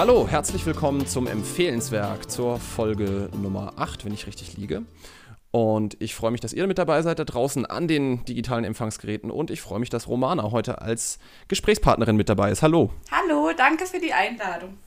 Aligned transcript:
Hallo, 0.00 0.26
herzlich 0.26 0.64
willkommen 0.64 1.06
zum 1.06 1.26
Empfehlenswerk 1.26 2.30
zur 2.30 2.58
Folge 2.58 3.28
Nummer 3.34 3.74
8, 3.76 4.06
wenn 4.06 4.14
ich 4.14 4.26
richtig 4.26 4.56
liege. 4.56 4.80
Und 5.50 6.00
ich 6.00 6.14
freue 6.14 6.30
mich, 6.30 6.40
dass 6.40 6.54
ihr 6.54 6.66
mit 6.66 6.78
dabei 6.78 7.02
seid 7.02 7.18
da 7.18 7.24
draußen 7.24 7.66
an 7.66 7.86
den 7.86 8.24
digitalen 8.24 8.64
Empfangsgeräten. 8.64 9.30
Und 9.30 9.50
ich 9.50 9.60
freue 9.60 9.78
mich, 9.78 9.90
dass 9.90 10.08
Romana 10.08 10.52
heute 10.52 10.80
als 10.80 11.18
Gesprächspartnerin 11.48 12.16
mit 12.16 12.30
dabei 12.30 12.50
ist. 12.50 12.62
Hallo. 12.62 12.94
Hallo, 13.10 13.50
danke 13.54 13.84
für 13.84 14.00
die 14.00 14.14
Einladung. 14.14 14.78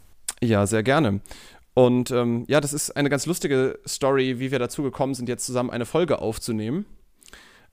Ja, 0.41 0.65
sehr 0.65 0.81
gerne. 0.81 1.21
Und 1.75 2.09
ähm, 2.09 2.45
ja, 2.47 2.59
das 2.59 2.73
ist 2.73 2.97
eine 2.97 3.11
ganz 3.11 3.27
lustige 3.27 3.77
Story, 3.87 4.39
wie 4.39 4.49
wir 4.49 4.57
dazu 4.57 4.81
gekommen 4.81 5.13
sind, 5.13 5.29
jetzt 5.29 5.45
zusammen 5.45 5.69
eine 5.69 5.85
Folge 5.85 6.23
aufzunehmen. 6.23 6.87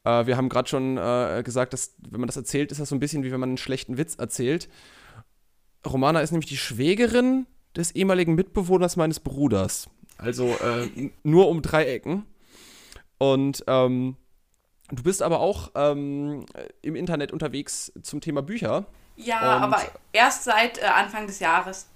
Äh, 0.05 0.27
wir 0.27 0.37
haben 0.37 0.51
gerade 0.51 0.69
schon 0.69 0.99
äh, 0.99 1.41
gesagt, 1.43 1.73
dass, 1.73 1.95
wenn 2.07 2.21
man 2.21 2.27
das 2.27 2.37
erzählt, 2.37 2.71
ist 2.71 2.83
das 2.83 2.91
so 2.91 2.95
ein 2.95 3.01
bisschen 3.01 3.25
wie 3.25 3.33
wenn 3.33 3.41
man 3.41 3.49
einen 3.49 3.57
schlechten 3.57 3.97
Witz 3.97 4.17
erzählt. 4.17 4.69
Romana 5.87 6.21
ist 6.21 6.31
nämlich 6.31 6.49
die 6.49 6.57
Schwägerin 6.57 7.47
des 7.77 7.93
ehemaligen 7.93 8.35
Mitbewohners 8.35 8.97
meines 8.97 9.21
Bruders. 9.21 9.89
Also 10.19 10.47
äh, 10.47 11.11
nur 11.23 11.49
um 11.49 11.63
drei 11.63 11.87
Ecken. 11.87 12.27
Und 13.19 13.65
ähm, 13.67 14.17
du 14.91 15.03
bist 15.03 15.23
aber 15.23 15.41
auch 15.41 15.71
ähm, 15.75 16.45
im 16.83 16.97
Internet 16.97 17.33
unterwegs 17.33 17.93
zum 18.03 18.21
Thema 18.21 18.43
Bücher. 18.43 18.87
Ja, 19.17 19.57
und, 19.57 19.63
aber 19.63 19.83
erst 20.13 20.45
seit 20.45 20.79
äh, 20.79 20.87
Anfang 20.87 21.27
des 21.27 21.41
Jahres. 21.41 21.89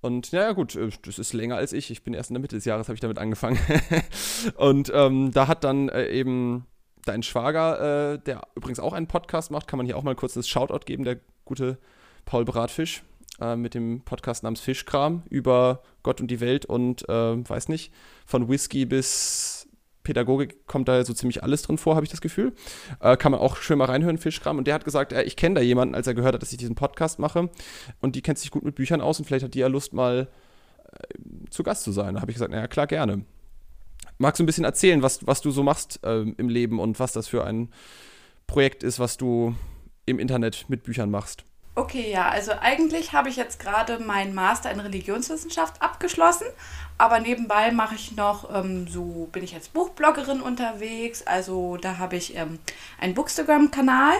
Und 0.00 0.32
naja, 0.32 0.52
gut, 0.52 0.76
äh, 0.76 0.90
das 1.02 1.18
ist 1.18 1.32
länger 1.32 1.56
als 1.56 1.72
ich. 1.72 1.90
Ich 1.90 2.02
bin 2.02 2.14
erst 2.14 2.30
in 2.30 2.34
der 2.34 2.40
Mitte 2.40 2.56
des 2.56 2.64
Jahres, 2.64 2.88
habe 2.88 2.94
ich 2.94 3.00
damit 3.00 3.18
angefangen. 3.18 3.58
und 4.56 4.90
ähm, 4.94 5.32
da 5.32 5.46
hat 5.46 5.64
dann 5.64 5.88
äh, 5.88 6.08
eben 6.08 6.66
dein 7.04 7.22
Schwager, 7.22 8.14
äh, 8.14 8.18
der 8.18 8.42
übrigens 8.54 8.80
auch 8.80 8.92
einen 8.92 9.06
Podcast 9.06 9.50
macht, 9.50 9.66
kann 9.66 9.78
man 9.78 9.86
hier 9.86 9.96
auch 9.96 10.02
mal 10.02 10.14
kurz 10.14 10.34
das 10.34 10.48
Shoutout 10.48 10.84
geben, 10.84 11.04
der 11.04 11.18
gute 11.44 11.78
Paul 12.30 12.44
Bratfisch 12.44 13.02
äh, 13.40 13.56
mit 13.56 13.74
dem 13.74 14.02
Podcast 14.02 14.44
namens 14.44 14.60
Fischkram 14.60 15.24
über 15.30 15.82
Gott 16.04 16.20
und 16.20 16.28
die 16.30 16.38
Welt 16.38 16.64
und 16.64 17.08
äh, 17.08 17.48
weiß 17.48 17.68
nicht, 17.68 17.92
von 18.24 18.48
Whisky 18.48 18.86
bis 18.86 19.66
Pädagogik 20.04 20.64
kommt 20.68 20.86
da 20.86 21.04
so 21.04 21.12
ziemlich 21.12 21.42
alles 21.42 21.62
drin 21.62 21.76
vor, 21.76 21.96
habe 21.96 22.04
ich 22.04 22.10
das 22.10 22.20
Gefühl. 22.20 22.52
Äh, 23.00 23.16
kann 23.16 23.32
man 23.32 23.40
auch 23.40 23.56
schön 23.56 23.78
mal 23.78 23.86
reinhören, 23.86 24.16
Fischkram. 24.16 24.58
Und 24.58 24.68
der 24.68 24.74
hat 24.74 24.84
gesagt, 24.84 25.12
äh, 25.12 25.24
ich 25.24 25.34
kenne 25.34 25.56
da 25.56 25.60
jemanden, 25.60 25.96
als 25.96 26.06
er 26.06 26.14
gehört 26.14 26.34
hat, 26.34 26.42
dass 26.42 26.52
ich 26.52 26.58
diesen 26.58 26.76
Podcast 26.76 27.18
mache. 27.18 27.50
Und 28.00 28.14
die 28.14 28.22
kennt 28.22 28.38
sich 28.38 28.52
gut 28.52 28.62
mit 28.62 28.76
Büchern 28.76 29.00
aus 29.00 29.18
und 29.18 29.24
vielleicht 29.24 29.44
hat 29.44 29.54
die 29.54 29.58
ja 29.58 29.66
Lust, 29.66 29.92
mal 29.92 30.28
äh, 30.92 31.50
zu 31.50 31.64
Gast 31.64 31.82
zu 31.82 31.90
sein. 31.90 32.14
Da 32.14 32.20
habe 32.20 32.30
ich 32.30 32.36
gesagt, 32.36 32.52
naja, 32.52 32.68
klar, 32.68 32.86
gerne. 32.86 33.24
Magst 34.18 34.38
du 34.38 34.44
ein 34.44 34.46
bisschen 34.46 34.64
erzählen, 34.64 35.02
was, 35.02 35.26
was 35.26 35.40
du 35.40 35.50
so 35.50 35.64
machst 35.64 35.98
äh, 36.04 36.20
im 36.20 36.48
Leben 36.48 36.78
und 36.78 37.00
was 37.00 37.12
das 37.12 37.26
für 37.26 37.42
ein 37.42 37.72
Projekt 38.46 38.84
ist, 38.84 39.00
was 39.00 39.16
du 39.16 39.56
im 40.06 40.20
Internet 40.20 40.66
mit 40.68 40.84
Büchern 40.84 41.10
machst? 41.10 41.44
Okay, 41.74 42.10
ja, 42.10 42.28
also 42.28 42.52
eigentlich 42.60 43.12
habe 43.12 43.28
ich 43.28 43.36
jetzt 43.36 43.60
gerade 43.60 44.00
meinen 44.00 44.34
Master 44.34 44.70
in 44.70 44.80
Religionswissenschaft 44.80 45.80
abgeschlossen, 45.80 46.46
aber 46.98 47.20
nebenbei 47.20 47.70
mache 47.70 47.94
ich 47.94 48.16
noch, 48.16 48.54
ähm, 48.54 48.88
so 48.88 49.28
bin 49.32 49.44
ich 49.44 49.54
als 49.54 49.68
Buchbloggerin 49.68 50.40
unterwegs, 50.40 51.22
also 51.26 51.76
da 51.76 51.98
habe 51.98 52.16
ich 52.16 52.36
ähm, 52.36 52.58
einen 53.00 53.14
Bookstagram-Kanal, 53.14 54.16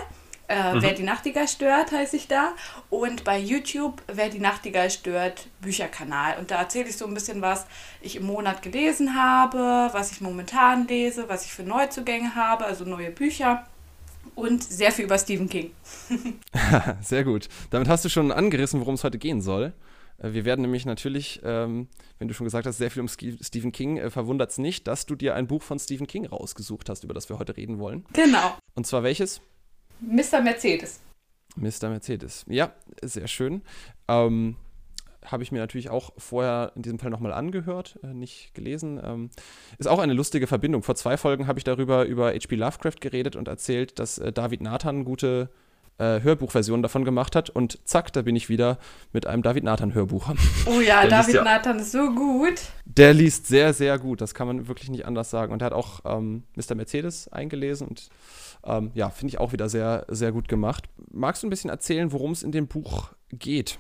äh, 0.51 0.75
mhm. 0.75 0.83
Wer 0.83 0.95
die 0.95 1.05
Nachtigall 1.05 1.47
stört, 1.47 1.93
heiße 1.93 2.17
ich 2.17 2.27
da, 2.27 2.55
und 2.91 3.23
bei 3.23 3.39
YouTube 3.39 4.03
Wer 4.09 4.31
die 4.31 4.41
Nachtigall 4.41 4.91
stört, 4.91 5.47
Bücherkanal. 5.61 6.39
Und 6.41 6.51
da 6.51 6.57
erzähle 6.57 6.89
ich 6.89 6.97
so 6.97 7.07
ein 7.07 7.15
bisschen, 7.15 7.41
was 7.41 7.67
ich 8.01 8.17
im 8.17 8.27
Monat 8.27 8.61
gelesen 8.61 9.15
habe, 9.15 9.91
was 9.93 10.11
ich 10.11 10.21
momentan 10.21 10.89
lese, 10.89 11.29
was 11.29 11.45
ich 11.45 11.53
für 11.53 11.63
Neuzugänge 11.63 12.35
habe, 12.35 12.65
also 12.65 12.85
neue 12.85 13.13
Bücher 13.13 13.65
und 14.41 14.63
sehr 14.63 14.93
viel 14.93 15.05
über 15.05 15.19
Stephen 15.19 15.49
King. 15.49 15.71
sehr 17.01 17.25
gut. 17.25 17.49
Damit 17.71 17.89
hast 17.89 18.05
du 18.05 18.09
schon 18.09 18.33
angerissen, 18.33 18.81
worum 18.81 18.95
es 18.95 19.05
heute 19.05 19.19
gehen 19.19 19.41
soll. 19.41 19.73
Äh, 20.19 20.33
wir 20.33 20.45
werden 20.45 20.63
nämlich 20.63 20.87
natürlich, 20.87 21.41
ähm, 21.45 21.89
wenn 22.19 22.29
du 22.29 22.35
schon 22.35 22.45
gesagt 22.45 22.67
hast, 22.67 22.79
sehr 22.79 22.91
viel 22.91 23.03
um 23.03 23.09
Stephen 23.09 23.73
King, 23.73 23.99
äh, 23.99 24.11
verwundert 24.11 24.51
es 24.51 24.59
nicht, 24.59 24.87
dass 24.87 25.07
du 25.07 25.15
dir 25.15 25.35
ein 25.35 25.47
Buch 25.47 25.63
von 25.63 25.79
Stephen 25.79 26.07
King 26.07 26.27
rausgesucht 26.27 26.89
hast, 26.89 27.05
über 27.05 27.15
das 27.15 27.29
wir 27.29 27.39
heute 27.39 27.57
reden 27.57 27.79
wollen. 27.79 28.05
Genau. 28.13 28.57
Und 28.75 28.87
zwar 28.87 29.03
welches? 29.03 29.41
Mr. 30.01 30.41
Mercedes. 30.41 31.01
Mr. 31.57 31.91
Mercedes. 31.91 32.45
Ja, 32.49 32.73
sehr 33.03 33.29
schön. 33.29 33.63
Ähm, 34.09 34.57
habe 35.25 35.43
ich 35.43 35.53
mir 35.53 35.59
natürlich 35.59 35.91
auch 35.91 36.13
vorher 36.17 36.73
in 36.77 36.83
diesem 36.83 36.99
Fall 36.99 37.11
nochmal 37.11 37.33
angehört, 37.33 37.99
äh, 38.03 38.15
nicht 38.15 38.55
gelesen. 38.55 39.01
Ähm, 39.03 39.31
ist 39.79 39.87
auch 39.87 39.99
eine 39.99 40.15
lustige 40.15 40.47
Verbindung. 40.47 40.83
Vor 40.83 40.95
zwei 40.95 41.17
Folgen 41.17 41.47
habe 41.47 41.59
ich 41.59 41.65
darüber 41.65 42.05
über 42.05 42.33
H.P. 42.33 42.57
Lovecraft 42.57 43.01
geredet 43.01 43.37
und 43.37 43.49
erzählt, 43.49 43.99
dass 43.99 44.19
äh, 44.19 44.33
David 44.33 44.63
Nathan 44.63 45.05
gute 45.05 45.51
äh, 45.99 46.23
Hörbuchversionen 46.23 46.83
davon 46.83 47.05
gemacht 47.05 47.37
hat. 47.37 47.51
Und 47.51 47.79
zack, 47.87 48.13
da 48.13 48.23
bin 48.23 48.35
ich 48.35 48.49
wieder 48.49 48.79
mit 49.13 49.27
einem 49.27 49.43
David 49.43 49.65
Nathan 49.65 49.95
Hörbuch. 49.95 50.33
Oh 50.67 50.81
ja, 50.81 51.03
Der 51.03 51.11
David 51.11 51.35
ja, 51.35 51.45
Nathan 51.45 51.79
ist 51.79 51.93
so 51.93 52.11
gut. 52.15 52.55
Der 52.85 53.13
liest 53.13 53.47
sehr, 53.47 53.73
sehr 53.73 53.99
gut. 53.99 54.21
Das 54.21 54.35
kann 54.35 54.47
man 54.47 54.69
wirklich 54.69 54.89
nicht 54.89 55.07
anders 55.07 55.31
sagen. 55.31 55.53
Und 55.53 55.63
er 55.63 55.67
hat 55.67 55.73
auch 55.73 56.01
ähm, 56.05 56.45
Mr. 56.57 56.75
Mercedes 56.75 57.29
eingelesen 57.29 57.89
und 57.89 58.09
ähm, 58.65 58.91
ja, 58.95 59.11
finde 59.11 59.31
ich 59.31 59.41
auch 59.41 59.53
wieder 59.53 59.69
sehr, 59.69 60.07
sehr 60.09 60.33
gut 60.33 60.49
gemacht. 60.49 60.89
Magst 61.11 61.43
du 61.43 61.47
ein 61.47 61.51
bisschen 61.51 61.71
erzählen, 61.71 62.13
worum 62.13 62.33
es 62.33 62.43
in 62.43 62.53
dem 62.53 62.67
Buch 62.67 63.13
geht? 63.33 63.79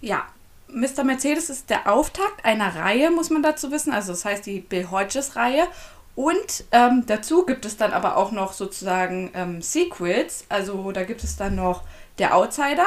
Ja, 0.00 0.26
Mr. 0.68 1.04
Mercedes 1.04 1.50
ist 1.50 1.70
der 1.70 1.92
Auftakt 1.92 2.44
einer 2.44 2.74
Reihe, 2.74 3.10
muss 3.10 3.30
man 3.30 3.42
dazu 3.42 3.70
wissen. 3.70 3.92
Also 3.92 4.12
das 4.12 4.24
heißt 4.24 4.46
die 4.46 4.60
Bill 4.60 4.90
Hodges-Reihe. 4.90 5.66
Und 6.14 6.64
ähm, 6.72 7.04
dazu 7.06 7.44
gibt 7.44 7.66
es 7.66 7.76
dann 7.76 7.92
aber 7.92 8.16
auch 8.16 8.32
noch 8.32 8.54
sozusagen 8.54 9.30
ähm, 9.34 9.60
Sequels. 9.60 10.46
Also 10.48 10.90
da 10.92 11.04
gibt 11.04 11.22
es 11.22 11.36
dann 11.36 11.54
noch 11.54 11.82
Der 12.18 12.34
Outsider, 12.34 12.86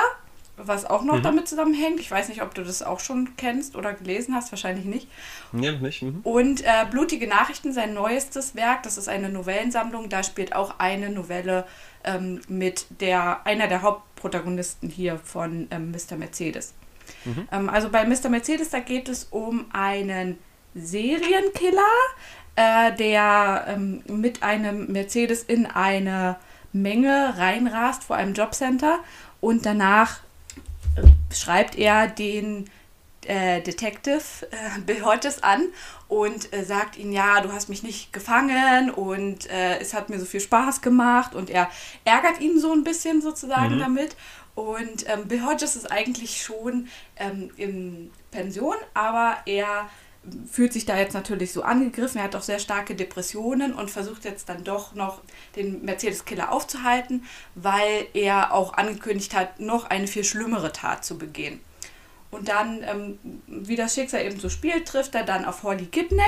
was 0.58 0.86
auch 0.86 1.04
noch 1.04 1.18
mhm. 1.18 1.24
damit 1.24 1.48
zusammenhängt. 1.48 2.00
Ich 2.00 2.10
weiß 2.10 2.30
nicht, 2.30 2.42
ob 2.42 2.56
du 2.56 2.64
das 2.64 2.82
auch 2.82 3.00
schon 3.00 3.36
kennst 3.38 3.76
oder 3.76 3.94
gelesen 3.94 4.34
hast, 4.34 4.52
wahrscheinlich 4.52 4.86
nicht. 4.86 5.08
Ja, 5.54 5.72
nicht. 5.74 6.02
Mhm. 6.02 6.22
Und 6.24 6.62
äh, 6.62 6.86
Blutige 6.90 7.28
Nachrichten, 7.28 7.72
sein 7.72 7.94
neuestes 7.94 8.56
Werk, 8.56 8.82
das 8.82 8.98
ist 8.98 9.08
eine 9.08 9.30
Novellensammlung, 9.30 10.10
da 10.10 10.24
spielt 10.24 10.56
auch 10.56 10.80
eine 10.80 11.12
Novelle 11.12 11.66
ähm, 12.04 12.42
mit 12.48 12.88
der, 13.00 13.46
einer 13.46 13.68
der 13.68 13.84
Hauptprotagonisten 13.84 14.90
hier 14.90 15.20
von 15.20 15.68
ähm, 15.70 15.92
Mr. 15.92 16.18
Mercedes. 16.18 16.74
Mhm. 17.30 17.48
Ähm, 17.52 17.70
also 17.70 17.90
bei 17.90 18.06
Mr. 18.06 18.30
Mercedes, 18.30 18.70
da 18.70 18.80
geht 18.80 19.10
es 19.10 19.26
um 19.26 19.66
einen 19.72 20.38
Serienkiller, 20.76 21.82
äh, 22.56 22.94
der 22.96 23.66
ähm, 23.68 24.04
mit 24.08 24.44
einem 24.44 24.92
Mercedes 24.92 25.44
in 25.44 25.66
eine 25.66 26.38
Menge 26.72 27.34
reinrast 27.38 28.04
vor 28.04 28.16
einem 28.16 28.34
Jobcenter 28.34 29.00
und 29.42 29.66
danach 29.66 30.20
schreibt 31.32 31.78
er 31.78 32.08
den 32.08 32.70
äh, 33.26 33.62
Detective 33.62 34.22
äh, 34.52 34.80
Bill 34.86 35.04
Hodges 35.04 35.44
an 35.44 35.68
und 36.08 36.52
äh, 36.54 36.64
sagt 36.64 36.98
ihm, 36.98 37.12
ja, 37.12 37.42
du 37.42 37.52
hast 37.52 37.70
mich 37.70 37.84
nicht 37.84 38.12
gefangen 38.14 38.90
und 38.90 39.50
äh, 39.50 39.80
es 39.80 39.94
hat 39.94 40.10
mir 40.10 40.20
so 40.20 40.26
viel 40.26 40.40
Spaß 40.40 40.82
gemacht 40.82 41.36
und 41.36 41.50
er 41.50 41.70
ärgert 42.06 42.42
ihn 42.42 42.60
so 42.60 42.72
ein 42.74 42.84
bisschen 42.84 43.22
sozusagen 43.22 43.76
mhm. 43.76 43.80
damit 43.80 44.16
und 44.56 45.08
ähm, 45.08 45.28
Bill 45.28 45.46
Hodges 45.46 45.76
ist 45.76 45.92
eigentlich 45.92 46.42
schon 46.42 46.88
ähm, 47.16 47.52
in 47.56 48.12
Pension, 48.32 48.76
aber 48.94 49.38
er 49.46 49.90
fühlt 50.52 50.74
sich 50.74 50.86
da 50.86 50.98
jetzt 50.98 51.14
natürlich 51.14 51.54
so 51.54 51.64
angegriffen. 51.64 52.18
Er 52.18 52.26
hat 52.26 52.36
auch 52.36 52.42
sehr 52.42 52.60
starke 52.60 52.94
Depressionen 52.94 53.74
und 53.74 53.90
versucht 53.90 54.26
jetzt 54.26 54.50
dann 54.50 54.64
doch 54.64 54.94
noch 54.94 55.22
den 55.56 55.86
Mercedes-Killer 55.86 56.52
aufzuhalten, 56.52 57.26
weil 57.56 58.08
er 58.14 58.54
auch 58.54 58.74
angekündigt 58.74 59.34
hat, 59.34 59.60
noch 59.60 59.86
eine 59.86 60.08
viel 60.08 60.24
schlimmere 60.24 60.74
Tat 60.74 61.06
zu 61.06 61.18
begehen. 61.18 61.62
Und 62.32 62.50
dann, 62.50 62.84
ähm, 62.84 63.20
wie 63.48 63.76
das 63.76 63.96
Schicksal 63.96 64.26
eben 64.26 64.40
so 64.40 64.50
spielt, 64.50 64.88
trifft 64.88 65.16
er 65.16 65.24
dann 65.24 65.46
auf 65.46 65.64
Holly 65.64 65.86
Gibney, 65.86 66.22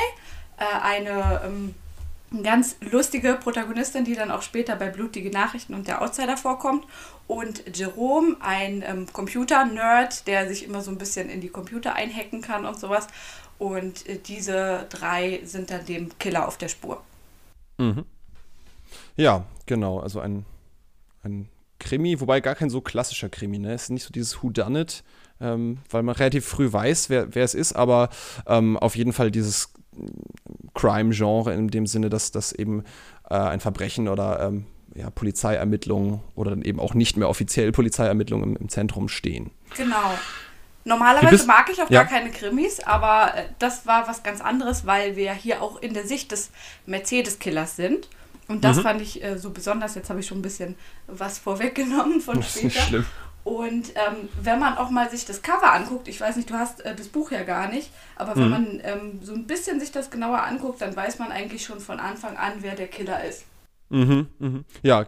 äh, 0.58 0.82
eine 0.82 1.42
ähm, 1.46 1.76
ganz 2.44 2.78
lustige 2.92 3.36
Protagonistin, 3.36 4.06
die 4.06 4.16
dann 4.16 4.32
auch 4.32 4.42
später 4.42 4.76
bei 4.76 4.90
Blutige 4.90 5.30
Nachrichten 5.30 5.74
und 5.74 5.88
der 5.88 6.02
Outsider 6.02 6.38
vorkommt. 6.38 6.86
Und 7.28 7.64
Jerome, 7.78 8.38
ein 8.40 8.84
ähm, 8.86 9.06
Computer-Nerd, 9.12 10.28
der 10.28 10.48
sich 10.48 10.66
immer 10.66 10.82
so 10.82 10.92
ein 10.92 10.98
bisschen 10.98 11.30
in 11.30 11.42
die 11.42 11.50
Computer 11.50 11.94
einhacken 11.94 12.42
kann 12.42 12.66
und 12.66 12.80
sowas. 12.80 13.08
Und 13.60 14.08
äh, 14.08 14.18
diese 14.18 14.88
drei 14.90 15.42
sind 15.44 15.70
dann 15.70 15.86
dem 15.86 16.18
Killer 16.20 16.48
auf 16.48 16.58
der 16.58 16.70
Spur. 16.70 17.02
Mhm. 17.78 18.06
Ja, 19.18 19.46
genau. 19.66 20.00
Also 20.00 20.20
ein, 20.20 20.46
ein 21.24 21.50
Krimi, 21.80 22.20
wobei 22.22 22.40
gar 22.40 22.56
kein 22.56 22.70
so 22.70 22.80
klassischer 22.80 23.30
Krimi. 23.30 23.60
Ne? 23.60 23.74
Es 23.74 23.84
ist 23.84 23.90
nicht 23.90 24.04
so 24.04 24.12
dieses 24.12 24.42
Who 24.42 24.52
Done 24.52 24.82
It, 24.82 25.04
ähm, 25.42 25.80
weil 25.90 26.04
man 26.04 26.16
relativ 26.16 26.46
früh 26.46 26.72
weiß, 26.72 27.10
wer, 27.10 27.36
wer 27.36 27.44
es 27.44 27.56
ist, 27.56 27.74
aber 27.74 28.10
ähm, 28.48 28.78
auf 28.78 28.96
jeden 28.96 29.14
Fall 29.14 29.32
dieses 29.32 29.74
Crime-Genre 30.74 31.54
in 31.54 31.68
dem 31.70 31.88
Sinne, 31.88 32.10
dass 32.10 32.32
das 32.32 32.52
eben 32.52 32.84
äh, 33.30 33.36
ein 33.36 33.60
Verbrechen 33.60 34.08
oder 34.08 34.40
ähm, 34.42 34.66
ja, 34.96 35.10
Polizeiermittlungen 35.10 36.22
oder 36.36 36.52
dann 36.52 36.62
eben 36.62 36.80
auch 36.80 36.94
nicht 36.94 37.18
mehr 37.18 37.30
offiziell 37.30 37.72
Polizeiermittlungen 37.72 38.52
im, 38.52 38.62
im 38.62 38.70
Zentrum 38.70 39.08
stehen. 39.10 39.52
Genau. 39.76 40.14
Normalerweise 40.84 41.46
mag 41.46 41.70
ich 41.72 41.82
auch 41.82 41.90
ja. 41.90 42.04
gar 42.04 42.12
keine 42.12 42.32
Krimis, 42.32 42.80
aber 42.80 43.36
äh, 43.36 43.44
das 43.60 43.86
war 43.86 44.08
was 44.08 44.24
ganz 44.24 44.42
anderes, 44.42 44.86
weil 44.86 45.16
wir 45.16 45.34
hier 45.34 45.62
auch 45.62 45.82
in 45.82 45.94
der 45.94 46.06
Sicht 46.06 46.32
des 46.32 46.50
Mercedes-Killers 46.88 47.76
sind. 47.76 48.10
Und 48.48 48.64
das 48.64 48.78
mhm. 48.78 48.82
fand 48.82 49.02
ich 49.02 49.24
äh, 49.24 49.38
so 49.38 49.52
besonders. 49.52 49.96
Jetzt 49.96 50.10
habe 50.10 50.20
ich 50.20 50.28
schon 50.28 50.40
ein 50.40 50.42
bisschen 50.42 50.76
was 51.08 51.38
vorweggenommen 51.38 52.20
von 52.20 52.38
das 52.38 52.50
später. 52.50 52.68
Ist 52.68 52.76
nicht 52.76 52.88
schlimm. 52.88 53.06
Und 53.44 53.90
ähm, 53.96 54.30
wenn 54.40 54.60
man 54.60 54.78
auch 54.78 54.92
mal 54.92 55.10
sich 55.10 55.26
das 55.26 55.42
Cover 55.42 55.74
anguckt, 55.74 56.08
ich 56.08 56.22
weiß 56.22 56.36
nicht, 56.36 56.50
du 56.50 56.54
hast 56.54 56.82
äh, 56.82 56.96
das 56.96 57.08
Buch 57.08 57.32
ja 57.32 57.44
gar 57.44 57.70
nicht, 57.70 57.90
aber 58.16 58.36
wenn 58.36 58.46
mhm. 58.46 58.50
man 58.50 58.82
ähm, 58.84 59.20
so 59.24 59.34
ein 59.34 59.48
bisschen 59.48 59.80
sich 59.80 59.92
das 59.92 60.12
genauer 60.12 60.44
anguckt, 60.44 60.82
dann 60.82 60.96
weiß 60.96 61.18
man 61.20 61.32
eigentlich 61.32 61.66
schon 61.66 61.80
von 61.80 62.00
Anfang 62.00 62.38
an, 62.38 62.54
wer 62.60 62.76
der 62.76 62.88
Killer 62.88 63.24
ist. 63.24 63.46
Mhm, 63.90 64.28
mhm. 64.40 64.66
Ja, 64.84 65.08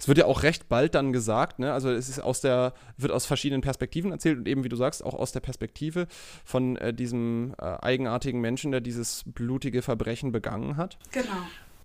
es 0.00 0.08
wird 0.08 0.16
ja 0.16 0.24
auch 0.24 0.42
recht 0.42 0.68
bald 0.68 0.94
dann 0.94 1.12
gesagt, 1.12 1.58
ne? 1.58 1.74
Also 1.74 1.90
es 1.90 2.08
ist 2.08 2.20
aus 2.20 2.40
der, 2.40 2.72
wird 2.96 3.12
aus 3.12 3.26
verschiedenen 3.26 3.60
Perspektiven 3.60 4.12
erzählt 4.12 4.38
und 4.38 4.48
eben, 4.48 4.64
wie 4.64 4.70
du 4.70 4.76
sagst, 4.76 5.04
auch 5.04 5.12
aus 5.12 5.32
der 5.32 5.40
Perspektive 5.40 6.06
von 6.44 6.76
äh, 6.76 6.94
diesem 6.94 7.54
äh, 7.60 7.64
eigenartigen 7.64 8.40
Menschen, 8.40 8.72
der 8.72 8.80
dieses 8.80 9.24
blutige 9.26 9.82
Verbrechen 9.82 10.32
begangen 10.32 10.78
hat. 10.78 10.98
Genau. 11.12 11.26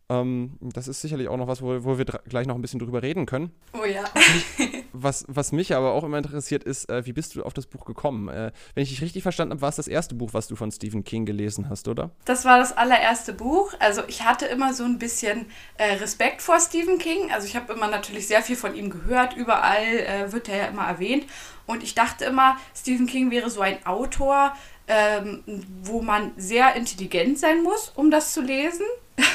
Ähm, 0.08 0.58
das 0.62 0.88
ist 0.88 1.02
sicherlich 1.02 1.28
auch 1.28 1.38
noch 1.38 1.48
was, 1.48 1.62
wo, 1.62 1.84
wo 1.84 1.98
wir 1.98 2.06
gleich 2.06 2.48
noch 2.48 2.56
ein 2.56 2.62
bisschen 2.62 2.80
drüber 2.80 3.02
reden 3.02 3.26
können. 3.26 3.52
Oh 3.74 3.86
ja. 3.86 4.04
was, 5.02 5.26
was 5.28 5.52
mich 5.52 5.76
aber 5.76 5.94
auch 5.94 6.04
immer 6.04 6.18
interessiert 6.18 6.64
ist, 6.64 6.90
äh, 6.90 7.06
wie 7.06 7.14
bist 7.14 7.36
du 7.36 7.44
auf 7.44 7.54
das 7.54 7.68
Buch 7.68 7.86
gekommen? 7.86 8.30
Äh, 8.30 8.52
wenn 8.74 8.84
ich 8.84 8.90
dich 8.90 9.02
richtig 9.02 9.24
verstanden 9.24 9.54
habe, 9.54 9.62
war 9.62 9.70
es 9.70 9.76
das 9.76 9.88
erste 9.88 10.16
Buch, 10.16 10.30
was 10.34 10.48
du 10.48 10.56
von 10.56 10.72
Stephen 10.72 11.04
King 11.04 11.26
gelesen 11.26 11.70
hast, 11.70 11.88
oder? 11.88 12.12
Das 12.26 12.46
war 12.46 12.58
das 12.58 12.76
allererste 12.76 13.34
Buch. 13.34 13.74
Also 13.80 14.02
ich 14.08 14.24
hatte 14.24 14.46
immer 14.46 14.74
so 14.74 14.84
ein 14.84 15.00
bisschen 15.00 15.48
äh, 15.78 15.94
Respekt 15.96 16.42
vor 16.42 16.60
Stephen 16.60 16.98
King. 16.98 17.32
Also 17.32 17.48
ich 17.48 17.56
habe 17.56 17.74
immer 17.74 17.88
natürlich 17.88 18.28
sehr 18.28 18.42
viel 18.42 18.56
von 18.56 18.76
ihm 18.76 18.90
gehört. 18.90 19.36
Überall 19.36 19.84
äh, 19.84 20.32
wird 20.32 20.50
er 20.50 20.58
ja 20.58 20.66
immer 20.66 20.86
erwähnt. 20.86 21.26
Und 21.68 21.84
ich 21.84 21.96
dachte 21.96 22.26
immer, 22.26 22.58
Stephen 22.76 23.08
King 23.08 23.32
wäre 23.32 23.50
so 23.50 23.62
ein 23.62 23.84
Autor, 23.86 24.54
ähm, 24.88 25.44
wo 25.84 26.02
man 26.02 26.32
sehr 26.38 26.76
intelligent 26.76 27.40
sein 27.40 27.64
muss, 27.64 27.92
um 27.96 28.12
das 28.12 28.34
zu 28.34 28.42
lesen. 28.42 28.86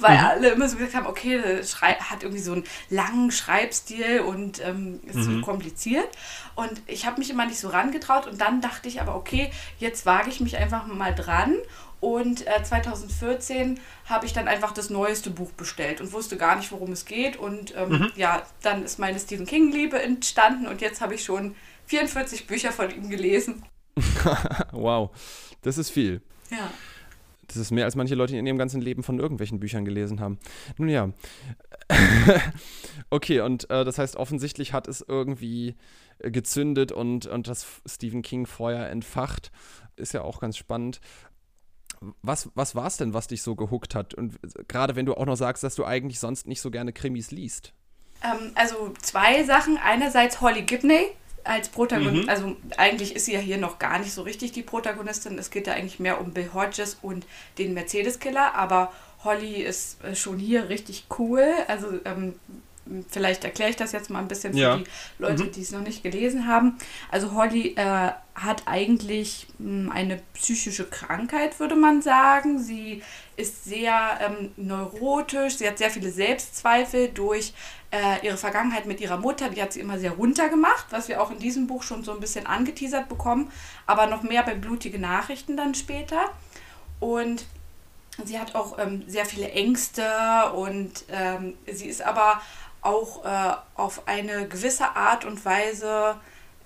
Weil 0.00 0.18
mhm. 0.18 0.24
alle 0.24 0.48
immer 0.50 0.68
so 0.68 0.76
gesagt 0.76 0.96
haben, 0.96 1.06
okay, 1.06 1.62
hat 1.62 2.22
irgendwie 2.22 2.42
so 2.42 2.52
einen 2.52 2.64
langen 2.90 3.30
Schreibstil 3.30 4.20
und 4.20 4.60
ähm, 4.64 5.00
ist 5.06 5.14
mhm. 5.14 5.40
so 5.40 5.40
kompliziert. 5.42 6.08
Und 6.56 6.82
ich 6.86 7.06
habe 7.06 7.18
mich 7.18 7.30
immer 7.30 7.46
nicht 7.46 7.60
so 7.60 7.68
rangetraut 7.68 8.26
und 8.26 8.40
dann 8.40 8.60
dachte 8.60 8.88
ich 8.88 9.00
aber, 9.00 9.14
okay, 9.14 9.50
jetzt 9.78 10.06
wage 10.06 10.28
ich 10.28 10.40
mich 10.40 10.56
einfach 10.56 10.86
mal 10.86 11.14
dran. 11.14 11.56
Und 12.00 12.46
äh, 12.46 12.62
2014 12.62 13.80
habe 14.06 14.26
ich 14.26 14.32
dann 14.32 14.46
einfach 14.46 14.72
das 14.72 14.90
neueste 14.90 15.30
Buch 15.30 15.50
bestellt 15.52 16.00
und 16.00 16.12
wusste 16.12 16.36
gar 16.36 16.56
nicht, 16.56 16.70
worum 16.70 16.92
es 16.92 17.04
geht. 17.04 17.36
Und 17.36 17.74
ähm, 17.76 17.90
mhm. 17.90 18.12
ja, 18.14 18.42
dann 18.62 18.84
ist 18.84 18.98
meine 18.98 19.18
Stephen 19.18 19.46
King-Liebe 19.46 20.00
entstanden 20.00 20.66
und 20.66 20.80
jetzt 20.80 21.00
habe 21.00 21.14
ich 21.14 21.24
schon 21.24 21.56
44 21.86 22.46
Bücher 22.46 22.72
von 22.72 22.90
ihm 22.90 23.08
gelesen. 23.08 23.64
wow, 24.72 25.10
das 25.62 25.78
ist 25.78 25.90
viel. 25.90 26.22
Ja. 26.50 26.70
Das 27.48 27.56
ist 27.56 27.70
mehr, 27.70 27.86
als 27.86 27.96
manche 27.96 28.14
Leute 28.14 28.36
in 28.36 28.46
ihrem 28.46 28.58
ganzen 28.58 28.82
Leben 28.82 29.02
von 29.02 29.18
irgendwelchen 29.18 29.58
Büchern 29.58 29.86
gelesen 29.86 30.20
haben. 30.20 30.38
Nun 30.76 30.90
ja. 30.90 31.10
okay, 33.10 33.40
und 33.40 33.70
äh, 33.70 33.84
das 33.86 33.98
heißt, 33.98 34.16
offensichtlich 34.16 34.74
hat 34.74 34.86
es 34.86 35.00
irgendwie 35.06 35.74
äh, 36.18 36.30
gezündet 36.30 36.92
und, 36.92 37.26
und 37.26 37.48
das 37.48 37.66
Stephen 37.86 38.20
King 38.20 38.46
Feuer 38.46 38.86
entfacht. 38.86 39.50
Ist 39.96 40.12
ja 40.12 40.22
auch 40.22 40.40
ganz 40.40 40.58
spannend. 40.58 41.00
Was, 42.22 42.50
was 42.54 42.74
war 42.74 42.86
es 42.86 42.98
denn, 42.98 43.14
was 43.14 43.26
dich 43.26 43.42
so 43.42 43.56
gehuckt 43.56 43.94
hat? 43.94 44.12
Und 44.12 44.34
äh, 44.44 44.64
gerade 44.68 44.94
wenn 44.94 45.06
du 45.06 45.14
auch 45.14 45.26
noch 45.26 45.36
sagst, 45.36 45.64
dass 45.64 45.74
du 45.74 45.86
eigentlich 45.86 46.20
sonst 46.20 46.46
nicht 46.46 46.60
so 46.60 46.70
gerne 46.70 46.92
Krimis 46.92 47.30
liest. 47.30 47.72
Ähm, 48.22 48.52
also 48.56 48.92
zwei 49.00 49.42
Sachen. 49.44 49.78
Einerseits 49.78 50.42
Holly 50.42 50.62
Gibney 50.62 51.06
als 51.48 51.68
Protagonistin, 51.68 52.22
mhm. 52.22 52.28
also 52.28 52.56
eigentlich 52.76 53.16
ist 53.16 53.24
sie 53.24 53.32
ja 53.32 53.40
hier 53.40 53.58
noch 53.58 53.78
gar 53.78 53.98
nicht 53.98 54.12
so 54.12 54.22
richtig 54.22 54.52
die 54.52 54.62
Protagonistin. 54.62 55.38
Es 55.38 55.50
geht 55.50 55.66
ja 55.66 55.72
eigentlich 55.72 55.98
mehr 55.98 56.20
um 56.20 56.32
Bill 56.32 56.50
Hodges 56.52 56.98
und 57.00 57.26
den 57.56 57.74
Mercedes-Killer, 57.74 58.54
aber 58.54 58.92
Holly 59.24 59.62
ist 59.62 60.02
äh, 60.04 60.14
schon 60.14 60.38
hier 60.38 60.68
richtig 60.68 61.06
cool. 61.18 61.44
Also 61.66 61.88
ähm, 62.04 62.34
vielleicht 63.08 63.44
erkläre 63.44 63.70
ich 63.70 63.76
das 63.76 63.92
jetzt 63.92 64.10
mal 64.10 64.20
ein 64.20 64.28
bisschen 64.28 64.52
für 64.52 64.58
ja. 64.58 64.76
die 64.76 64.84
Leute, 65.18 65.44
mhm. 65.44 65.52
die 65.52 65.62
es 65.62 65.72
noch 65.72 65.80
nicht 65.80 66.02
gelesen 66.02 66.46
haben. 66.46 66.78
Also 67.10 67.32
Holly 67.32 67.74
äh, 67.76 68.10
hat 68.34 68.62
eigentlich 68.66 69.46
mh, 69.58 69.86
hm, 69.86 69.90
eine 69.90 70.20
psychische 70.34 70.84
Krankheit, 70.84 71.58
würde 71.60 71.76
man 71.76 72.02
sagen. 72.02 72.58
Sie 72.58 73.02
ist 73.36 73.64
sehr 73.64 74.18
ähm, 74.20 74.52
neurotisch, 74.56 75.56
sie 75.56 75.68
hat 75.68 75.78
sehr 75.78 75.90
viele 75.90 76.10
Selbstzweifel 76.10 77.08
durch 77.08 77.52
äh, 77.90 78.24
ihre 78.24 78.36
Vergangenheit 78.36 78.86
mit 78.86 79.00
ihrer 79.00 79.16
Mutter, 79.16 79.48
die 79.48 79.62
hat 79.62 79.72
sie 79.72 79.80
immer 79.80 79.98
sehr 79.98 80.12
runtergemacht, 80.12 80.86
was 80.90 81.08
wir 81.08 81.22
auch 81.22 81.30
in 81.30 81.38
diesem 81.38 81.66
Buch 81.66 81.82
schon 81.82 82.04
so 82.04 82.12
ein 82.12 82.20
bisschen 82.20 82.46
angeteasert 82.46 83.08
bekommen, 83.08 83.50
aber 83.86 84.06
noch 84.06 84.22
mehr 84.22 84.42
bei 84.42 84.54
blutige 84.54 84.98
Nachrichten 84.98 85.56
dann 85.56 85.74
später. 85.74 86.30
Und 87.00 87.46
sie 88.24 88.38
hat 88.38 88.54
auch 88.54 88.78
ähm, 88.78 89.04
sehr 89.06 89.24
viele 89.24 89.50
Ängste 89.50 90.04
und 90.54 91.04
ähm, 91.10 91.54
sie 91.70 91.86
ist 91.86 92.02
aber 92.02 92.42
auch 92.82 93.24
äh, 93.24 93.54
auf 93.74 94.06
eine 94.06 94.48
gewisse 94.48 94.96
Art 94.96 95.24
und 95.24 95.44
Weise 95.44 96.16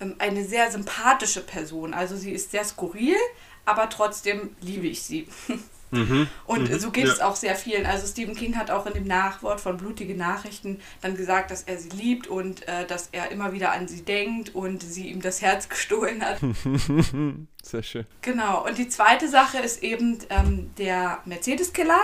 ähm, 0.01 0.17
eine 0.19 0.45
sehr 0.45 0.71
sympathische 0.71 1.43
Person. 1.43 1.95
Also 1.95 2.17
sie 2.17 2.33
ist 2.33 2.51
sehr 2.51 2.65
skurril, 2.65 3.17
aber 3.65 3.89
trotzdem 3.89 4.57
liebe 4.61 4.87
ich 4.87 5.03
sie. 5.03 5.29
Mhm. 5.93 6.27
Und 6.47 6.71
mhm. 6.71 6.79
so 6.79 6.91
geht 6.91 7.07
ja. 7.07 7.13
es 7.13 7.21
auch 7.21 7.37
sehr 7.37 7.55
vielen. 7.55 7.87
Also 7.87 8.07
Stephen 8.07 8.35
King 8.35 8.57
hat 8.57 8.71
auch 8.71 8.87
in 8.87 8.95
dem 8.95 9.07
Nachwort 9.07 9.61
von 9.61 9.77
Blutige 9.77 10.15
Nachrichten 10.15 10.81
dann 11.01 11.17
gesagt, 11.17 11.51
dass 11.51 11.63
er 11.63 11.79
sie 11.79 11.91
liebt 11.91 12.27
und 12.27 12.67
äh, 12.67 12.87
dass 12.87 13.11
er 13.13 13.31
immer 13.31 13.53
wieder 13.53 13.73
an 13.73 13.89
sie 13.89 14.03
denkt 14.03 14.55
und 14.55 14.83
sie 14.83 15.09
ihm 15.11 15.21
das 15.21 15.43
Herz 15.43 15.69
gestohlen 15.69 16.23
hat. 16.23 16.41
Sehr 17.63 17.83
schön. 17.83 18.07
Genau. 18.23 18.67
Und 18.67 18.79
die 18.79 18.89
zweite 18.89 19.29
Sache 19.29 19.59
ist 19.59 19.83
eben 19.83 20.19
ähm, 20.31 20.71
der 20.79 21.19
Mercedes-Killer. 21.27 22.01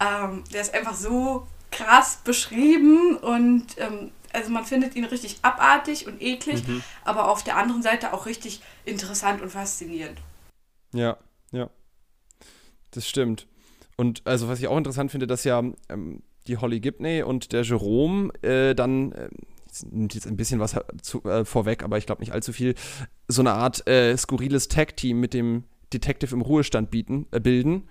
Ähm, 0.00 0.44
der 0.52 0.62
ist 0.62 0.74
einfach 0.74 0.94
so 0.94 1.46
krass 1.70 2.20
beschrieben 2.24 3.16
und 3.16 3.66
ähm, 3.78 4.10
also 4.32 4.50
man 4.50 4.64
findet 4.64 4.96
ihn 4.96 5.04
richtig 5.04 5.38
abartig 5.42 6.06
und 6.06 6.22
eklig, 6.22 6.66
mhm. 6.66 6.82
aber 7.04 7.28
auf 7.28 7.42
der 7.42 7.56
anderen 7.56 7.82
Seite 7.82 8.12
auch 8.12 8.26
richtig 8.26 8.62
interessant 8.84 9.42
und 9.42 9.50
faszinierend. 9.50 10.18
Ja, 10.92 11.00
ja. 11.00 11.16
Das 12.90 13.08
stimmt. 13.08 13.46
Und 13.96 14.22
also 14.24 14.48
was 14.48 14.58
ich 14.60 14.68
auch 14.68 14.78
interessant 14.78 15.10
finde, 15.10 15.26
dass 15.26 15.44
ja 15.44 15.62
ähm, 15.88 16.22
die 16.46 16.56
Holly 16.56 16.80
Gibney 16.80 17.22
und 17.22 17.52
der 17.52 17.62
Jerome 17.62 18.32
äh, 18.42 18.74
dann 18.74 19.12
äh, 19.12 19.28
nimmt 19.90 20.14
jetzt 20.14 20.26
ein 20.26 20.36
bisschen 20.36 20.60
was 20.60 20.76
zu, 21.02 21.22
äh, 21.24 21.44
vorweg, 21.44 21.82
aber 21.82 21.98
ich 21.98 22.06
glaube 22.06 22.22
nicht 22.22 22.32
allzu 22.32 22.52
viel, 22.52 22.74
so 23.28 23.42
eine 23.42 23.52
Art 23.52 23.86
äh, 23.86 24.16
skurriles 24.16 24.68
Tag-Team 24.68 25.20
mit 25.20 25.34
dem 25.34 25.64
Detective 25.92 26.34
im 26.34 26.40
Ruhestand 26.40 26.90
bieten, 26.90 27.26
äh, 27.30 27.40
bilden. 27.40 27.88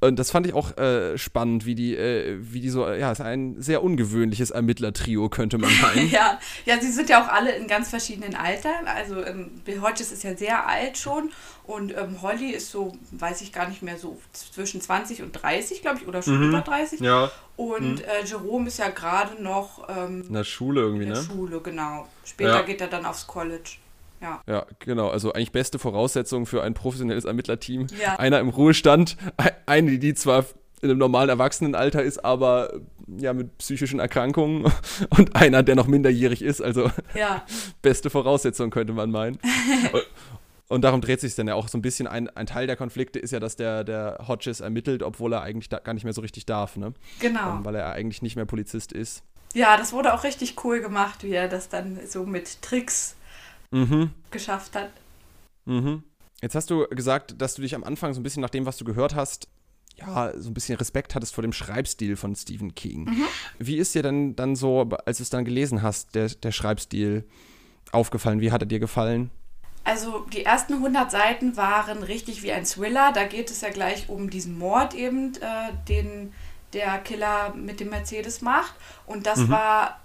Und 0.00 0.18
das 0.18 0.30
fand 0.30 0.46
ich 0.46 0.54
auch 0.54 0.76
äh, 0.76 1.18
spannend, 1.18 1.66
wie 1.66 1.74
die, 1.74 1.96
äh, 1.96 2.38
wie 2.38 2.60
die 2.60 2.70
so, 2.70 2.86
ja, 2.86 3.10
es 3.10 3.18
ist 3.18 3.24
ein 3.24 3.60
sehr 3.60 3.82
ungewöhnliches 3.82 4.50
Ermittlertrio, 4.50 5.28
könnte 5.28 5.58
man 5.58 5.70
meinen. 5.82 6.08
ja, 6.10 6.38
ja, 6.66 6.80
sie 6.80 6.92
sind 6.92 7.08
ja 7.08 7.22
auch 7.22 7.28
alle 7.28 7.56
in 7.56 7.66
ganz 7.66 7.90
verschiedenen 7.90 8.36
Altern. 8.36 8.86
Also 8.86 9.24
ähm, 9.24 9.50
Bill 9.64 9.80
Hodges 9.80 10.12
ist 10.12 10.22
ja 10.22 10.36
sehr 10.36 10.68
alt 10.68 10.98
schon 10.98 11.30
und 11.64 11.96
ähm, 11.96 12.22
Holly 12.22 12.50
ist 12.50 12.70
so, 12.70 12.96
weiß 13.10 13.42
ich 13.42 13.52
gar 13.52 13.68
nicht 13.68 13.82
mehr, 13.82 13.98
so 13.98 14.18
zwischen 14.32 14.80
20 14.80 15.22
und 15.22 15.32
30, 15.32 15.82
glaube 15.82 15.98
ich, 16.00 16.06
oder 16.06 16.22
schon 16.22 16.38
mhm. 16.38 16.48
über 16.50 16.60
30. 16.60 17.00
Ja. 17.00 17.30
Und 17.56 17.96
mhm. 17.96 18.04
äh, 18.04 18.24
Jerome 18.24 18.68
ist 18.68 18.78
ja 18.78 18.90
gerade 18.90 19.42
noch 19.42 19.88
ähm, 19.88 20.24
in 20.28 20.32
der 20.32 20.44
Schule 20.44 20.80
irgendwie, 20.80 21.04
in 21.04 21.10
der 21.12 21.18
ne? 21.18 21.28
Schule, 21.28 21.60
genau. 21.60 22.06
Später 22.24 22.60
ja. 22.60 22.62
geht 22.62 22.80
er 22.80 22.86
dann 22.86 23.04
aufs 23.04 23.26
College. 23.26 23.78
Ja. 24.20 24.42
ja, 24.46 24.66
genau. 24.78 25.08
Also 25.08 25.32
eigentlich 25.32 25.52
beste 25.52 25.78
Voraussetzung 25.78 26.46
für 26.46 26.62
ein 26.62 26.74
professionelles 26.74 27.24
Ermittlerteam. 27.24 27.86
Ja. 28.00 28.16
Einer 28.16 28.40
im 28.40 28.48
Ruhestand, 28.48 29.16
eine, 29.66 29.98
die 29.98 30.14
zwar 30.14 30.44
in 30.80 30.90
einem 30.90 30.98
normalen 30.98 31.28
Erwachsenenalter 31.28 32.02
ist, 32.02 32.24
aber 32.24 32.72
ja 33.16 33.32
mit 33.32 33.58
psychischen 33.58 34.00
Erkrankungen 34.00 34.70
und 35.10 35.34
einer, 35.36 35.62
der 35.62 35.74
noch 35.74 35.86
minderjährig 35.86 36.42
ist. 36.42 36.60
Also 36.60 36.90
ja. 37.14 37.44
beste 37.82 38.10
Voraussetzung 38.10 38.70
könnte 38.70 38.92
man 38.92 39.10
meinen. 39.10 39.38
Und 40.70 40.82
darum 40.82 41.00
dreht 41.00 41.18
sich 41.18 41.34
dann 41.34 41.48
ja 41.48 41.54
auch 41.54 41.66
so 41.66 41.78
ein 41.78 41.82
bisschen. 41.82 42.06
Ein, 42.06 42.28
ein 42.28 42.44
Teil 42.44 42.66
der 42.66 42.76
Konflikte 42.76 43.18
ist 43.18 43.30
ja, 43.30 43.40
dass 43.40 43.56
der, 43.56 43.84
der 43.84 44.26
Hodges 44.28 44.60
ermittelt, 44.60 45.02
obwohl 45.02 45.32
er 45.32 45.40
eigentlich 45.40 45.70
gar 45.70 45.94
nicht 45.94 46.04
mehr 46.04 46.12
so 46.12 46.20
richtig 46.20 46.44
darf, 46.44 46.76
ne? 46.76 46.92
Genau. 47.20 47.56
Ähm, 47.56 47.64
weil 47.64 47.74
er 47.74 47.92
eigentlich 47.92 48.20
nicht 48.20 48.36
mehr 48.36 48.44
Polizist 48.44 48.92
ist. 48.92 49.22
Ja, 49.54 49.78
das 49.78 49.94
wurde 49.94 50.12
auch 50.12 50.24
richtig 50.24 50.62
cool 50.64 50.80
gemacht, 50.80 51.24
wie 51.24 51.32
er 51.32 51.48
das 51.48 51.70
dann 51.70 51.98
so 52.06 52.26
mit 52.26 52.60
Tricks 52.60 53.16
mhm. 53.70 54.10
geschafft 54.30 54.76
hat. 54.76 54.90
Mhm. 55.64 56.02
Jetzt 56.40 56.54
hast 56.54 56.70
du 56.70 56.86
gesagt, 56.88 57.40
dass 57.40 57.54
du 57.54 57.62
dich 57.62 57.74
am 57.74 57.84
Anfang 57.84 58.14
so 58.14 58.20
ein 58.20 58.22
bisschen 58.22 58.42
nach 58.42 58.50
dem, 58.50 58.66
was 58.66 58.76
du 58.76 58.84
gehört 58.84 59.14
hast, 59.14 59.48
ja, 59.96 60.32
so 60.36 60.50
ein 60.50 60.54
bisschen 60.54 60.78
Respekt 60.78 61.14
hattest 61.14 61.34
vor 61.34 61.42
dem 61.42 61.52
Schreibstil 61.52 62.16
von 62.16 62.36
Stephen 62.36 62.74
King. 62.74 63.04
Mhm. 63.04 63.24
Wie 63.58 63.76
ist 63.76 63.94
dir 63.94 64.02
denn 64.02 64.36
dann 64.36 64.54
so, 64.54 64.88
als 65.04 65.18
du 65.18 65.22
es 65.24 65.30
dann 65.30 65.44
gelesen 65.44 65.82
hast, 65.82 66.14
der, 66.14 66.28
der 66.28 66.52
Schreibstil 66.52 67.24
aufgefallen? 67.90 68.40
Wie 68.40 68.52
hat 68.52 68.62
er 68.62 68.66
dir 68.66 68.78
gefallen? 68.78 69.30
Also 69.84 70.20
die 70.32 70.44
ersten 70.44 70.74
100 70.74 71.10
Seiten 71.10 71.56
waren 71.56 72.02
richtig 72.02 72.42
wie 72.42 72.52
ein 72.52 72.64
Thriller. 72.64 73.10
Da 73.12 73.24
geht 73.24 73.50
es 73.50 73.62
ja 73.62 73.70
gleich 73.70 74.08
um 74.08 74.30
diesen 74.30 74.58
Mord 74.58 74.94
eben, 74.94 75.34
äh, 75.36 75.72
den 75.88 76.32
der 76.74 76.98
Killer 76.98 77.54
mit 77.54 77.80
dem 77.80 77.90
Mercedes 77.90 78.42
macht. 78.42 78.74
Und 79.06 79.26
das 79.26 79.38
mhm. 79.38 79.48
war 79.50 80.00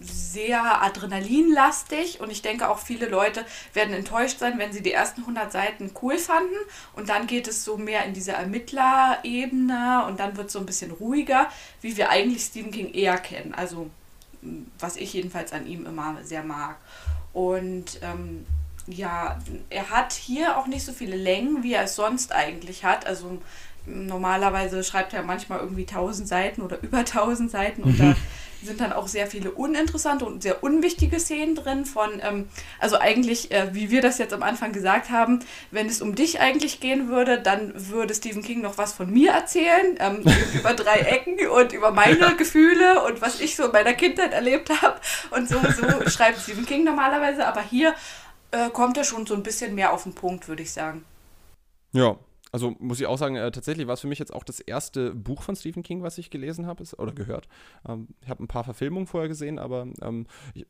sehr 0.00 0.82
adrenalinlastig 0.82 2.20
und 2.20 2.30
ich 2.30 2.40
denke 2.40 2.70
auch 2.70 2.78
viele 2.78 3.06
Leute 3.06 3.44
werden 3.74 3.92
enttäuscht 3.92 4.38
sein, 4.38 4.58
wenn 4.58 4.72
sie 4.72 4.82
die 4.82 4.92
ersten 4.92 5.20
100 5.20 5.52
Seiten 5.52 5.90
cool 6.00 6.16
fanden 6.16 6.56
und 6.94 7.10
dann 7.10 7.26
geht 7.26 7.46
es 7.46 7.62
so 7.62 7.76
mehr 7.76 8.04
in 8.06 8.14
diese 8.14 8.32
Ermittlerebene 8.32 10.06
und 10.08 10.18
dann 10.18 10.36
wird 10.38 10.46
es 10.46 10.54
so 10.54 10.60
ein 10.60 10.66
bisschen 10.66 10.92
ruhiger, 10.92 11.50
wie 11.82 11.98
wir 11.98 12.08
eigentlich 12.08 12.42
Stephen 12.42 12.70
King 12.70 12.94
eher 12.94 13.18
kennen, 13.18 13.52
also 13.52 13.90
was 14.78 14.96
ich 14.96 15.12
jedenfalls 15.12 15.52
an 15.52 15.66
ihm 15.66 15.84
immer 15.84 16.16
sehr 16.22 16.42
mag. 16.42 16.76
Und 17.34 18.00
ähm, 18.02 18.46
ja, 18.86 19.38
er 19.68 19.90
hat 19.90 20.14
hier 20.14 20.56
auch 20.56 20.66
nicht 20.66 20.84
so 20.84 20.92
viele 20.92 21.16
Längen, 21.16 21.62
wie 21.62 21.74
er 21.74 21.84
es 21.84 21.94
sonst 21.94 22.32
eigentlich 22.32 22.84
hat. 22.84 23.06
Also 23.06 23.38
normalerweise 23.86 24.82
schreibt 24.84 25.12
er 25.12 25.22
manchmal 25.22 25.60
irgendwie 25.60 25.86
1000 25.86 26.28
Seiten 26.28 26.62
oder 26.62 26.78
über 26.82 26.98
1000 26.98 27.50
Seiten 27.50 27.82
und 27.82 27.98
da 27.98 28.14
sind 28.62 28.80
dann 28.80 28.92
auch 28.92 29.08
sehr 29.08 29.26
viele 29.26 29.50
uninteressante 29.50 30.24
und 30.24 30.42
sehr 30.42 30.62
unwichtige 30.62 31.18
Szenen 31.18 31.54
drin 31.54 31.84
von, 31.84 32.20
ähm, 32.22 32.48
also 32.78 32.98
eigentlich, 32.98 33.50
äh, 33.50 33.74
wie 33.74 33.90
wir 33.90 34.02
das 34.02 34.18
jetzt 34.18 34.32
am 34.32 34.42
Anfang 34.42 34.72
gesagt 34.72 35.10
haben, 35.10 35.40
wenn 35.70 35.86
es 35.86 36.02
um 36.02 36.14
dich 36.14 36.40
eigentlich 36.40 36.80
gehen 36.80 37.08
würde, 37.08 37.40
dann 37.40 37.72
würde 37.74 38.14
Stephen 38.14 38.42
King 38.42 38.60
noch 38.60 38.78
was 38.78 38.92
von 38.92 39.10
mir 39.10 39.32
erzählen, 39.32 39.96
ähm, 39.98 40.24
über 40.54 40.74
drei 40.74 41.00
Ecken 41.00 41.48
und 41.48 41.72
über 41.72 41.90
meine 41.90 42.36
Gefühle 42.36 43.04
und 43.04 43.20
was 43.20 43.40
ich 43.40 43.56
so 43.56 43.64
in 43.66 43.72
meiner 43.72 43.94
Kindheit 43.94 44.32
erlebt 44.32 44.70
habe. 44.82 45.00
Und 45.30 45.48
so, 45.48 45.58
so 45.58 46.08
schreibt 46.10 46.40
Stephen 46.40 46.66
King 46.66 46.84
normalerweise, 46.84 47.46
aber 47.46 47.62
hier 47.62 47.94
äh, 48.50 48.70
kommt 48.70 48.96
er 48.96 49.04
schon 49.04 49.26
so 49.26 49.34
ein 49.34 49.42
bisschen 49.42 49.74
mehr 49.74 49.92
auf 49.92 50.02
den 50.02 50.14
Punkt, 50.14 50.48
würde 50.48 50.62
ich 50.62 50.72
sagen. 50.72 51.04
Ja, 51.92 52.16
also 52.52 52.74
muss 52.78 53.00
ich 53.00 53.06
auch 53.06 53.18
sagen, 53.18 53.36
äh, 53.36 53.50
tatsächlich 53.50 53.86
war 53.86 53.94
es 53.94 54.00
für 54.00 54.06
mich 54.06 54.18
jetzt 54.18 54.32
auch 54.32 54.44
das 54.44 54.60
erste 54.60 55.14
Buch 55.14 55.42
von 55.42 55.56
Stephen 55.56 55.82
King, 55.82 56.02
was 56.02 56.18
ich 56.18 56.30
gelesen 56.30 56.66
habe 56.66 56.84
oder 56.98 57.12
gehört. 57.12 57.48
Ähm, 57.88 58.08
ich 58.22 58.28
habe 58.28 58.42
ein 58.42 58.48
paar 58.48 58.64
Verfilmungen 58.64 59.06
vorher 59.06 59.28
gesehen, 59.28 59.58
aber 59.58 59.86
ähm, 60.02 60.26
ich, 60.54 60.66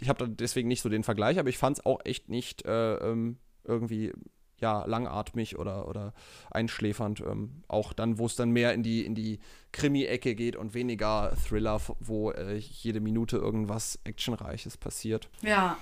ich 0.00 0.08
habe 0.08 0.28
deswegen 0.28 0.68
nicht 0.68 0.82
so 0.82 0.88
den 0.88 1.04
Vergleich, 1.04 1.38
aber 1.38 1.48
ich 1.48 1.58
fand 1.58 1.78
es 1.78 1.86
auch 1.86 2.00
echt 2.04 2.28
nicht 2.28 2.64
äh, 2.66 2.96
ähm, 2.96 3.38
irgendwie 3.64 4.12
ja, 4.58 4.84
langatmig 4.86 5.58
oder, 5.58 5.86
oder 5.88 6.14
einschläfernd. 6.50 7.20
Ähm, 7.20 7.62
auch 7.68 7.92
dann, 7.92 8.18
wo 8.18 8.26
es 8.26 8.36
dann 8.36 8.50
mehr 8.50 8.72
in 8.72 8.82
die, 8.82 9.04
in 9.04 9.14
die 9.14 9.38
Krimi-Ecke 9.72 10.34
geht 10.34 10.56
und 10.56 10.74
weniger 10.74 11.34
Thriller, 11.46 11.80
wo 12.00 12.30
äh, 12.30 12.56
jede 12.56 13.00
Minute 13.00 13.36
irgendwas 13.36 13.98
Actionreiches 14.04 14.76
passiert. 14.76 15.28
Ja, 15.42 15.76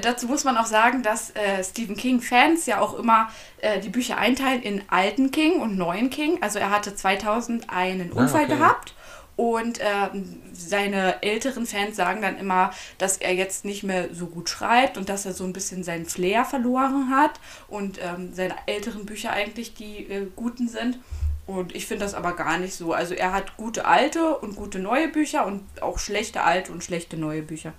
Dazu 0.00 0.26
muss 0.26 0.44
man 0.44 0.56
auch 0.56 0.66
sagen, 0.66 1.02
dass 1.02 1.30
äh, 1.30 1.62
Stephen 1.62 1.96
King-Fans 1.96 2.64
ja 2.64 2.80
auch 2.80 2.98
immer 2.98 3.28
äh, 3.58 3.78
die 3.78 3.90
Bücher 3.90 4.16
einteilen 4.16 4.62
in 4.62 4.82
alten 4.88 5.30
King 5.30 5.60
und 5.60 5.76
neuen 5.76 6.08
King. 6.08 6.38
Also 6.40 6.58
er 6.58 6.70
hatte 6.70 6.94
2000 6.94 7.68
einen 7.68 8.10
ah, 8.14 8.20
Unfall 8.20 8.44
okay. 8.44 8.56
gehabt 8.56 8.94
und 9.36 9.80
äh, 9.80 10.08
seine 10.52 11.22
älteren 11.22 11.66
Fans 11.66 11.96
sagen 11.96 12.22
dann 12.22 12.38
immer, 12.38 12.70
dass 12.98 13.16
er 13.16 13.34
jetzt 13.34 13.64
nicht 13.64 13.82
mehr 13.82 14.14
so 14.14 14.26
gut 14.26 14.48
schreibt 14.48 14.96
und 14.96 15.08
dass 15.08 15.26
er 15.26 15.32
so 15.32 15.44
ein 15.44 15.52
bisschen 15.52 15.84
seinen 15.84 16.06
Flair 16.06 16.44
verloren 16.44 17.10
hat 17.10 17.40
und 17.68 17.98
ähm, 18.02 18.32
seine 18.34 18.54
älteren 18.66 19.06
Bücher 19.06 19.32
eigentlich 19.32 19.74
die 19.74 20.06
äh, 20.10 20.26
guten 20.36 20.68
sind. 20.68 20.98
Und 21.46 21.74
ich 21.74 21.86
finde 21.86 22.04
das 22.04 22.14
aber 22.14 22.36
gar 22.36 22.58
nicht 22.58 22.74
so. 22.74 22.92
Also 22.92 23.14
er 23.14 23.32
hat 23.32 23.56
gute 23.56 23.84
alte 23.84 24.36
und 24.38 24.54
gute 24.54 24.78
neue 24.78 25.08
Bücher 25.08 25.44
und 25.44 25.62
auch 25.82 25.98
schlechte 25.98 26.42
alte 26.42 26.70
und 26.70 26.84
schlechte 26.84 27.16
neue 27.16 27.42
Bücher. 27.42 27.72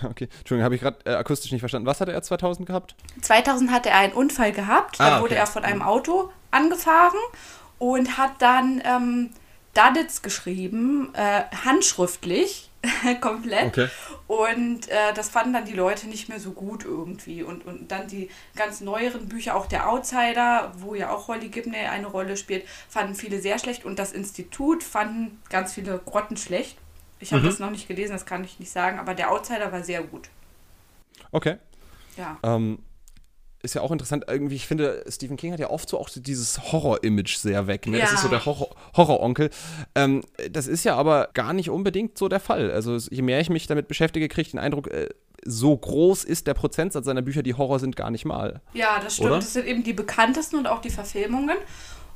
Okay, 0.04 0.28
Entschuldigung, 0.38 0.64
habe 0.64 0.74
ich 0.74 0.80
gerade 0.80 0.98
äh, 1.04 1.14
akustisch 1.14 1.52
nicht 1.52 1.60
verstanden. 1.60 1.86
Was 1.86 2.00
hatte 2.00 2.12
er 2.12 2.22
2000 2.22 2.66
gehabt? 2.66 2.94
2000 3.20 3.70
hatte 3.70 3.90
er 3.90 3.98
einen 3.98 4.12
Unfall 4.12 4.52
gehabt. 4.52 5.00
Ah, 5.00 5.10
da 5.10 5.16
wurde 5.20 5.34
okay. 5.34 5.40
er 5.40 5.46
von 5.46 5.64
einem 5.64 5.82
Auto 5.82 6.30
angefahren 6.50 7.18
und 7.78 8.18
hat 8.18 8.40
dann 8.40 8.82
ähm, 8.84 9.30
Daditz 9.74 10.22
geschrieben, 10.22 11.14
äh, 11.14 11.42
handschriftlich, 11.64 12.70
komplett. 13.20 13.66
Okay. 13.66 13.88
Und 14.26 14.88
äh, 14.88 15.12
das 15.14 15.28
fanden 15.28 15.52
dann 15.52 15.64
die 15.64 15.72
Leute 15.72 16.08
nicht 16.08 16.28
mehr 16.28 16.40
so 16.40 16.52
gut 16.52 16.84
irgendwie. 16.84 17.42
Und, 17.42 17.64
und 17.66 17.90
dann 17.90 18.08
die 18.08 18.28
ganz 18.56 18.80
neueren 18.80 19.28
Bücher, 19.28 19.56
auch 19.56 19.66
der 19.66 19.88
Outsider, 19.88 20.72
wo 20.78 20.94
ja 20.94 21.10
auch 21.10 21.28
Holly 21.28 21.48
Gibney 21.48 21.86
eine 21.86 22.06
Rolle 22.06 22.36
spielt, 22.36 22.64
fanden 22.88 23.14
viele 23.14 23.40
sehr 23.40 23.58
schlecht. 23.58 23.84
Und 23.84 23.98
das 23.98 24.12
Institut 24.12 24.82
fanden 24.82 25.40
ganz 25.48 25.72
viele 25.74 25.98
Grotten 25.98 26.36
schlecht. 26.36 26.76
Ich 27.22 27.32
habe 27.32 27.42
mhm. 27.42 27.46
das 27.46 27.58
noch 27.60 27.70
nicht 27.70 27.86
gelesen, 27.86 28.12
das 28.12 28.26
kann 28.26 28.42
ich 28.42 28.58
nicht 28.58 28.70
sagen, 28.70 28.98
aber 28.98 29.14
der 29.14 29.30
Outsider 29.30 29.70
war 29.70 29.82
sehr 29.82 30.02
gut. 30.02 30.28
Okay. 31.30 31.56
Ja. 32.16 32.38
Ähm, 32.42 32.80
ist 33.62 33.74
ja 33.74 33.80
auch 33.80 33.92
interessant, 33.92 34.24
irgendwie, 34.26 34.56
ich 34.56 34.66
finde, 34.66 35.04
Stephen 35.08 35.36
King 35.36 35.52
hat 35.52 35.60
ja 35.60 35.70
oft 35.70 35.88
so 35.88 35.98
auch 36.00 36.10
dieses 36.10 36.72
Horror-Image 36.72 37.36
sehr 37.36 37.68
weg. 37.68 37.86
Ne? 37.86 37.98
Ja. 37.98 38.04
Das 38.04 38.14
ist 38.14 38.22
so 38.22 38.28
der 38.28 38.44
Horror 38.44 38.70
Horror-Onkel. 38.96 39.50
Ähm, 39.94 40.22
das 40.50 40.66
ist 40.66 40.82
ja 40.82 40.96
aber 40.96 41.30
gar 41.32 41.52
nicht 41.52 41.70
unbedingt 41.70 42.18
so 42.18 42.28
der 42.28 42.40
Fall. 42.40 42.72
Also 42.72 42.96
je 42.96 43.22
mehr 43.22 43.40
ich 43.40 43.50
mich 43.50 43.68
damit 43.68 43.86
beschäftige, 43.86 44.28
kriege 44.28 44.42
ich 44.42 44.50
den 44.50 44.58
Eindruck, 44.58 44.88
äh, 44.88 45.08
so 45.44 45.76
groß 45.76 46.24
ist 46.24 46.48
der 46.48 46.54
Prozentsatz 46.54 47.04
seiner 47.04 47.22
Bücher, 47.22 47.44
die 47.44 47.54
Horror 47.54 47.78
sind, 47.78 47.94
gar 47.94 48.10
nicht 48.10 48.24
mal. 48.24 48.60
Ja, 48.74 48.98
das 49.00 49.14
stimmt. 49.14 49.30
Oder? 49.30 49.36
Das 49.36 49.52
sind 49.52 49.66
eben 49.66 49.84
die 49.84 49.92
bekanntesten 49.92 50.56
und 50.56 50.66
auch 50.66 50.80
die 50.80 50.90
Verfilmungen. 50.90 51.56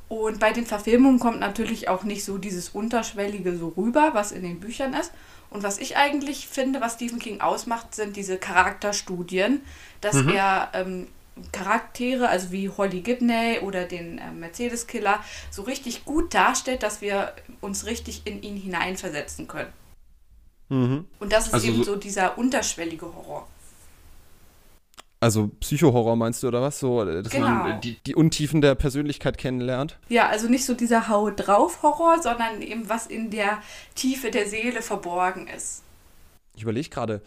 Und 0.09 0.39
bei 0.39 0.51
den 0.51 0.65
Verfilmungen 0.65 1.19
kommt 1.19 1.39
natürlich 1.39 1.89
auch 1.89 2.03
nicht 2.03 2.23
so 2.23 2.37
dieses 2.37 2.69
Unterschwellige 2.69 3.57
so 3.57 3.73
rüber, 3.75 4.11
was 4.13 4.31
in 4.31 4.41
den 4.41 4.59
Büchern 4.59 4.93
ist. 4.93 5.11
Und 5.49 5.63
was 5.63 5.77
ich 5.79 5.97
eigentlich 5.97 6.47
finde, 6.47 6.81
was 6.81 6.93
Stephen 6.93 7.19
King 7.19 7.41
ausmacht, 7.41 7.95
sind 7.95 8.15
diese 8.15 8.37
Charakterstudien, 8.37 9.61
dass 10.01 10.15
mhm. 10.15 10.29
er 10.29 10.69
ähm, 10.73 11.07
Charaktere, 11.51 12.29
also 12.29 12.51
wie 12.51 12.69
Holly 12.69 13.01
Gibney 13.01 13.59
oder 13.61 13.85
den 13.85 14.17
äh, 14.17 14.31
Mercedes-Killer, 14.31 15.23
so 15.51 15.63
richtig 15.63 16.05
gut 16.05 16.33
darstellt, 16.33 16.83
dass 16.83 17.01
wir 17.01 17.33
uns 17.61 17.85
richtig 17.85 18.23
in 18.25 18.41
ihn 18.41 18.57
hineinversetzen 18.57 19.47
können. 19.47 19.71
Mhm. 20.69 21.05
Und 21.19 21.31
das 21.31 21.47
ist 21.47 21.53
also 21.53 21.67
eben 21.67 21.83
so 21.83 21.95
dieser 21.95 22.37
unterschwellige 22.37 23.05
Horror. 23.05 23.47
Also 25.19 25.47
Psychohorror 25.59 26.15
meinst 26.15 26.43
du 26.43 26.47
oder 26.47 26.61
was? 26.61 26.79
So, 26.79 27.03
dass 27.03 27.31
genau. 27.31 27.47
man 27.47 27.81
die, 27.81 27.95
die 28.03 28.13
Untiefen 28.13 28.61
der 28.61 28.75
Persönlichkeit 28.75 29.37
kennenlernt? 29.37 29.97
Ja, 30.09 30.27
also 30.27 30.47
nicht 30.47 30.65
so 30.65 30.75
dieser 30.75 31.07
Hau 31.07 31.31
drauf 31.31 31.81
Horror, 31.81 32.21
sondern 32.21 32.61
eben 32.61 32.87
was 32.87 33.07
in 33.07 33.31
der 33.31 33.61
Tiefe 33.95 34.29
der 34.29 34.47
Seele 34.47 34.83
verborgen 34.83 35.47
ist. 35.47 35.81
Ich 36.55 36.61
überlege 36.61 36.89
gerade, 36.89 37.21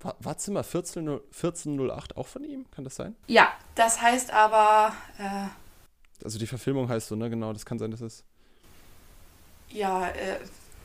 war, 0.00 0.16
war, 0.20 0.38
Zimmer 0.38 0.64
14, 0.64 1.08
1408 1.08 2.16
auch 2.16 2.26
von 2.26 2.44
ihm? 2.44 2.66
Kann 2.70 2.84
das 2.84 2.96
sein? 2.96 3.16
Ja, 3.26 3.52
das 3.74 4.00
heißt 4.00 4.32
aber. 4.32 4.92
Äh, 5.18 6.24
also 6.24 6.38
die 6.38 6.46
Verfilmung 6.46 6.88
heißt 6.88 7.08
so, 7.08 7.16
ne? 7.16 7.30
Genau, 7.30 7.52
das 7.52 7.64
kann 7.64 7.78
sein, 7.78 7.90
dass 7.90 8.00
es. 8.00 8.24
Ja, 9.70 10.08
äh, 10.08 10.38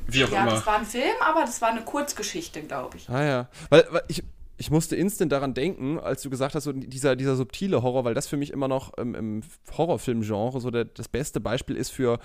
Wie 0.08 0.24
auch 0.26 0.30
ja, 0.30 0.42
immer. 0.44 0.52
das 0.52 0.66
war 0.66 0.78
ein 0.78 0.86
Film, 0.86 1.16
aber 1.22 1.42
das 1.42 1.62
war 1.62 1.70
eine 1.70 1.84
Kurzgeschichte, 1.84 2.64
glaube 2.64 2.98
ich. 2.98 3.10
Ah 3.10 3.24
ja. 3.24 3.48
Weil, 3.70 3.88
weil 3.92 4.04
ich, 4.08 4.24
ich 4.58 4.70
musste 4.72 4.96
instant 4.96 5.32
daran 5.32 5.54
denken, 5.54 6.00
als 6.00 6.22
du 6.22 6.30
gesagt 6.30 6.56
hast, 6.56 6.66
so 6.66 6.72
dieser, 6.72 7.16
dieser 7.16 7.36
subtile 7.36 7.82
Horror, 7.82 8.06
weil 8.06 8.14
das 8.14 8.28
für 8.28 8.38
mich 8.38 8.52
immer 8.52 8.68
noch 8.68 8.94
ähm, 8.98 9.16
im 9.16 9.42
Horrorfilmgenre 9.78 10.62
so 10.62 10.70
der, 10.70 10.86
das 10.86 11.08
beste 11.08 11.40
Beispiel 11.40 11.76
ist 11.76 11.90
für 11.90 12.20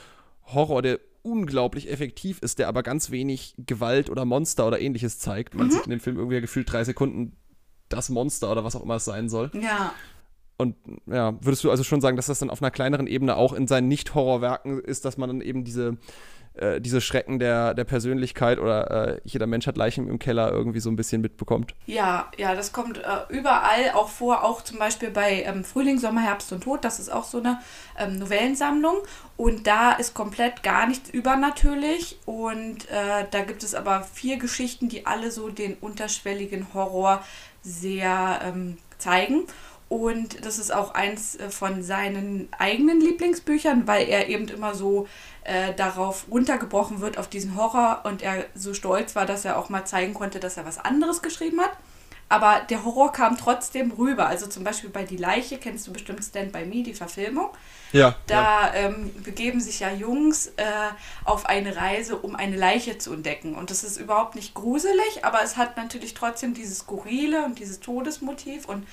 Horror, 0.44 0.82
der 0.82 1.00
unglaublich 1.23 1.90
effektiv 1.90 2.38
ist, 2.40 2.58
der 2.58 2.68
aber 2.68 2.82
ganz 2.82 3.11
wenig 3.11 3.54
Gewalt 3.58 4.11
oder 4.11 4.25
Monster 4.25 4.66
oder 4.66 4.80
ähnliches 4.80 5.18
zeigt. 5.18 5.54
Man 5.54 5.66
mhm. 5.66 5.70
sieht 5.73 5.85
in 5.85 5.90
dem 5.90 6.00
Film 6.00 6.16
irgendwie 6.16 6.40
gefühlt 6.40 6.70
drei 6.70 6.85
Sekunden 6.85 7.37
das 7.88 8.08
Monster 8.08 8.52
oder 8.52 8.64
was 8.64 8.76
auch 8.76 8.82
immer 8.82 8.97
es 8.97 9.04
sein 9.04 9.28
soll. 9.28 9.50
Ja. 9.54 9.92
Und 10.58 10.75
ja, 11.06 11.38
würdest 11.42 11.62
du 11.64 11.70
also 11.70 11.85
schon 11.85 12.00
sagen, 12.00 12.16
dass 12.16 12.26
das 12.26 12.40
dann 12.40 12.50
auf 12.50 12.61
einer 12.61 12.70
kleineren 12.70 13.06
Ebene 13.06 13.37
auch 13.37 13.52
in 13.52 13.66
seinen 13.66 13.88
Nicht-Horrorwerken 13.88 14.80
ist, 14.80 15.04
dass 15.04 15.16
man 15.16 15.28
dann 15.28 15.40
eben 15.40 15.64
diese 15.64 15.97
äh, 16.60 16.80
diese 16.80 17.00
Schrecken 17.00 17.38
der, 17.38 17.74
der 17.74 17.84
Persönlichkeit 17.84 18.58
oder 18.58 19.08
äh, 19.08 19.20
jeder 19.24 19.46
Mensch 19.46 19.66
hat 19.66 19.76
Leichen 19.76 20.08
im 20.08 20.18
Keller 20.18 20.52
irgendwie 20.52 20.80
so 20.80 20.90
ein 20.90 20.96
bisschen 20.96 21.20
mitbekommt. 21.20 21.74
Ja, 21.86 22.30
ja, 22.36 22.54
das 22.54 22.72
kommt 22.72 22.98
äh, 22.98 23.02
überall 23.28 23.92
auch 23.94 24.08
vor, 24.08 24.44
auch 24.44 24.62
zum 24.62 24.78
Beispiel 24.78 25.10
bei 25.10 25.42
ähm, 25.42 25.64
Frühling, 25.64 25.98
Sommer, 25.98 26.22
Herbst 26.22 26.52
und 26.52 26.62
Tod. 26.62 26.84
Das 26.84 26.98
ist 27.00 27.10
auch 27.10 27.24
so 27.24 27.38
eine 27.38 27.60
ähm, 27.98 28.18
Novellensammlung. 28.18 28.96
Und 29.36 29.66
da 29.66 29.92
ist 29.92 30.14
komplett 30.14 30.62
gar 30.62 30.86
nichts 30.86 31.10
übernatürlich. 31.10 32.18
Und 32.26 32.88
äh, 32.90 33.26
da 33.30 33.42
gibt 33.42 33.62
es 33.62 33.74
aber 33.74 34.02
vier 34.02 34.38
Geschichten, 34.38 34.88
die 34.88 35.06
alle 35.06 35.30
so 35.30 35.48
den 35.48 35.74
unterschwelligen 35.74 36.74
Horror 36.74 37.22
sehr 37.62 38.40
ähm, 38.44 38.78
zeigen. 38.98 39.46
Und 39.88 40.45
das 40.45 40.59
ist 40.59 40.73
auch 40.73 40.92
eins 40.95 41.37
äh, 41.37 41.50
von 41.50 41.83
seinen 41.83 42.49
eigenen 42.59 43.00
Lieblingsbüchern, 43.00 43.87
weil 43.87 44.07
er 44.07 44.28
eben 44.28 44.47
immer 44.49 44.75
so 44.75 45.09
äh, 45.45 45.73
darauf 45.75 46.26
runtergebrochen 46.30 47.00
wird, 47.00 47.16
auf 47.16 47.28
diesen 47.28 47.57
Horror. 47.57 48.02
Und 48.04 48.23
er 48.23 48.45
so 48.54 48.75
stolz 48.75 49.16
war, 49.16 49.25
dass 49.25 49.45
er 49.45 49.59
auch 49.59 49.71
mal 49.71 49.87
zeigen 49.87 50.12
konnte, 50.12 50.40
dass 50.40 50.59
er 50.59 50.66
was 50.66 50.78
anderes 50.78 51.23
geschrieben 51.23 51.61
hat. 51.61 51.73
Aber 52.30 52.61
der 52.68 52.85
Horror 52.85 53.12
kam 53.12 53.38
trotzdem 53.38 53.90
rüber. 53.92 54.26
Also 54.26 54.47
zum 54.47 54.62
Beispiel 54.62 54.90
bei 54.90 55.04
Die 55.04 55.16
Leiche, 55.16 55.57
kennst 55.57 55.87
du 55.87 55.92
bestimmt 55.95 56.23
Stand 56.23 56.52
By 56.52 56.66
Me, 56.66 56.83
die 56.83 56.92
Verfilmung. 56.92 57.49
Ja. 57.92 58.14
Da 58.26 58.66
ja. 58.66 58.75
Ähm, 58.75 59.11
begeben 59.25 59.61
sich 59.61 59.80
ja 59.80 59.90
Jungs 59.90 60.49
äh, 60.57 60.62
auf 61.25 61.47
eine 61.47 61.76
Reise, 61.76 62.16
um 62.16 62.37
eine 62.37 62.57
Leiche 62.57 62.99
zu 62.99 63.14
entdecken. 63.14 63.54
Und 63.54 63.71
das 63.71 63.83
ist 63.83 63.97
überhaupt 63.97 64.35
nicht 64.35 64.52
gruselig, 64.52 65.25
aber 65.25 65.42
es 65.42 65.57
hat 65.57 65.78
natürlich 65.78 66.12
trotzdem 66.12 66.52
dieses 66.52 66.80
Skurrile 66.80 67.47
und 67.47 67.59
dieses 67.59 67.80
Todesmotiv. 67.80 68.66
Und 68.66 68.87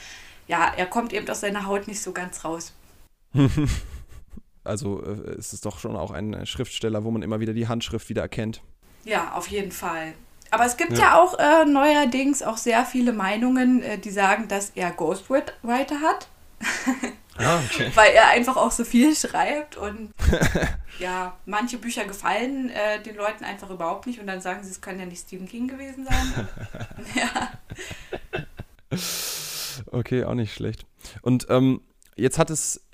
ja, 0.47 0.71
er 0.75 0.85
kommt 0.85 1.13
eben 1.13 1.27
aus 1.29 1.41
seiner 1.41 1.65
Haut 1.65 1.87
nicht 1.87 2.01
so 2.01 2.11
ganz 2.11 2.43
raus. 2.43 2.73
also 4.63 5.03
äh, 5.03 5.37
ist 5.37 5.53
es 5.53 5.61
doch 5.61 5.79
schon 5.79 5.95
auch 5.95 6.11
ein 6.11 6.45
Schriftsteller, 6.45 7.03
wo 7.03 7.11
man 7.11 7.21
immer 7.21 7.39
wieder 7.39 7.53
die 7.53 7.67
Handschrift 7.67 8.09
wieder 8.09 8.21
erkennt. 8.21 8.61
Ja, 9.03 9.33
auf 9.33 9.47
jeden 9.47 9.71
Fall. 9.71 10.13
Aber 10.51 10.65
es 10.65 10.77
gibt 10.77 10.93
ja, 10.93 10.97
ja 10.97 11.19
auch 11.19 11.37
äh, 11.37 11.65
neuerdings 11.65 12.41
auch 12.41 12.57
sehr 12.57 12.85
viele 12.85 13.13
Meinungen, 13.13 13.81
äh, 13.81 13.97
die 13.97 14.11
sagen, 14.11 14.47
dass 14.47 14.71
er 14.75 14.91
Ghostwriter 14.91 16.01
hat. 16.01 16.27
Ah, 17.37 17.59
okay. 17.65 17.91
Weil 17.95 18.13
er 18.13 18.29
einfach 18.29 18.55
auch 18.55 18.71
so 18.71 18.85
viel 18.85 19.13
schreibt 19.13 19.75
und 19.75 20.13
ja, 20.99 21.35
manche 21.45 21.77
Bücher 21.77 22.05
gefallen 22.05 22.69
äh, 22.69 23.01
den 23.03 23.17
Leuten 23.17 23.43
einfach 23.43 23.69
überhaupt 23.69 24.07
nicht 24.07 24.21
und 24.21 24.27
dann 24.27 24.39
sagen 24.39 24.63
sie, 24.63 24.71
es 24.71 24.79
kann 24.79 24.97
ja 24.97 25.05
nicht 25.05 25.27
Stephen 25.27 25.45
King 25.45 25.67
gewesen 25.67 26.05
sein. 26.05 26.47
ja. 27.13 27.51
Okay, 29.91 30.23
auch 30.23 30.33
nicht 30.33 30.53
schlecht. 30.53 30.85
Und 31.21 31.47
ähm, 31.49 31.81
jetzt 32.15 32.37
hat 32.37 32.49
es 32.49 32.87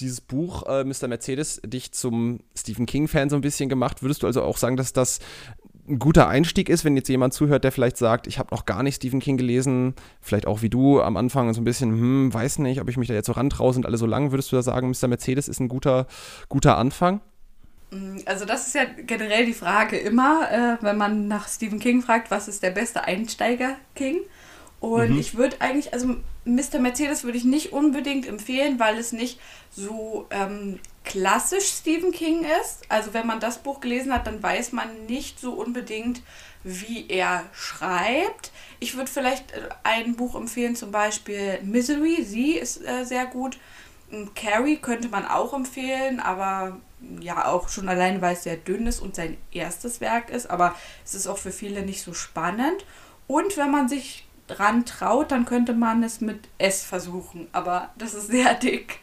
dieses 0.00 0.20
Buch 0.20 0.64
äh, 0.66 0.84
Mr. 0.84 1.08
Mercedes 1.08 1.60
dich 1.64 1.92
zum 1.92 2.40
Stephen 2.56 2.86
King-Fan 2.86 3.30
so 3.30 3.36
ein 3.36 3.42
bisschen 3.42 3.68
gemacht. 3.68 4.02
Würdest 4.02 4.22
du 4.22 4.26
also 4.26 4.42
auch 4.42 4.56
sagen, 4.56 4.76
dass 4.76 4.92
das 4.92 5.20
ein 5.88 5.98
guter 5.98 6.28
Einstieg 6.28 6.68
ist, 6.68 6.84
wenn 6.84 6.96
jetzt 6.96 7.08
jemand 7.08 7.34
zuhört, 7.34 7.64
der 7.64 7.72
vielleicht 7.72 7.96
sagt, 7.96 8.26
ich 8.26 8.38
habe 8.38 8.54
noch 8.54 8.66
gar 8.66 8.82
nicht 8.82 8.96
Stephen 8.96 9.20
King 9.20 9.36
gelesen, 9.36 9.94
vielleicht 10.20 10.46
auch 10.46 10.62
wie 10.62 10.70
du 10.70 11.00
am 11.00 11.16
Anfang 11.16 11.52
so 11.54 11.60
ein 11.60 11.64
bisschen, 11.64 11.90
hm, 11.90 12.34
weiß 12.34 12.58
nicht, 12.58 12.80
ob 12.80 12.88
ich 12.88 12.96
mich 12.96 13.08
da 13.08 13.14
jetzt 13.14 13.26
so 13.26 13.32
rantraue, 13.32 13.74
sind 13.74 13.86
alle 13.86 13.96
so 13.96 14.06
lang, 14.06 14.30
würdest 14.30 14.52
du 14.52 14.56
da 14.56 14.62
sagen, 14.62 14.90
Mr. 14.90 15.08
Mercedes 15.08 15.48
ist 15.48 15.60
ein 15.60 15.68
guter, 15.68 16.06
guter 16.48 16.78
Anfang? 16.78 17.20
Mm, 17.90 18.18
also 18.26 18.44
das 18.44 18.68
ist 18.68 18.74
ja 18.74 18.84
generell 18.84 19.44
die 19.44 19.54
Frage 19.54 19.98
immer, 19.98 20.48
äh, 20.50 20.84
wenn 20.84 20.96
man 20.96 21.26
nach 21.26 21.48
Stephen 21.48 21.80
King 21.80 22.00
fragt, 22.00 22.30
was 22.30 22.46
ist 22.46 22.62
der 22.62 22.70
beste 22.70 23.04
Einsteiger 23.04 23.76
King? 23.96 24.20
Und 24.82 25.10
mhm. 25.10 25.18
ich 25.18 25.36
würde 25.36 25.60
eigentlich, 25.60 25.92
also 25.92 26.16
Mr. 26.44 26.80
Mercedes 26.80 27.22
würde 27.22 27.38
ich 27.38 27.44
nicht 27.44 27.72
unbedingt 27.72 28.26
empfehlen, 28.26 28.80
weil 28.80 28.98
es 28.98 29.12
nicht 29.12 29.38
so 29.70 30.26
ähm, 30.30 30.80
klassisch 31.04 31.66
Stephen 31.66 32.10
King 32.10 32.44
ist. 32.60 32.80
Also 32.88 33.14
wenn 33.14 33.24
man 33.24 33.38
das 33.38 33.58
Buch 33.58 33.78
gelesen 33.78 34.12
hat, 34.12 34.26
dann 34.26 34.42
weiß 34.42 34.72
man 34.72 35.06
nicht 35.06 35.38
so 35.38 35.52
unbedingt, 35.52 36.20
wie 36.64 37.06
er 37.08 37.44
schreibt. 37.52 38.50
Ich 38.80 38.96
würde 38.96 39.08
vielleicht 39.08 39.52
äh, 39.52 39.68
ein 39.84 40.16
Buch 40.16 40.34
empfehlen, 40.34 40.74
zum 40.74 40.90
Beispiel 40.90 41.60
Misery. 41.62 42.24
Sie 42.24 42.54
ist 42.54 42.84
äh, 42.84 43.04
sehr 43.04 43.26
gut. 43.26 43.58
Carrie 44.34 44.78
könnte 44.78 45.08
man 45.08 45.24
auch 45.28 45.54
empfehlen, 45.54 46.18
aber 46.18 46.80
ja, 47.20 47.46
auch 47.46 47.68
schon 47.68 47.88
allein, 47.88 48.20
weil 48.20 48.34
es 48.34 48.42
sehr 48.42 48.56
dünn 48.56 48.88
ist 48.88 48.98
und 48.98 49.14
sein 49.14 49.36
erstes 49.52 50.00
Werk 50.00 50.28
ist. 50.28 50.50
Aber 50.50 50.74
es 51.04 51.14
ist 51.14 51.28
auch 51.28 51.38
für 51.38 51.52
viele 51.52 51.82
nicht 51.82 52.02
so 52.02 52.14
spannend. 52.14 52.84
Und 53.28 53.56
wenn 53.56 53.70
man 53.70 53.88
sich 53.88 54.26
dran 54.46 54.84
traut, 54.84 55.30
dann 55.30 55.44
könnte 55.44 55.72
man 55.72 56.02
es 56.02 56.20
mit 56.20 56.48
S 56.58 56.84
versuchen. 56.84 57.48
Aber 57.52 57.90
das 57.96 58.14
ist 58.14 58.28
sehr 58.28 58.54
dick. 58.54 59.00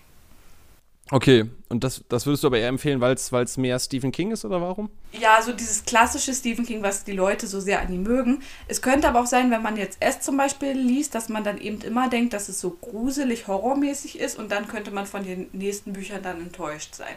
Okay, 1.11 1.45
und 1.69 1.83
das, 1.83 2.03
das 2.07 2.27
würdest 2.27 2.43
du 2.43 2.47
aber 2.47 2.59
eher 2.59 2.67
empfehlen, 2.67 3.01
weil 3.01 3.15
es 3.15 3.57
mehr 3.57 3.79
Stephen 3.79 4.11
King 4.11 4.31
ist 4.31 4.45
oder 4.45 4.61
warum? 4.61 4.91
Ja, 5.11 5.41
so 5.41 5.53
dieses 5.53 5.83
klassische 5.83 6.33
Stephen 6.35 6.65
King, 6.65 6.83
was 6.83 7.03
die 7.03 7.13
Leute 7.13 7.47
so 7.47 7.59
sehr 7.59 7.81
an 7.81 7.91
ihm 7.91 8.03
mögen. 8.03 8.43
Es 8.67 8.83
könnte 8.83 9.07
aber 9.07 9.21
auch 9.21 9.25
sein, 9.25 9.49
wenn 9.49 9.63
man 9.63 9.75
jetzt 9.75 9.97
S 10.01 10.21
zum 10.21 10.37
Beispiel 10.37 10.73
liest, 10.73 11.15
dass 11.15 11.27
man 11.27 11.43
dann 11.43 11.57
eben 11.57 11.81
immer 11.81 12.09
denkt, 12.09 12.33
dass 12.33 12.47
es 12.47 12.61
so 12.61 12.69
gruselig, 12.69 13.47
horrormäßig 13.47 14.19
ist 14.19 14.37
und 14.37 14.51
dann 14.51 14.67
könnte 14.67 14.91
man 14.91 15.07
von 15.07 15.23
den 15.23 15.49
nächsten 15.51 15.93
Büchern 15.93 16.21
dann 16.21 16.39
enttäuscht 16.41 16.93
sein. 16.93 17.15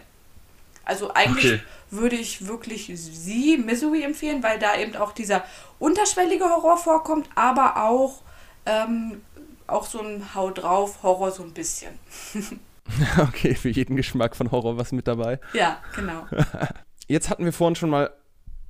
Also 0.85 1.13
eigentlich 1.15 1.55
okay. 1.55 1.63
würde 1.91 2.17
ich 2.17 2.47
wirklich 2.47 2.91
sie, 2.95 3.57
Misery, 3.59 4.03
empfehlen, 4.03 4.43
weil 4.43 4.59
da 4.59 4.77
eben 4.77 4.97
auch 4.97 5.13
dieser 5.13 5.45
unterschwellige 5.79 6.45
Horror 6.45 6.77
vorkommt, 6.77 7.29
aber 7.35 7.85
auch, 7.85 8.23
ähm, 8.67 9.21
auch 9.67 9.87
so 9.87 10.01
ein 10.01 10.35
Hau 10.35 10.51
drauf 10.51 11.03
Horror 11.03 11.31
so 11.31 11.43
ein 11.43 11.53
bisschen. 11.53 11.99
okay, 13.19 13.55
für 13.55 13.69
jeden 13.69 13.97
Geschmack 13.97 14.37
von 14.37 14.51
Horror 14.51 14.77
was 14.77 14.93
mit 14.93 15.07
dabei. 15.07 15.39
Ja, 15.53 15.79
genau. 15.95 16.27
Jetzt 17.09 17.31
hatten 17.31 17.45
wir 17.45 17.53
vorhin 17.53 17.77
schon 17.77 17.91
mal 17.91 18.11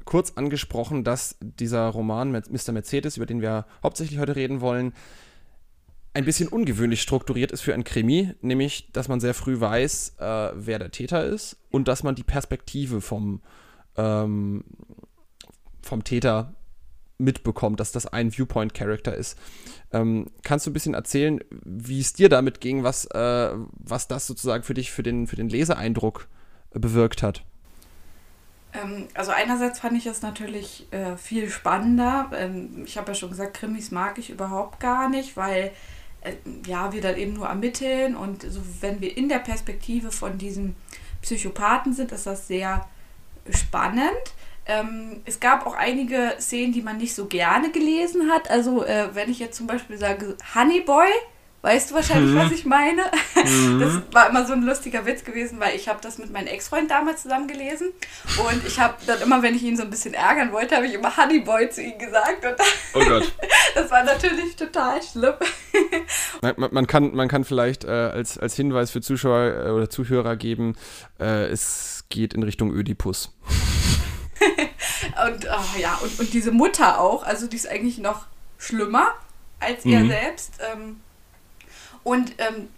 kurz 0.04 0.32
angesprochen, 0.36 1.04
dass 1.04 1.36
dieser 1.40 1.88
Roman 1.88 2.30
Mr. 2.32 2.72
Mercedes, 2.72 3.16
über 3.16 3.26
den 3.26 3.40
wir 3.40 3.66
hauptsächlich 3.82 4.18
heute 4.18 4.36
reden 4.36 4.60
wollen, 4.60 4.94
ein 6.14 6.24
bisschen 6.24 6.48
ungewöhnlich 6.48 7.00
strukturiert 7.00 7.52
ist 7.52 7.62
für 7.62 7.74
ein 7.74 7.84
Krimi, 7.84 8.34
nämlich, 8.42 8.90
dass 8.92 9.08
man 9.08 9.20
sehr 9.20 9.34
früh 9.34 9.58
weiß, 9.58 10.16
äh, 10.18 10.50
wer 10.54 10.78
der 10.78 10.90
Täter 10.90 11.24
ist 11.24 11.56
und 11.70 11.88
dass 11.88 12.02
man 12.02 12.14
die 12.14 12.22
Perspektive 12.22 13.00
vom, 13.00 13.40
ähm, 13.96 14.64
vom 15.82 16.04
Täter 16.04 16.54
mitbekommt, 17.18 17.80
dass 17.80 17.92
das 17.92 18.06
ein 18.06 18.30
Viewpoint-Character 18.30 19.14
ist. 19.14 19.38
Ähm, 19.92 20.26
kannst 20.42 20.66
du 20.66 20.70
ein 20.70 20.74
bisschen 20.74 20.94
erzählen, 20.94 21.40
wie 21.64 22.00
es 22.00 22.12
dir 22.12 22.28
damit 22.28 22.60
ging, 22.60 22.82
was, 22.82 23.06
äh, 23.06 23.50
was 23.78 24.08
das 24.08 24.26
sozusagen 24.26 24.64
für 24.64 24.74
dich, 24.74 24.90
für 24.90 25.02
den, 25.02 25.26
für 25.26 25.36
den 25.36 25.48
Leseeindruck 25.48 26.28
äh, 26.74 26.78
bewirkt 26.78 27.22
hat? 27.22 27.44
Ähm, 28.74 29.08
also 29.14 29.30
einerseits 29.30 29.80
fand 29.80 29.96
ich 29.96 30.06
es 30.06 30.22
natürlich 30.22 30.92
äh, 30.92 31.16
viel 31.16 31.48
spannender. 31.48 32.30
Ähm, 32.34 32.82
ich 32.84 32.98
habe 32.98 33.08
ja 33.08 33.14
schon 33.14 33.30
gesagt, 33.30 33.54
Krimis 33.54 33.90
mag 33.90 34.18
ich 34.18 34.30
überhaupt 34.30 34.80
gar 34.80 35.08
nicht, 35.08 35.36
weil 35.36 35.72
ja, 36.66 36.92
wir 36.92 37.00
dann 37.00 37.16
eben 37.16 37.34
nur 37.34 37.46
ermitteln 37.46 38.16
und 38.16 38.42
so, 38.42 38.60
wenn 38.80 39.00
wir 39.00 39.16
in 39.16 39.28
der 39.28 39.38
Perspektive 39.38 40.10
von 40.10 40.38
diesem 40.38 40.74
Psychopathen 41.20 41.92
sind, 41.92 42.12
ist 42.12 42.26
das 42.26 42.46
sehr 42.48 42.88
spannend. 43.50 44.34
Ähm, 44.64 45.22
es 45.24 45.40
gab 45.40 45.66
auch 45.66 45.74
einige 45.74 46.36
Szenen, 46.38 46.72
die 46.72 46.82
man 46.82 46.98
nicht 46.98 47.14
so 47.14 47.26
gerne 47.26 47.72
gelesen 47.72 48.30
hat. 48.30 48.50
Also, 48.50 48.84
äh, 48.84 49.14
wenn 49.14 49.30
ich 49.30 49.40
jetzt 49.40 49.56
zum 49.56 49.66
Beispiel 49.66 49.98
sage, 49.98 50.36
Honeyboy, 50.54 51.08
Weißt 51.62 51.90
du 51.90 51.94
wahrscheinlich, 51.94 52.32
mhm. 52.32 52.38
was 52.38 52.50
ich 52.50 52.64
meine? 52.64 53.02
Mhm. 53.36 53.78
Das 53.78 54.02
war 54.10 54.28
immer 54.28 54.44
so 54.44 54.52
ein 54.52 54.62
lustiger 54.62 55.06
Witz 55.06 55.22
gewesen, 55.22 55.60
weil 55.60 55.76
ich 55.76 55.88
habe 55.88 56.00
das 56.02 56.18
mit 56.18 56.32
meinem 56.32 56.48
Ex-Freund 56.48 56.90
damals 56.90 57.22
zusammen 57.22 57.46
gelesen 57.46 57.92
und 58.38 58.66
ich 58.66 58.80
habe 58.80 58.94
dann 59.06 59.20
immer, 59.20 59.42
wenn 59.42 59.54
ich 59.54 59.62
ihn 59.62 59.76
so 59.76 59.84
ein 59.84 59.90
bisschen 59.90 60.12
ärgern 60.12 60.50
wollte, 60.50 60.74
habe 60.74 60.86
ich 60.86 60.94
immer 60.94 61.16
Honeyboy 61.16 61.70
zu 61.70 61.80
ihm 61.80 61.98
gesagt 61.98 62.44
und 62.44 62.56
oh 62.94 63.04
Gott. 63.08 63.32
das 63.76 63.90
war 63.92 64.02
natürlich 64.02 64.56
total 64.56 65.00
schlimm. 65.02 65.34
Man, 66.40 66.70
man, 66.72 66.86
kann, 66.88 67.14
man 67.14 67.28
kann 67.28 67.44
vielleicht 67.44 67.84
äh, 67.84 67.90
als, 67.90 68.38
als 68.38 68.56
Hinweis 68.56 68.90
für 68.90 69.00
Zuschauer 69.00 69.66
äh, 69.66 69.70
oder 69.70 69.88
Zuhörer 69.88 70.34
geben, 70.34 70.74
äh, 71.20 71.46
es 71.46 72.04
geht 72.08 72.34
in 72.34 72.42
Richtung 72.42 72.72
Ödipus. 72.72 73.36
und 74.40 75.46
oh, 75.46 75.78
ja, 75.78 75.94
und, 76.02 76.18
und 76.18 76.32
diese 76.32 76.50
Mutter 76.50 77.00
auch, 77.00 77.22
also 77.22 77.46
die 77.46 77.56
ist 77.56 77.68
eigentlich 77.68 77.98
noch 77.98 78.26
schlimmer 78.58 79.14
als 79.60 79.84
er 79.84 80.00
mhm. 80.00 80.08
selbst. 80.08 80.54
Ähm, 80.72 80.96
und 82.04 82.32
ähm, 82.38 82.68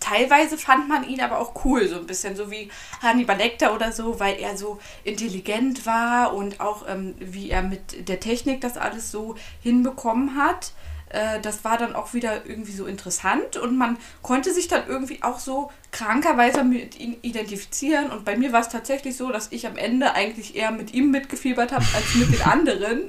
teilweise 0.00 0.58
fand 0.58 0.88
man 0.88 1.08
ihn 1.08 1.20
aber 1.20 1.38
auch 1.38 1.64
cool, 1.64 1.86
so 1.86 1.96
ein 1.96 2.06
bisschen, 2.06 2.34
so 2.34 2.50
wie 2.50 2.70
Hannibal 3.02 3.36
Lecter 3.36 3.74
oder 3.74 3.92
so, 3.92 4.18
weil 4.18 4.36
er 4.36 4.56
so 4.56 4.80
intelligent 5.04 5.86
war 5.86 6.34
und 6.34 6.60
auch 6.60 6.84
ähm, 6.88 7.14
wie 7.18 7.50
er 7.50 7.62
mit 7.62 8.08
der 8.08 8.18
Technik 8.18 8.60
das 8.60 8.76
alles 8.76 9.10
so 9.10 9.36
hinbekommen 9.62 10.36
hat. 10.36 10.72
Äh, 11.10 11.40
das 11.40 11.64
war 11.64 11.76
dann 11.76 11.94
auch 11.94 12.14
wieder 12.14 12.46
irgendwie 12.46 12.72
so 12.72 12.86
interessant 12.86 13.56
und 13.56 13.76
man 13.76 13.98
konnte 14.22 14.52
sich 14.52 14.68
dann 14.68 14.88
irgendwie 14.88 15.22
auch 15.22 15.38
so 15.38 15.70
krankerweise 15.92 16.64
mit 16.64 16.98
ihm 16.98 17.16
identifizieren. 17.22 18.10
Und 18.10 18.24
bei 18.24 18.36
mir 18.36 18.52
war 18.52 18.60
es 18.60 18.68
tatsächlich 18.68 19.16
so, 19.16 19.30
dass 19.30 19.48
ich 19.52 19.66
am 19.66 19.76
Ende 19.76 20.14
eigentlich 20.14 20.56
eher 20.56 20.70
mit 20.70 20.94
ihm 20.94 21.10
mitgefiebert 21.10 21.72
habe 21.72 21.84
als 21.94 22.14
mit 22.14 22.32
den 22.32 22.42
anderen, 22.46 23.02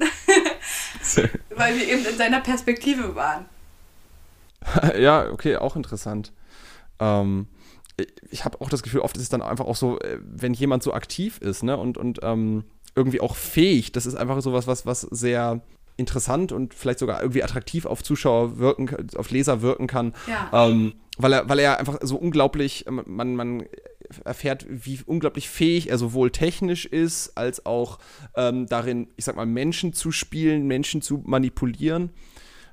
weil 1.50 1.76
wir 1.76 1.88
eben 1.88 2.04
in 2.04 2.16
seiner 2.16 2.40
Perspektive 2.40 3.14
waren. 3.14 3.46
ja, 4.98 5.30
okay, 5.30 5.56
auch 5.56 5.76
interessant. 5.76 6.32
Ähm, 6.98 7.46
ich 8.30 8.44
habe 8.44 8.60
auch 8.60 8.68
das 8.68 8.82
Gefühl, 8.82 9.00
oft 9.00 9.16
ist 9.16 9.24
es 9.24 9.28
dann 9.28 9.42
einfach 9.42 9.66
auch 9.66 9.76
so, 9.76 9.98
äh, 10.00 10.18
wenn 10.22 10.54
jemand 10.54 10.82
so 10.82 10.92
aktiv 10.92 11.38
ist, 11.38 11.62
ne, 11.62 11.76
und, 11.76 11.98
und 11.98 12.20
ähm, 12.22 12.64
irgendwie 12.94 13.20
auch 13.20 13.36
fähig, 13.36 13.92
das 13.92 14.06
ist 14.06 14.14
einfach 14.14 14.40
sowas, 14.40 14.66
was, 14.66 14.86
was 14.86 15.02
sehr 15.02 15.62
interessant 15.96 16.52
und 16.52 16.74
vielleicht 16.74 16.98
sogar 16.98 17.20
irgendwie 17.20 17.42
attraktiv 17.42 17.86
auf 17.86 18.02
Zuschauer 18.02 18.58
wirken, 18.58 19.08
auf 19.16 19.30
Leser 19.30 19.62
wirken 19.62 19.86
kann. 19.86 20.14
Ja. 20.26 20.68
Ähm, 20.68 20.94
weil 21.18 21.32
er, 21.34 21.48
weil 21.48 21.58
er 21.58 21.78
einfach 21.78 21.98
so 22.02 22.16
unglaublich, 22.16 22.86
ähm, 22.86 23.02
man, 23.06 23.36
man 23.36 23.64
erfährt, 24.24 24.66
wie 24.68 25.00
unglaublich 25.06 25.48
fähig 25.48 25.90
er 25.90 25.98
sowohl 25.98 26.30
technisch 26.30 26.86
ist, 26.86 27.36
als 27.36 27.66
auch 27.66 27.98
ähm, 28.36 28.66
darin, 28.66 29.08
ich 29.16 29.24
sag 29.24 29.36
mal, 29.36 29.46
Menschen 29.46 29.92
zu 29.92 30.12
spielen, 30.12 30.66
Menschen 30.66 31.02
zu 31.02 31.22
manipulieren. 31.24 32.10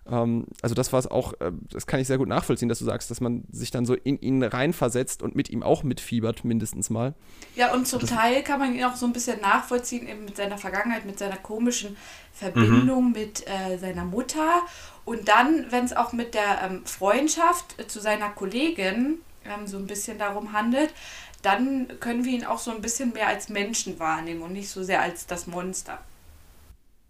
Ähm, 0.09 0.45
also 0.61 0.75
das 0.75 0.91
war 0.91 0.99
es 0.99 1.07
auch, 1.07 1.33
äh, 1.39 1.51
das 1.71 1.87
kann 1.87 1.99
ich 1.99 2.07
sehr 2.07 2.17
gut 2.17 2.27
nachvollziehen, 2.27 2.69
dass 2.69 2.79
du 2.79 2.85
sagst, 2.85 3.11
dass 3.11 3.21
man 3.21 3.43
sich 3.51 3.71
dann 3.71 3.85
so 3.85 3.93
in 3.93 4.19
ihn 4.19 4.43
reinversetzt 4.43 5.21
und 5.21 5.35
mit 5.35 5.49
ihm 5.49 5.63
auch 5.63 5.83
mitfiebert, 5.83 6.43
mindestens 6.43 6.89
mal. 6.89 7.13
Ja, 7.55 7.73
und 7.73 7.87
zum 7.87 7.99
das 7.99 8.09
Teil 8.09 8.43
kann 8.43 8.59
man 8.59 8.73
ihn 8.73 8.83
auch 8.83 8.95
so 8.95 9.05
ein 9.05 9.13
bisschen 9.13 9.41
nachvollziehen, 9.41 10.07
eben 10.07 10.25
mit 10.25 10.37
seiner 10.37 10.57
Vergangenheit, 10.57 11.05
mit 11.05 11.19
seiner 11.19 11.37
komischen 11.37 11.95
Verbindung 12.33 13.07
mhm. 13.07 13.11
mit 13.11 13.47
äh, 13.47 13.77
seiner 13.77 14.05
Mutter. 14.05 14.61
Und 15.05 15.27
dann, 15.27 15.65
wenn 15.71 15.85
es 15.85 15.95
auch 15.95 16.13
mit 16.13 16.33
der 16.33 16.61
ähm, 16.63 16.85
Freundschaft 16.85 17.79
äh, 17.79 17.87
zu 17.87 17.99
seiner 17.99 18.29
Kollegin 18.29 19.19
ähm, 19.45 19.67
so 19.67 19.77
ein 19.77 19.87
bisschen 19.87 20.17
darum 20.17 20.53
handelt, 20.53 20.93
dann 21.41 21.87
können 21.99 22.25
wir 22.25 22.33
ihn 22.33 22.45
auch 22.45 22.59
so 22.59 22.71
ein 22.71 22.81
bisschen 22.81 23.13
mehr 23.13 23.27
als 23.27 23.49
Menschen 23.49 23.99
wahrnehmen 23.99 24.41
und 24.41 24.53
nicht 24.53 24.69
so 24.69 24.83
sehr 24.83 25.01
als 25.01 25.25
das 25.25 25.47
Monster. 25.47 25.99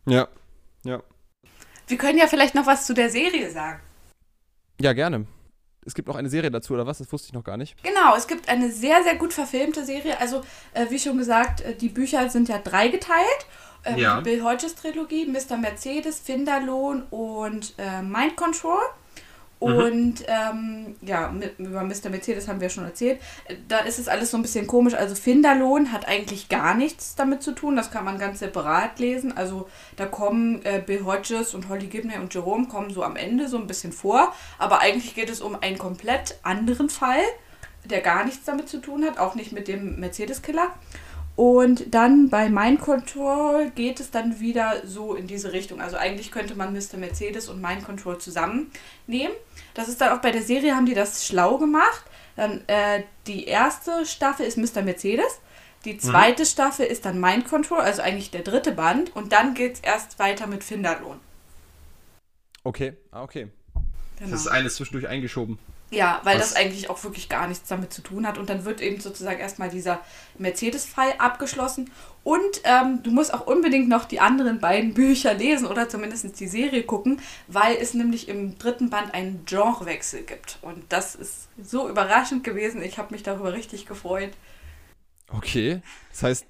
Ja, 0.05 0.27
ja. 0.83 1.01
Wir 1.89 1.97
können 1.97 2.17
ja 2.17 2.27
vielleicht 2.27 2.55
noch 2.55 2.67
was 2.67 2.85
zu 2.85 2.93
der 2.93 3.09
Serie 3.09 3.49
sagen. 3.51 3.81
Ja, 4.79 4.93
gerne. 4.93 5.25
Es 5.85 5.95
gibt 5.95 6.07
noch 6.07 6.15
eine 6.15 6.29
Serie 6.29 6.51
dazu, 6.51 6.75
oder 6.75 6.85
was? 6.85 6.99
Das 6.99 7.11
wusste 7.11 7.29
ich 7.29 7.33
noch 7.33 7.43
gar 7.43 7.57
nicht. 7.57 7.81
Genau, 7.83 8.15
es 8.15 8.27
gibt 8.27 8.47
eine 8.47 8.71
sehr, 8.71 9.03
sehr 9.03 9.15
gut 9.15 9.33
verfilmte 9.33 9.83
Serie. 9.83 10.19
Also, 10.19 10.43
äh, 10.73 10.85
wie 10.89 10.99
schon 10.99 11.17
gesagt, 11.17 11.61
äh, 11.61 11.73
die 11.73 11.89
Bücher 11.89 12.29
sind 12.29 12.47
ja 12.47 12.59
dreigeteilt. 12.59 13.45
Ähm, 13.85 13.97
ja. 13.97 14.19
Bill 14.19 14.43
Hodges 14.43 14.75
Trilogie, 14.75 15.25
Mr. 15.25 15.57
Mercedes, 15.57 16.19
Finderlohn 16.19 17.03
und 17.09 17.73
äh, 17.77 18.01
Mind 18.03 18.35
Control. 18.35 18.81
Und 19.59 20.23
ähm, 20.27 20.95
ja, 21.01 21.33
über 21.57 21.83
Mr. 21.83 22.09
Mercedes 22.09 22.47
haben 22.47 22.61
wir 22.61 22.69
schon 22.69 22.85
erzählt. 22.85 23.19
Da 23.67 23.79
ist 23.79 23.99
es 23.99 24.07
alles 24.07 24.31
so 24.31 24.37
ein 24.37 24.41
bisschen 24.41 24.67
komisch. 24.67 24.93
Also 24.93 25.15
Finderlohn 25.15 25.91
hat 25.91 26.07
eigentlich 26.07 26.47
gar 26.47 26.75
nichts 26.75 27.15
damit 27.15 27.43
zu 27.43 27.51
tun. 27.51 27.75
Das 27.75 27.91
kann 27.91 28.05
man 28.05 28.17
ganz 28.17 28.39
separat 28.39 28.99
lesen. 28.99 29.35
Also 29.35 29.67
da 29.97 30.05
kommen 30.05 30.63
äh, 30.63 30.81
Bill 30.85 31.03
Hodges 31.03 31.53
und 31.53 31.67
Holly 31.67 31.87
Gibney 31.87 32.17
und 32.17 32.33
Jerome 32.33 32.67
kommen 32.67 32.89
so 32.89 33.03
am 33.03 33.17
Ende 33.17 33.49
so 33.49 33.57
ein 33.57 33.67
bisschen 33.67 33.91
vor. 33.91 34.33
Aber 34.57 34.79
eigentlich 34.79 35.13
geht 35.13 35.29
es 35.29 35.41
um 35.41 35.61
einen 35.61 35.77
komplett 35.77 36.39
anderen 36.43 36.89
Fall, 36.89 37.21
der 37.83 37.99
gar 37.99 38.23
nichts 38.23 38.45
damit 38.45 38.69
zu 38.69 38.79
tun 38.79 39.03
hat. 39.03 39.19
Auch 39.19 39.35
nicht 39.35 39.51
mit 39.51 39.67
dem 39.67 39.99
Mercedes-Killer. 39.99 40.71
Und 41.39 41.93
dann 41.93 42.29
bei 42.29 42.49
Mind 42.49 42.81
Control 42.81 43.69
geht 43.69 44.01
es 44.01 44.11
dann 44.11 44.41
wieder 44.41 44.81
so 44.83 45.15
in 45.15 45.25
diese 45.25 45.53
Richtung. 45.53 45.79
Also 45.79 45.95
eigentlich 45.95 46.31
könnte 46.31 46.53
man 46.53 46.73
Mr. 46.73 46.97
Mercedes 46.97 47.47
und 47.47 47.61
Mind 47.61 47.85
Control 47.85 48.17
zusammennehmen. 48.17 49.31
Das 49.73 49.87
ist 49.87 50.01
dann 50.01 50.11
auch 50.11 50.21
bei 50.21 50.31
der 50.31 50.41
Serie, 50.41 50.75
haben 50.75 50.85
die 50.85 50.95
das 50.95 51.25
schlau 51.25 51.57
gemacht. 51.57 52.03
Dann 52.35 52.67
äh, 52.67 53.03
die 53.25 53.45
erste 53.45 54.05
Staffel 54.05 54.45
ist 54.45 54.57
Mr. 54.57 54.81
Mercedes. 54.81 55.39
Die 55.85 55.93
mhm. 55.93 55.99
zweite 55.99 56.41
mhm. 56.41 56.47
Staffel 56.47 56.85
ist 56.87 57.05
dann 57.05 57.21
Mind 57.21 57.47
Control, 57.47 57.79
also 57.79 58.01
eigentlich 58.01 58.31
der 58.31 58.41
dritte 58.41 58.73
Band. 58.73 59.15
Und 59.15 59.31
dann 59.31 59.53
geht 59.53 59.75
es 59.75 59.79
erst 59.79 60.19
weiter 60.19 60.45
mit 60.45 60.61
Finderlohn. 60.61 61.21
Okay, 62.65 62.97
ah, 63.11 63.23
okay. 63.23 63.47
Genau. 64.17 64.31
Das 64.31 64.41
ist 64.41 64.47
alles 64.47 64.75
zwischendurch 64.75 65.07
eingeschoben. 65.07 65.57
Ja, 65.91 66.21
weil 66.23 66.37
Was? 66.37 66.49
das 66.49 66.55
eigentlich 66.55 66.89
auch 66.89 67.03
wirklich 67.03 67.29
gar 67.29 67.47
nichts 67.47 67.67
damit 67.67 67.91
zu 67.91 68.01
tun 68.01 68.27
hat. 68.27 68.37
Und 68.37 68.49
dann 68.49 68.63
wird 68.63 68.79
eben 68.79 69.01
sozusagen 69.01 69.39
erstmal 69.39 69.69
dieser 69.69 69.99
Mercedes-Fall 70.37 71.13
abgeschlossen. 71.17 71.89
Und 72.23 72.61
ähm, 72.63 73.01
du 73.01 73.09
musst 73.11 73.33
auch 73.33 73.47
unbedingt 73.47 73.89
noch 73.89 74.05
die 74.05 74.19
anderen 74.19 74.59
beiden 74.59 74.93
Bücher 74.93 75.33
lesen 75.33 75.65
oder 75.65 75.89
zumindest 75.89 76.39
die 76.39 76.47
Serie 76.47 76.83
gucken, 76.83 77.21
weil 77.47 77.75
es 77.77 77.95
nämlich 77.95 78.27
im 78.27 78.59
dritten 78.59 78.91
Band 78.91 79.13
einen 79.15 79.45
Genrewechsel 79.45 80.23
gibt. 80.23 80.59
Und 80.61 80.83
das 80.89 81.15
ist 81.15 81.47
so 81.61 81.89
überraschend 81.89 82.43
gewesen. 82.43 82.83
Ich 82.83 82.99
habe 82.99 83.13
mich 83.13 83.23
darüber 83.23 83.53
richtig 83.53 83.87
gefreut. 83.87 84.31
Okay, 85.31 85.81
das 86.11 86.23
heißt, 86.23 86.45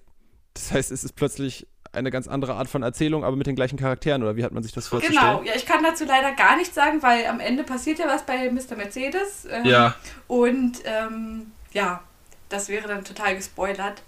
das 0.54 0.71
heißt, 0.71 0.91
es 0.91 1.04
ist 1.04 1.15
plötzlich 1.15 1.67
eine 1.91 2.12
ganz 2.12 2.28
andere 2.28 2.54
Art 2.56 2.69
von 2.69 2.84
Erzählung, 2.84 3.23
aber 3.23 3.36
mit 3.36 3.47
den 3.47 3.56
gleichen 3.56 3.78
Charakteren, 3.78 4.21
oder 4.21 4.36
wie 4.36 4.43
hat 4.43 4.52
man 4.52 4.63
sich 4.63 4.73
das 4.73 4.88
vorzustellen? 4.88 5.19
Genau, 5.19 5.43
ja, 5.43 5.54
ich 5.56 5.65
kann 5.65 5.84
dazu 5.84 6.06
leider 6.06 6.34
gar 6.34 6.56
nichts 6.58 6.75
sagen, 6.75 7.02
weil 7.02 7.25
am 7.25 7.39
Ende 7.39 7.63
passiert 7.63 7.99
ja 7.99 8.08
was 8.08 8.25
bei 8.25 8.52
Mr. 8.52 8.75
Mercedes. 8.75 9.47
Ähm, 9.49 9.65
ja. 9.65 9.95
Und 10.28 10.80
ähm, 10.86 11.52
ja, 11.73 12.02
das 12.49 12.69
wäre 12.69 12.88
dann 12.88 13.04
total 13.04 13.36
gespoilert, 13.36 14.04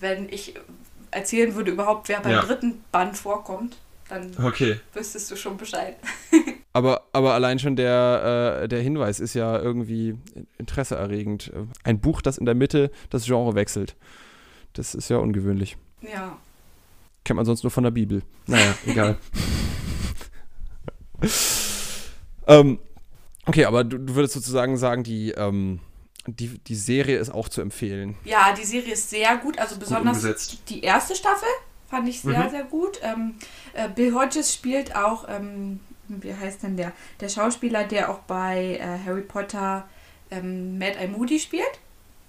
wenn 0.00 0.28
ich 0.28 0.54
erzählen 1.10 1.54
würde 1.54 1.70
überhaupt, 1.70 2.08
wer 2.08 2.20
beim 2.20 2.32
ja. 2.32 2.42
dritten 2.42 2.82
Band 2.92 3.16
vorkommt. 3.16 3.76
Dann 4.08 4.32
okay. 4.44 4.80
wüsstest 4.92 5.30
du 5.30 5.36
schon 5.36 5.56
Bescheid. 5.56 5.96
aber, 6.74 7.04
aber 7.12 7.32
allein 7.32 7.58
schon 7.58 7.74
der, 7.74 8.60
äh, 8.62 8.68
der 8.68 8.82
Hinweis 8.82 9.18
ist 9.18 9.32
ja 9.34 9.58
irgendwie 9.58 10.18
interesseerregend. 10.58 11.50
Ein 11.84 12.00
Buch, 12.00 12.20
das 12.20 12.36
in 12.36 12.44
der 12.44 12.54
Mitte 12.54 12.90
das 13.08 13.24
Genre 13.24 13.54
wechselt. 13.54 13.96
Das 14.74 14.94
ist 14.94 15.08
ja 15.08 15.16
ungewöhnlich. 15.16 15.78
Ja. 16.02 16.36
Kennt 17.24 17.36
man 17.36 17.46
sonst 17.46 17.62
nur 17.62 17.70
von 17.70 17.84
der 17.84 17.90
Bibel. 17.90 18.22
Naja, 18.46 18.74
egal. 18.86 19.18
ähm, 22.46 22.78
okay, 23.46 23.64
aber 23.64 23.82
du, 23.84 23.98
du, 23.98 24.14
würdest 24.14 24.34
sozusagen 24.34 24.76
sagen, 24.76 25.04
die, 25.04 25.30
ähm, 25.30 25.80
die, 26.26 26.58
die 26.58 26.74
Serie 26.74 27.16
ist 27.18 27.30
auch 27.30 27.48
zu 27.48 27.62
empfehlen. 27.62 28.16
Ja, 28.24 28.54
die 28.54 28.64
Serie 28.64 28.92
ist 28.92 29.08
sehr 29.08 29.38
gut. 29.38 29.58
Also 29.58 29.78
besonders 29.78 30.22
gut 30.22 30.58
die 30.68 30.82
erste 30.82 31.16
Staffel 31.16 31.48
fand 31.88 32.08
ich 32.08 32.20
sehr, 32.20 32.44
mhm. 32.44 32.50
sehr 32.50 32.64
gut. 32.64 33.00
Ähm, 33.02 33.36
äh, 33.72 33.88
Bill 33.88 34.14
Hodges 34.14 34.52
spielt 34.52 34.94
auch, 34.94 35.26
ähm, 35.28 35.80
wie 36.08 36.34
heißt 36.34 36.62
denn 36.62 36.76
der? 36.76 36.92
Der 37.20 37.30
Schauspieler, 37.30 37.84
der 37.84 38.10
auch 38.10 38.18
bei 38.20 38.78
äh, 38.78 38.98
Harry 39.06 39.22
Potter 39.22 39.88
ähm, 40.30 40.78
Mad 40.78 40.98
Eye 40.98 41.08
Moody 41.08 41.38
spielt. 41.38 41.80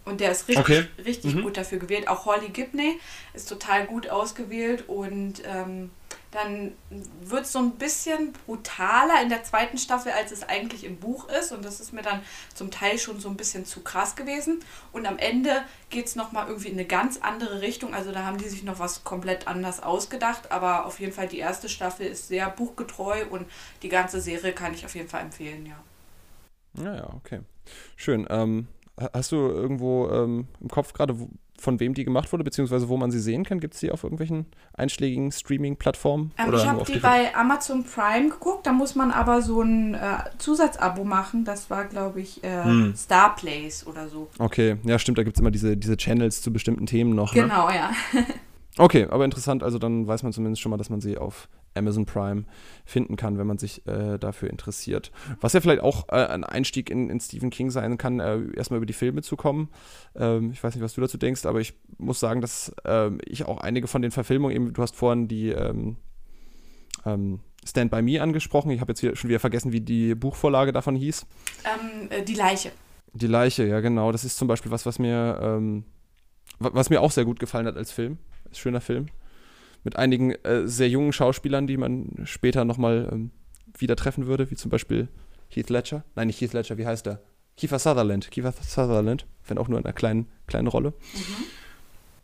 Und 0.06 0.22
der 0.22 0.32
ist 0.32 0.48
richtig, 0.48 0.60
okay. 0.60 0.88
richtig 1.04 1.36
mhm. 1.36 1.42
gut 1.42 1.58
dafür 1.58 1.80
gewählt. 1.80 2.08
Auch 2.08 2.26
Holly 2.26 2.50
Gibney 2.50 3.00
ist 3.34 3.50
total 3.50 3.88
gut 3.88 4.08
ausgewählt. 4.08 4.88
Und 4.88 5.42
ähm, 5.46 5.90
dann 6.30 6.74
wird 7.22 7.46
es 7.46 7.52
so 7.52 7.60
ein 7.60 7.72
bisschen 7.72 8.34
brutaler 8.46 9.22
in 9.24 9.30
der 9.30 9.44
zweiten 9.44 9.80
Staffel, 9.80 10.12
als 10.12 10.32
es 10.32 10.44
eigentlich 10.44 10.84
im 10.84 10.98
Buch 10.98 11.28
ist. 11.30 11.52
Und 11.52 11.66
das 11.66 11.80
ist 11.80 11.92
mir 11.92 12.04
dann 12.04 12.22
zum 12.54 12.70
Teil 12.70 13.00
schon 13.00 13.20
so 13.20 13.30
ein 13.30 13.36
bisschen 13.36 13.66
zu 13.66 13.82
krass 13.82 14.16
gewesen. 14.16 14.60
Und 14.92 15.08
am 15.08 15.18
Ende 15.18 15.64
geht 15.90 16.06
es 16.06 16.16
nochmal 16.16 16.48
irgendwie 16.48 16.70
in 16.70 16.76
eine 16.76 16.86
ganz 16.86 17.18
andere 17.18 17.62
Richtung. 17.62 17.96
Also 17.96 18.12
da 18.12 18.26
haben 18.26 18.38
die 18.38 18.50
sich 18.50 18.64
noch 18.64 18.78
was 18.78 19.04
komplett 19.04 19.48
anders 19.48 19.82
ausgedacht. 19.82 20.52
Aber 20.52 20.86
auf 20.86 21.00
jeden 21.00 21.14
Fall 21.14 21.28
die 21.28 21.40
erste 21.40 21.68
Staffel 21.68 22.06
ist 22.06 22.28
sehr 22.28 22.48
buchgetreu 22.52 23.26
und 23.32 23.48
die 23.82 23.90
ganze 23.90 24.22
Serie 24.22 24.54
kann 24.54 24.76
ich 24.76 24.86
auf 24.86 24.94
jeden 24.94 25.10
Fall 25.10 25.22
empfehlen, 25.22 25.66
ja. 25.66 25.82
Naja, 26.74 27.10
okay. 27.16 27.40
Schön. 27.96 28.28
Ähm, 28.30 28.68
Hast 29.14 29.32
du 29.34 29.36
irgendwo 29.36 30.10
ähm, 30.10 30.48
im 30.62 30.70
Kopf 30.70 30.94
gerade, 30.94 31.16
von 31.60 31.80
wem 31.82 31.94
die 31.94 32.06
gemacht 32.06 32.32
wurde, 32.32 32.46
beziehungsweise 32.46 32.88
wo 32.88 32.96
man 32.96 33.12
sie 33.12 33.20
sehen 33.20 33.44
kann? 33.44 33.60
Gibt 33.60 33.74
es 33.74 33.82
die 33.82 33.92
auf 33.92 34.04
irgendwelchen 34.04 34.46
einschlägigen 34.74 35.32
Streaming-Plattformen? 35.34 36.32
Ähm, 36.38 36.54
ich 36.54 36.66
habe 36.66 36.84
die 36.86 37.00
bei 37.00 37.36
Amazon 37.36 37.84
Prime 37.84 38.30
geguckt, 38.30 38.66
da 38.66 38.72
muss 38.72 38.96
man 38.96 39.12
aber 39.12 39.42
so 39.42 39.62
ein 39.62 39.96
äh, 39.96 40.18
Zusatzabo 40.38 41.04
machen. 41.04 41.44
Das 41.44 41.70
war, 41.70 41.86
glaube 41.86 42.22
ich, 42.22 42.42
äh, 42.44 42.64
hm. 42.64 42.94
Starplays 42.96 43.86
oder 43.86 44.08
so. 44.08 44.30
Okay, 44.40 44.78
ja, 44.84 44.98
stimmt, 44.98 45.18
da 45.18 45.24
gibt 45.24 45.36
es 45.36 45.42
immer 45.42 45.52
diese, 45.52 45.76
diese 45.76 45.98
Channels 45.98 46.42
zu 46.42 46.54
bestimmten 46.54 46.86
Themen 46.86 47.16
noch. 47.16 47.36
Ne? 47.36 47.42
Genau, 47.42 47.68
ne? 47.68 47.76
ja. 47.76 47.92
okay, 48.78 49.08
aber 49.10 49.26
interessant, 49.26 49.64
also 49.64 49.80
dann 49.80 50.08
weiß 50.08 50.24
man 50.24 50.34
zumindest 50.34 50.62
schon 50.62 50.70
mal, 50.70 50.78
dass 50.78 50.90
man 50.90 51.02
sie 51.02 51.18
auf 51.18 51.50
Amazon 51.76 52.06
Prime 52.06 52.46
finden 52.86 53.16
kann, 53.16 53.38
wenn 53.38 53.48
man 53.48 53.58
sich 53.58 53.86
äh, 53.88 54.18
dafür 54.18 54.50
interessiert. 54.50 55.12
Was 55.42 55.54
ja 55.54 55.62
vielleicht 55.62 55.82
auch 55.82 56.08
äh, 56.10 56.26
ein 56.26 56.44
Einstieg 56.44 56.90
in, 56.90 57.10
in, 57.10 57.20
Stephen 57.20 57.50
King 57.50 57.70
sein 57.70 57.98
kann, 57.98 58.20
äh, 58.20 58.40
erstmal 58.56 58.78
über 58.78 58.86
die 58.86 58.94
Filme 58.94 59.22
zu 59.22 59.36
kommen. 59.36 59.70
Ähm, 60.16 60.52
ich 60.52 60.64
weiß 60.64 60.74
nicht, 60.76 60.84
was 60.84 60.94
du 60.94 61.02
dazu 61.02 61.18
denkst, 61.18 61.46
aber 61.46 61.60
ich 61.60 61.74
muss 61.98 62.20
sagen, 62.20 62.42
dass 62.42 62.74
ähm, 62.86 63.20
ich 63.26 63.46
auch 63.46 63.60
einige 63.60 63.88
von 63.88 64.02
den 64.02 64.12
Verfilmungen, 64.12 64.56
eben, 64.56 64.74
du 64.74 64.82
hast 64.82 64.96
vorhin 64.96 65.28
die 65.28 65.50
ähm, 65.50 65.98
ähm 67.06 67.40
Stand 67.68 67.90
By 67.90 68.04
Me 68.04 68.22
angesprochen. 68.22 68.70
Ich 68.70 68.80
habe 68.80 68.92
jetzt 68.92 69.00
hier 69.00 69.16
schon 69.16 69.30
wieder 69.30 69.40
vergessen, 69.40 69.72
wie 69.72 69.82
die 69.82 70.14
Buchvorlage 70.14 70.72
davon 70.72 70.96
hieß. 70.96 71.26
Ähm, 71.66 72.12
äh, 72.12 72.24
die 72.24 72.36
Leiche. 72.36 72.72
Die 73.14 73.28
Leiche, 73.28 73.66
ja 73.66 73.80
genau. 73.80 74.12
Das 74.12 74.24
ist 74.24 74.38
zum 74.38 74.48
Beispiel 74.48 74.72
was, 74.72 74.86
was 74.86 75.00
mir, 75.00 75.40
ähm, 75.42 75.84
was 76.60 76.92
mir 76.92 77.02
auch 77.02 77.12
sehr 77.12 77.26
gut 77.26 77.40
gefallen 77.40 77.66
hat 77.66 77.76
als 77.76 77.92
Film. 77.92 78.20
Schöner 78.58 78.82
Film 78.82 79.08
mit 79.86 79.96
einigen 79.98 80.32
äh, 80.32 80.68
sehr 80.68 80.90
jungen 80.90 81.14
Schauspielern, 81.14 81.68
die 81.68 81.78
man 81.78 82.12
später 82.26 82.66
nochmal 82.66 83.08
ähm, 83.12 83.32
wieder 83.78 83.96
treffen 83.96 84.26
würde, 84.26 84.50
wie 84.50 84.56
zum 84.56 84.72
Beispiel 84.72 85.08
Heath 85.50 85.70
Ledger. 85.70 86.04
Nein, 86.16 86.28
nicht 86.28 86.42
Heath 86.42 86.54
Ledger, 86.54 86.78
wie 86.78 86.88
heißt 86.88 87.08
er? 87.08 87.22
Kiefer 87.56 87.80
Sutherland. 87.80 88.32
Kiefer 88.32 88.52
Sutherland, 88.52 89.28
wenn 89.48 89.58
auch 89.58 89.68
nur 89.68 89.80
in 89.80 89.86
einer 89.86 89.94
kleinen, 89.94 90.28
kleinen 90.48 90.68
Rolle. 90.68 90.90
Mhm. 90.90 91.46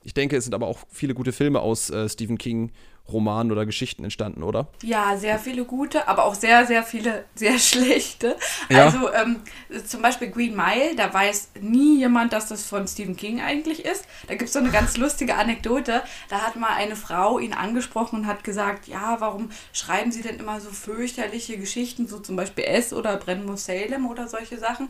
Ich 0.03 0.13
denke, 0.13 0.35
es 0.35 0.45
sind 0.45 0.53
aber 0.53 0.67
auch 0.67 0.79
viele 0.89 1.13
gute 1.13 1.31
Filme 1.31 1.59
aus 1.59 1.89
äh, 1.89 2.09
Stephen 2.09 2.37
King 2.37 2.71
Romanen 3.11 3.51
oder 3.51 3.65
Geschichten 3.65 4.03
entstanden, 4.03 4.43
oder? 4.43 4.67
Ja, 4.83 5.17
sehr 5.17 5.37
viele 5.39 5.65
gute, 5.65 6.07
aber 6.07 6.25
auch 6.25 6.35
sehr, 6.35 6.65
sehr 6.65 6.83
viele 6.83 7.25
sehr 7.35 7.59
schlechte. 7.59 8.35
Ja. 8.69 8.85
Also 8.85 9.11
ähm, 9.13 9.41
zum 9.85 10.01
Beispiel 10.01 10.29
Green 10.29 10.55
Mile, 10.55 10.95
da 10.95 11.13
weiß 11.13 11.51
nie 11.61 11.99
jemand, 11.99 12.33
dass 12.33 12.47
das 12.47 12.63
von 12.63 12.87
Stephen 12.87 13.15
King 13.15 13.41
eigentlich 13.41 13.85
ist. 13.85 14.05
Da 14.27 14.35
gibt 14.35 14.47
es 14.47 14.53
so 14.53 14.59
eine 14.59 14.69
ganz 14.69 14.97
lustige 14.97 15.35
Anekdote. 15.35 16.03
Da 16.29 16.41
hat 16.41 16.55
mal 16.55 16.73
eine 16.73 16.95
Frau 16.95 17.39
ihn 17.39 17.53
angesprochen 17.53 18.21
und 18.21 18.27
hat 18.27 18.43
gesagt, 18.43 18.87
ja, 18.87 19.17
warum 19.19 19.49
schreiben 19.73 20.11
Sie 20.11 20.21
denn 20.21 20.37
immer 20.37 20.61
so 20.61 20.69
fürchterliche 20.69 21.57
Geschichten, 21.57 22.07
so 22.07 22.19
zum 22.19 22.35
Beispiel 22.35 22.63
S 22.63 22.93
oder 22.93 23.17
Brenn 23.17 23.41
Salem 23.57 24.07
oder 24.07 24.27
solche 24.27 24.57
Sachen. 24.57 24.89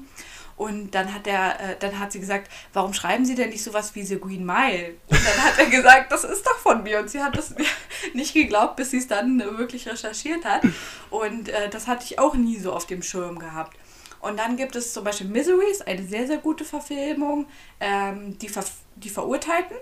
Und 0.61 0.93
dann 0.93 1.11
hat 1.11 1.25
er, 1.25 1.59
äh, 1.59 1.75
dann 1.79 1.97
hat 1.97 2.11
sie 2.11 2.19
gesagt, 2.19 2.47
warum 2.71 2.93
schreiben 2.93 3.25
Sie 3.25 3.33
denn 3.33 3.49
nicht 3.49 3.63
sowas 3.63 3.95
wie 3.95 4.03
The 4.03 4.19
Green 4.19 4.45
Mile? 4.45 4.93
Und 5.07 5.19
dann 5.25 5.43
hat 5.43 5.57
er 5.57 5.65
gesagt, 5.71 6.11
das 6.11 6.23
ist 6.23 6.45
doch 6.45 6.59
von 6.59 6.83
mir. 6.83 6.99
Und 6.99 7.09
sie 7.09 7.19
hat 7.19 7.35
das 7.35 7.55
nicht 8.13 8.35
geglaubt, 8.35 8.75
bis 8.75 8.91
sie 8.91 8.99
es 8.99 9.07
dann 9.07 9.39
wirklich 9.57 9.89
recherchiert 9.89 10.45
hat. 10.45 10.61
Und 11.09 11.49
äh, 11.49 11.67
das 11.71 11.87
hatte 11.87 12.05
ich 12.05 12.19
auch 12.19 12.35
nie 12.35 12.59
so 12.59 12.73
auf 12.73 12.85
dem 12.85 13.01
Schirm 13.01 13.39
gehabt. 13.39 13.75
Und 14.19 14.37
dann 14.37 14.55
gibt 14.55 14.75
es 14.75 14.93
zum 14.93 15.03
Beispiel 15.03 15.25
Miseries, 15.25 15.81
eine 15.81 16.05
sehr, 16.05 16.27
sehr 16.27 16.37
gute 16.37 16.63
Verfilmung. 16.63 17.47
Ähm, 17.79 18.37
die, 18.37 18.47
Ver 18.47 18.63
die 18.97 19.09
Verurteilten. 19.09 19.77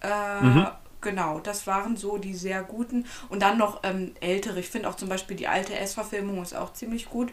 Äh, 0.00 0.40
mhm. 0.44 0.66
Genau, 1.00 1.38
das 1.38 1.68
waren 1.68 1.96
so 1.96 2.18
die 2.18 2.34
sehr 2.34 2.64
guten. 2.64 3.06
Und 3.28 3.40
dann 3.40 3.56
noch 3.56 3.84
ähm, 3.84 4.16
ältere. 4.20 4.58
Ich 4.58 4.68
finde 4.68 4.88
auch 4.88 4.96
zum 4.96 5.08
Beispiel 5.08 5.36
die 5.36 5.46
alte 5.46 5.78
S-Verfilmung 5.78 6.42
ist 6.42 6.56
auch 6.56 6.72
ziemlich 6.72 7.08
gut. 7.08 7.30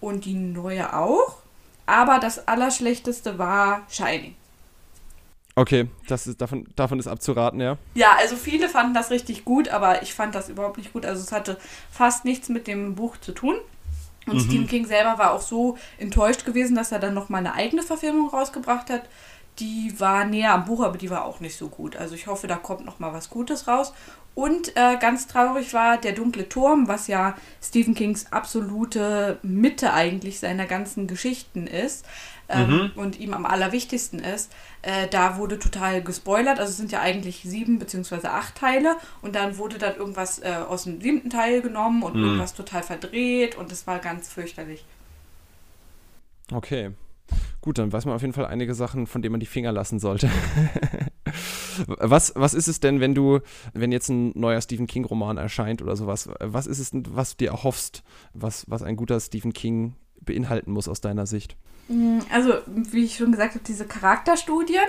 Und 0.00 0.24
die 0.24 0.32
neue 0.32 0.96
auch. 0.96 1.42
Aber 1.86 2.18
das 2.18 2.46
Allerschlechteste 2.46 3.38
war 3.38 3.82
Shining. 3.88 4.34
Okay, 5.58 5.88
das 6.06 6.26
ist, 6.26 6.42
davon, 6.42 6.66
davon 6.76 6.98
ist 6.98 7.06
abzuraten, 7.06 7.60
ja. 7.60 7.78
Ja, 7.94 8.14
also 8.18 8.36
viele 8.36 8.68
fanden 8.68 8.92
das 8.92 9.10
richtig 9.10 9.46
gut, 9.46 9.68
aber 9.68 10.02
ich 10.02 10.12
fand 10.12 10.34
das 10.34 10.50
überhaupt 10.50 10.76
nicht 10.76 10.92
gut. 10.92 11.06
Also 11.06 11.22
es 11.22 11.32
hatte 11.32 11.56
fast 11.90 12.26
nichts 12.26 12.50
mit 12.50 12.66
dem 12.66 12.94
Buch 12.94 13.16
zu 13.16 13.32
tun. 13.32 13.56
Und 14.26 14.34
mhm. 14.34 14.40
Stephen 14.40 14.66
King 14.66 14.86
selber 14.86 15.18
war 15.18 15.32
auch 15.32 15.40
so 15.40 15.78
enttäuscht 15.98 16.44
gewesen, 16.44 16.74
dass 16.76 16.92
er 16.92 16.98
dann 16.98 17.14
nochmal 17.14 17.40
eine 17.40 17.54
eigene 17.54 17.82
Verfilmung 17.82 18.28
rausgebracht 18.28 18.90
hat. 18.90 19.08
Die 19.58 19.94
war 19.98 20.24
näher 20.24 20.54
am 20.54 20.64
Buch, 20.64 20.82
aber 20.82 20.98
die 20.98 21.10
war 21.10 21.24
auch 21.24 21.40
nicht 21.40 21.56
so 21.56 21.68
gut. 21.68 21.96
Also 21.96 22.14
ich 22.14 22.26
hoffe, 22.26 22.46
da 22.46 22.56
kommt 22.56 22.84
noch 22.84 22.98
mal 22.98 23.12
was 23.12 23.30
Gutes 23.30 23.68
raus. 23.68 23.92
Und 24.34 24.76
äh, 24.76 24.98
ganz 25.00 25.26
traurig 25.26 25.72
war 25.72 25.96
Der 25.96 26.12
dunkle 26.12 26.46
Turm, 26.46 26.88
was 26.88 27.06
ja 27.06 27.34
Stephen 27.62 27.94
Kings 27.94 28.30
absolute 28.32 29.38
Mitte 29.42 29.94
eigentlich 29.94 30.40
seiner 30.40 30.66
ganzen 30.66 31.06
Geschichten 31.06 31.66
ist 31.66 32.04
ähm, 32.50 32.68
mhm. 32.68 32.90
und 32.96 33.18
ihm 33.18 33.32
am 33.32 33.46
allerwichtigsten 33.46 34.18
ist. 34.18 34.52
Äh, 34.82 35.08
da 35.08 35.38
wurde 35.38 35.58
total 35.58 36.02
gespoilert. 36.02 36.58
Also 36.58 36.70
es 36.70 36.76
sind 36.76 36.92
ja 36.92 37.00
eigentlich 37.00 37.44
sieben 37.44 37.78
beziehungsweise 37.78 38.30
acht 38.30 38.56
Teile 38.56 38.96
und 39.22 39.34
dann 39.34 39.56
wurde 39.56 39.78
dann 39.78 39.96
irgendwas 39.96 40.38
äh, 40.40 40.54
aus 40.68 40.84
dem 40.84 41.00
siebten 41.00 41.30
Teil 41.30 41.62
genommen 41.62 42.02
und 42.02 42.16
mhm. 42.16 42.24
irgendwas 42.24 42.52
total 42.52 42.82
verdreht 42.82 43.56
und 43.56 43.72
es 43.72 43.86
war 43.86 44.00
ganz 44.00 44.28
fürchterlich. 44.28 44.84
Okay. 46.52 46.90
Gut, 47.60 47.78
dann 47.78 47.92
weiß 47.92 48.04
man 48.04 48.14
auf 48.14 48.22
jeden 48.22 48.32
Fall 48.32 48.46
einige 48.46 48.74
Sachen, 48.74 49.06
von 49.06 49.22
denen 49.22 49.32
man 49.32 49.40
die 49.40 49.46
Finger 49.46 49.72
lassen 49.72 49.98
sollte. 49.98 50.30
was, 51.86 52.32
was 52.36 52.54
ist 52.54 52.68
es 52.68 52.80
denn, 52.80 53.00
wenn 53.00 53.14
du, 53.14 53.40
wenn 53.72 53.92
jetzt 53.92 54.08
ein 54.08 54.32
neuer 54.34 54.60
Stephen 54.60 54.86
King-Roman 54.86 55.36
erscheint 55.36 55.82
oder 55.82 55.96
sowas, 55.96 56.28
was 56.38 56.66
ist 56.66 56.78
es 56.78 56.90
denn, 56.90 57.04
was 57.10 57.36
du 57.36 57.44
dir 57.44 57.50
erhoffst, 57.50 58.02
was, 58.34 58.68
was 58.68 58.82
ein 58.82 58.96
guter 58.96 59.18
Stephen 59.20 59.52
King 59.52 59.94
beinhalten 60.20 60.70
muss 60.70 60.88
aus 60.88 61.00
deiner 61.00 61.26
Sicht? 61.26 61.56
Mm, 61.88 62.18
also, 62.32 62.54
wie 62.66 63.04
ich 63.04 63.16
schon 63.16 63.32
gesagt 63.32 63.54
habe, 63.54 63.64
diese 63.64 63.86
Charakterstudien, 63.86 64.86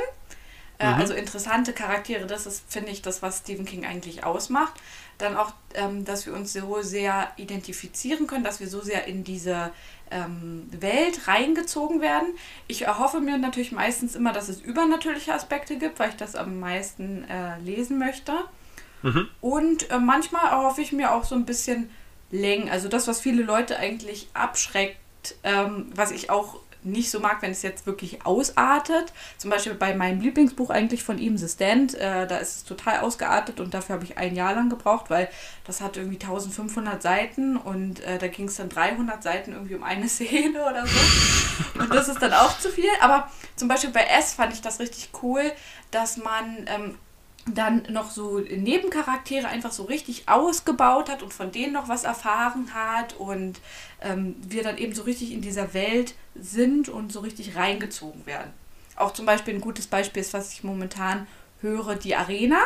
äh, 0.79 0.87
mhm. 0.87 0.93
also 0.95 1.13
interessante 1.13 1.73
Charaktere, 1.73 2.27
das 2.27 2.45
ist, 2.45 2.63
finde 2.71 2.91
ich, 2.91 3.01
das, 3.01 3.21
was 3.21 3.39
Stephen 3.39 3.65
King 3.65 3.85
eigentlich 3.85 4.23
ausmacht. 4.23 4.73
Dann 5.17 5.35
auch, 5.35 5.53
ähm, 5.73 6.05
dass 6.05 6.25
wir 6.25 6.33
uns 6.33 6.53
so 6.53 6.81
sehr 6.81 7.31
identifizieren 7.37 8.27
können, 8.27 8.43
dass 8.43 8.59
wir 8.59 8.67
so 8.67 8.81
sehr 8.81 9.05
in 9.05 9.23
diese 9.23 9.71
ähm, 10.11 10.69
Welt 10.71 11.27
reingezogen 11.27 12.01
werden. 12.01 12.29
Ich 12.67 12.83
erhoffe 12.83 13.19
mir 13.19 13.37
natürlich 13.37 13.71
meistens 13.71 14.15
immer, 14.15 14.33
dass 14.33 14.49
es 14.49 14.61
übernatürliche 14.61 15.33
Aspekte 15.33 15.77
gibt, 15.77 15.99
weil 15.99 16.09
ich 16.09 16.15
das 16.17 16.35
am 16.35 16.59
meisten 16.59 17.25
äh, 17.29 17.59
lesen 17.59 17.97
möchte. 17.97 18.33
Mhm. 19.03 19.27
Und 19.41 19.89
äh, 19.89 19.99
manchmal 19.99 20.51
erhoffe 20.51 20.81
ich 20.81 20.91
mir 20.91 21.13
auch 21.13 21.23
so 21.23 21.35
ein 21.35 21.45
bisschen 21.45 21.89
Längen, 22.29 22.69
also 22.69 22.89
das, 22.89 23.07
was 23.07 23.21
viele 23.21 23.43
Leute 23.43 23.77
eigentlich 23.79 24.27
abschreckt, 24.33 24.97
ähm, 25.43 25.91
was 25.95 26.11
ich 26.11 26.29
auch 26.29 26.59
nicht 26.91 27.11
so 27.11 27.19
mag, 27.19 27.41
wenn 27.41 27.51
es 27.51 27.61
jetzt 27.61 27.85
wirklich 27.85 28.25
ausartet. 28.25 29.13
Zum 29.37 29.49
Beispiel 29.51 29.73
bei 29.73 29.95
meinem 29.95 30.21
Lieblingsbuch 30.21 30.69
eigentlich 30.69 31.03
von 31.03 31.17
ihm, 31.17 31.37
The 31.37 31.47
Stand, 31.47 31.95
äh, 31.95 32.27
da 32.27 32.37
ist 32.37 32.55
es 32.55 32.63
total 32.63 32.99
ausgeartet 33.01 33.59
und 33.59 33.73
dafür 33.73 33.95
habe 33.95 34.05
ich 34.05 34.17
ein 34.17 34.35
Jahr 34.35 34.55
lang 34.55 34.69
gebraucht, 34.69 35.09
weil 35.09 35.29
das 35.65 35.81
hat 35.81 35.97
irgendwie 35.97 36.19
1500 36.19 37.01
Seiten 37.01 37.57
und 37.57 37.99
äh, 38.01 38.17
da 38.17 38.27
ging 38.27 38.47
es 38.47 38.55
dann 38.55 38.69
300 38.69 39.21
Seiten 39.21 39.53
irgendwie 39.53 39.75
um 39.75 39.83
eine 39.83 40.07
Szene 40.09 40.63
oder 40.63 40.85
so. 40.85 41.79
Und 41.79 41.93
das 41.93 42.07
ist 42.07 42.21
dann 42.21 42.33
auch 42.33 42.57
zu 42.59 42.69
viel. 42.69 42.89
Aber 43.01 43.29
zum 43.55 43.67
Beispiel 43.67 43.91
bei 43.91 44.03
S 44.03 44.33
fand 44.33 44.53
ich 44.53 44.61
das 44.61 44.79
richtig 44.79 45.09
cool, 45.21 45.51
dass 45.91 46.17
man 46.17 46.65
ähm, 46.67 46.97
dann 47.53 47.83
noch 47.89 48.11
so 48.11 48.39
Nebencharaktere 48.39 49.47
einfach 49.47 49.71
so 49.71 49.83
richtig 49.83 50.27
ausgebaut 50.27 51.09
hat 51.09 51.23
und 51.23 51.33
von 51.33 51.51
denen 51.51 51.73
noch 51.73 51.87
was 51.87 52.03
erfahren 52.03 52.73
hat 52.73 53.15
und 53.15 53.59
ähm, 54.01 54.35
wir 54.47 54.63
dann 54.63 54.77
eben 54.77 54.93
so 54.93 55.03
richtig 55.03 55.31
in 55.31 55.41
dieser 55.41 55.73
Welt 55.73 56.15
sind 56.35 56.89
und 56.89 57.11
so 57.11 57.21
richtig 57.21 57.55
reingezogen 57.55 58.25
werden. 58.25 58.51
Auch 58.95 59.13
zum 59.13 59.25
Beispiel 59.25 59.53
ein 59.53 59.61
gutes 59.61 59.87
Beispiel 59.87 60.21
ist, 60.21 60.33
was 60.33 60.53
ich 60.53 60.63
momentan 60.63 61.27
höre, 61.61 61.95
die 61.95 62.15
Arena. 62.15 62.59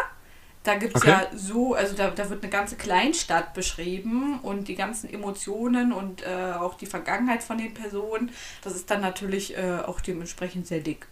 Da 0.63 0.75
gibt 0.75 0.95
es 0.95 1.01
okay. 1.01 1.11
ja 1.11 1.27
so, 1.35 1.73
also 1.73 1.95
da, 1.95 2.11
da 2.11 2.29
wird 2.29 2.43
eine 2.43 2.51
ganze 2.51 2.75
Kleinstadt 2.75 3.55
beschrieben 3.55 4.39
und 4.41 4.67
die 4.67 4.75
ganzen 4.75 5.11
Emotionen 5.11 5.91
und 5.91 6.23
äh, 6.23 6.53
auch 6.53 6.75
die 6.75 6.85
Vergangenheit 6.85 7.41
von 7.41 7.57
den 7.57 7.73
Personen. 7.73 8.31
Das 8.63 8.75
ist 8.75 8.89
dann 8.91 9.01
natürlich 9.01 9.57
äh, 9.57 9.79
auch 9.85 10.01
dementsprechend 10.01 10.67
sehr 10.67 10.81
dick. 10.81 11.07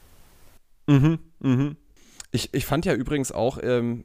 Mhm, 0.85 1.19
mhm. 1.39 1.77
Ich, 2.31 2.53
ich 2.53 2.65
fand 2.65 2.85
ja 2.85 2.93
übrigens 2.93 3.31
auch 3.31 3.59
ähm, 3.61 4.03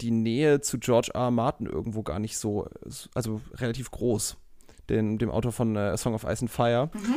die 0.00 0.10
Nähe 0.10 0.60
zu 0.60 0.78
George 0.78 1.10
R. 1.14 1.22
R. 1.22 1.30
Martin 1.30 1.66
irgendwo 1.66 2.02
gar 2.02 2.18
nicht 2.18 2.38
so, 2.38 2.68
also 3.14 3.40
relativ 3.54 3.90
groß. 3.90 4.36
Den, 4.88 5.18
dem 5.18 5.30
Autor 5.30 5.52
von 5.52 5.76
äh, 5.76 5.96
Song 5.98 6.14
of 6.14 6.24
Ice 6.24 6.42
and 6.42 6.50
Fire. 6.50 6.90
Mhm. 6.94 7.16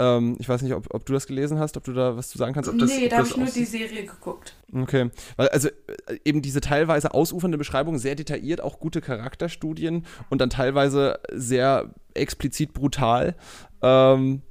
Ähm, 0.00 0.36
ich 0.38 0.48
weiß 0.48 0.62
nicht, 0.62 0.74
ob, 0.74 0.94
ob 0.94 1.04
du 1.06 1.12
das 1.12 1.26
gelesen 1.26 1.58
hast, 1.58 1.76
ob 1.76 1.84
du 1.84 1.92
da 1.92 2.16
was 2.16 2.28
zu 2.28 2.38
sagen 2.38 2.54
kannst. 2.54 2.70
Ob 2.70 2.78
das, 2.78 2.90
nee, 2.90 3.08
da 3.08 3.18
habe 3.18 3.28
ich 3.28 3.36
nur 3.36 3.46
die 3.46 3.64
Serie 3.64 4.04
geguckt. 4.04 4.54
Okay, 4.72 5.10
weil 5.36 5.48
also 5.48 5.68
äh, 5.68 6.18
eben 6.24 6.40
diese 6.40 6.60
teilweise 6.60 7.14
ausufernde 7.14 7.58
Beschreibung, 7.58 7.98
sehr 7.98 8.14
detailliert, 8.14 8.60
auch 8.60 8.78
gute 8.78 9.00
Charakterstudien 9.00 10.06
und 10.30 10.40
dann 10.40 10.50
teilweise 10.50 11.18
sehr 11.32 11.94
explizit 12.14 12.74
brutal. 12.74 13.34
Ähm, 13.82 14.42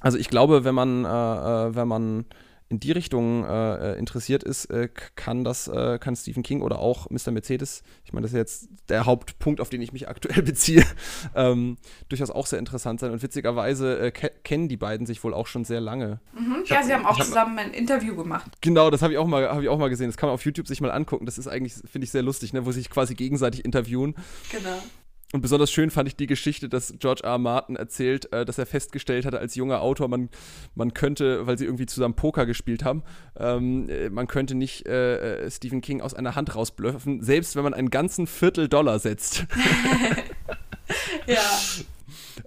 also 0.00 0.16
ich 0.16 0.30
glaube, 0.30 0.64
wenn 0.64 0.74
man, 0.74 1.04
äh, 1.04 1.08
äh 1.08 1.74
wenn 1.74 1.88
man 1.88 2.24
in 2.72 2.80
die 2.80 2.90
Richtung 2.90 3.44
äh, 3.44 3.92
äh, 3.92 3.98
interessiert 3.98 4.42
ist, 4.42 4.64
äh, 4.70 4.88
kann 5.14 5.44
das, 5.44 5.68
äh, 5.68 5.98
kann 5.98 6.16
Stephen 6.16 6.42
King 6.42 6.62
oder 6.62 6.78
auch 6.78 7.10
Mr. 7.10 7.30
Mercedes, 7.30 7.82
ich 8.02 8.14
meine, 8.14 8.22
das 8.22 8.32
ist 8.32 8.38
jetzt 8.38 8.68
der 8.88 9.04
Hauptpunkt, 9.04 9.60
auf 9.60 9.68
den 9.68 9.82
ich 9.82 9.92
mich 9.92 10.08
aktuell 10.12 10.42
beziehe, 10.42 10.82
ähm, 11.34 11.76
durchaus 12.08 12.30
auch 12.30 12.46
sehr 12.46 12.58
interessant 12.58 13.00
sein. 13.00 13.12
Und 13.12 13.22
witzigerweise 13.22 13.98
äh, 13.98 14.10
kennen 14.10 14.68
die 14.68 14.78
beiden 14.78 15.06
sich 15.06 15.22
wohl 15.22 15.34
auch 15.34 15.46
schon 15.46 15.66
sehr 15.66 15.82
lange. 15.82 16.20
Mhm. 16.32 16.64
Ja, 16.64 16.76
hab, 16.76 16.84
sie 16.84 16.94
haben 16.94 17.04
auch 17.04 17.20
zusammen 17.20 17.58
ein 17.58 17.74
Interview 17.74 18.16
gemacht. 18.16 18.50
Genau, 18.62 18.88
das 18.90 19.02
habe 19.02 19.12
ich, 19.12 19.18
auch 19.18 19.26
mal, 19.26 19.50
hab 19.50 19.60
ich 19.60 19.68
auch 19.68 19.78
mal 19.78 19.90
gesehen. 19.90 20.08
Das 20.08 20.16
kann 20.16 20.28
man 20.28 20.34
auf 20.34 20.44
YouTube 20.46 20.66
sich 20.66 20.80
mal 20.80 20.90
angucken. 20.90 21.26
Das 21.26 21.36
ist 21.36 21.48
eigentlich, 21.48 21.74
finde 21.74 22.06
ich, 22.06 22.10
sehr 22.10 22.22
lustig, 22.22 22.54
ne? 22.54 22.64
wo 22.64 22.72
sie 22.72 22.80
sich 22.80 22.88
quasi 22.88 23.14
gegenseitig 23.14 23.66
interviewen. 23.66 24.14
Genau. 24.50 24.78
Und 25.32 25.40
besonders 25.40 25.72
schön 25.72 25.90
fand 25.90 26.08
ich 26.08 26.16
die 26.16 26.26
Geschichte, 26.26 26.68
dass 26.68 26.94
George 26.98 27.22
R. 27.24 27.38
Martin 27.38 27.76
erzählt, 27.76 28.30
äh, 28.32 28.44
dass 28.44 28.58
er 28.58 28.66
festgestellt 28.66 29.24
hatte 29.24 29.38
als 29.38 29.54
junger 29.54 29.80
Autor, 29.80 30.08
man, 30.08 30.28
man 30.74 30.92
könnte, 30.92 31.46
weil 31.46 31.56
sie 31.56 31.64
irgendwie 31.64 31.86
zusammen 31.86 32.14
Poker 32.14 32.44
gespielt 32.44 32.84
haben, 32.84 33.02
ähm, 33.38 33.88
äh, 33.88 34.10
man 34.10 34.26
könnte 34.26 34.54
nicht 34.54 34.86
äh, 34.86 35.46
äh, 35.46 35.50
Stephen 35.50 35.80
King 35.80 36.02
aus 36.02 36.12
einer 36.12 36.34
Hand 36.34 36.54
rausblöffen, 36.54 37.22
selbst 37.22 37.56
wenn 37.56 37.64
man 37.64 37.72
einen 37.72 37.90
ganzen 37.90 38.26
Viertel 38.26 38.68
Dollar 38.68 38.98
setzt. 38.98 39.46
ja. 41.26 41.40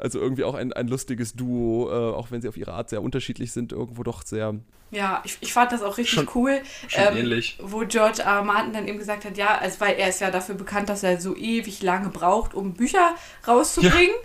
Also 0.05 0.19
irgendwie 0.19 0.43
auch 0.43 0.53
ein, 0.53 0.71
ein 0.71 0.87
lustiges 0.87 1.33
Duo, 1.33 1.89
äh, 1.89 2.13
auch 2.13 2.29
wenn 2.29 2.39
sie 2.39 2.47
auf 2.47 2.57
ihre 2.57 2.73
Art 2.73 2.91
sehr 2.91 3.01
unterschiedlich 3.01 3.51
sind, 3.51 3.71
irgendwo 3.71 4.03
doch 4.03 4.23
sehr 4.23 4.53
ja, 4.91 5.21
ich, 5.25 5.37
ich 5.41 5.51
fand 5.51 5.71
das 5.71 5.81
auch 5.81 5.97
richtig 5.97 6.13
schon, 6.13 6.29
cool. 6.35 6.61
Schon 6.87 7.03
ähm, 7.03 7.17
ähnlich. 7.17 7.57
Wo 7.61 7.79
George 7.79 8.21
R. 8.21 8.43
Martin 8.43 8.71
dann 8.71 8.87
eben 8.87 8.99
gesagt 8.99 9.25
hat, 9.25 9.35
ja, 9.35 9.57
also 9.57 9.79
weil 9.81 9.95
er 9.95 10.09
ist 10.09 10.21
ja 10.21 10.29
dafür 10.29 10.55
bekannt, 10.55 10.89
dass 10.89 11.03
er 11.03 11.19
so 11.19 11.35
ewig 11.35 11.81
lange 11.81 12.09
braucht, 12.09 12.53
um 12.53 12.73
Bücher 12.75 13.15
rauszubringen 13.47 14.15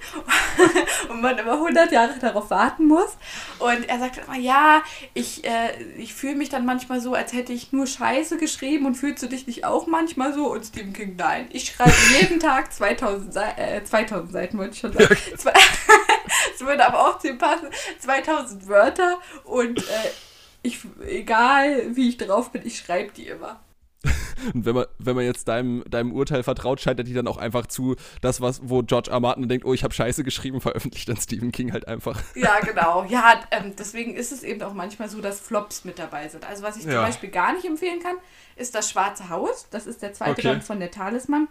ja. 0.59 1.11
und 1.11 1.23
man 1.23 1.39
immer 1.39 1.55
100 1.55 1.91
Jahre 1.91 2.19
darauf 2.21 2.51
warten 2.51 2.87
muss. 2.87 3.17
Und 3.59 3.89
er 3.89 3.99
sagt 3.99 4.19
immer, 4.19 4.37
ja, 4.37 4.83
ich, 5.15 5.45
äh, 5.45 5.83
ich 5.99 6.15
fühle 6.15 6.37
mich 6.37 6.51
dann 6.51 6.67
manchmal 6.67 7.01
so, 7.01 7.15
als 7.15 7.33
hätte 7.33 7.53
ich 7.53 7.73
nur 7.73 7.87
Scheiße 7.87 8.37
geschrieben 8.37 8.87
und 8.87 8.95
fühlst 8.95 9.23
du 9.23 9.29
dich 9.29 9.47
nicht 9.47 9.65
auch 9.65 9.87
manchmal 9.87 10.35
so? 10.35 10.53
Und 10.53 10.65
Stephen 10.65 10.93
King, 10.93 11.17
nein, 11.17 11.49
ich 11.51 11.65
schreibe 11.65 11.93
jeden 12.21 12.39
Tag 12.41 12.73
2000, 12.73 13.33
Se 13.33 13.43
äh, 13.57 13.83
2000 13.83 14.31
Seiten, 14.31 14.59
wollte 14.59 14.75
ich 14.75 14.81
schon 14.81 14.93
sagen. 14.93 15.17
Ja. 15.45 15.51
Es 16.55 16.61
würde 16.61 16.87
aber 16.87 17.09
auch 17.09 17.19
zu 17.19 17.29
ihm 17.29 17.39
passen, 17.39 17.69
2000 17.99 18.69
Wörter 18.69 19.19
und 19.45 19.79
äh, 19.79 20.11
ich, 20.63 20.79
egal 21.07 21.97
wie 21.97 22.11
ich 22.11 22.19
drauf 22.19 22.53
bin, 22.53 22.65
ich 22.65 22.79
schreibe 22.79 23.13
die 23.13 23.27
immer. 23.27 23.61
Und 24.55 24.65
wenn 24.65 24.75
man, 24.75 24.87
wenn 24.99 25.17
man 25.17 25.25
jetzt 25.25 25.49
deinem, 25.49 25.85
deinem 25.89 26.13
Urteil 26.13 26.43
vertraut, 26.43 26.81
scheint 26.81 26.99
er 26.99 27.05
die 27.05 27.13
dann 27.13 27.27
auch 27.27 27.37
einfach 27.37 27.67
zu, 27.67 27.97
das, 28.23 28.41
was, 28.41 28.61
wo 28.65 28.83
George 28.83 29.11
R. 29.11 29.21
Martin 29.21 29.49
denkt, 29.49 29.67
oh, 29.67 29.75
ich 29.75 29.85
habe 29.85 29.93
Scheiße 29.93 30.25
geschrieben, 30.25 30.61
veröffentlicht 30.63 31.09
dann 31.09 31.19
Stephen 31.19 31.53
King 31.53 31.73
halt 31.73 31.87
einfach. 31.87 32.21
Ja, 32.35 32.61
genau. 32.61 33.05
Ja, 33.05 33.41
ähm, 33.51 33.75
deswegen 33.79 34.15
ist 34.15 34.33
es 34.33 34.43
eben 34.43 34.63
auch 34.63 34.73
manchmal 34.73 35.09
so, 35.09 35.21
dass 35.21 35.41
Flops 35.41 35.85
mit 35.85 35.99
dabei 35.99 36.29
sind. 36.29 36.47
Also, 36.47 36.63
was 36.63 36.77
ich 36.77 36.85
ja. 36.85 36.93
zum 36.93 37.03
Beispiel 37.03 37.31
gar 37.31 37.53
nicht 37.53 37.67
empfehlen 37.67 38.01
kann, 38.03 38.17
ist 38.57 38.75
das 38.75 38.91
Schwarze 38.91 39.29
Haus. 39.29 39.67
Das 39.71 39.87
ist 39.87 40.03
der 40.03 40.15
zweite 40.15 40.33
okay. 40.33 40.49
Band 40.49 40.65
von 40.65 40.81
der 40.81 40.91
Talisman. 40.91 41.49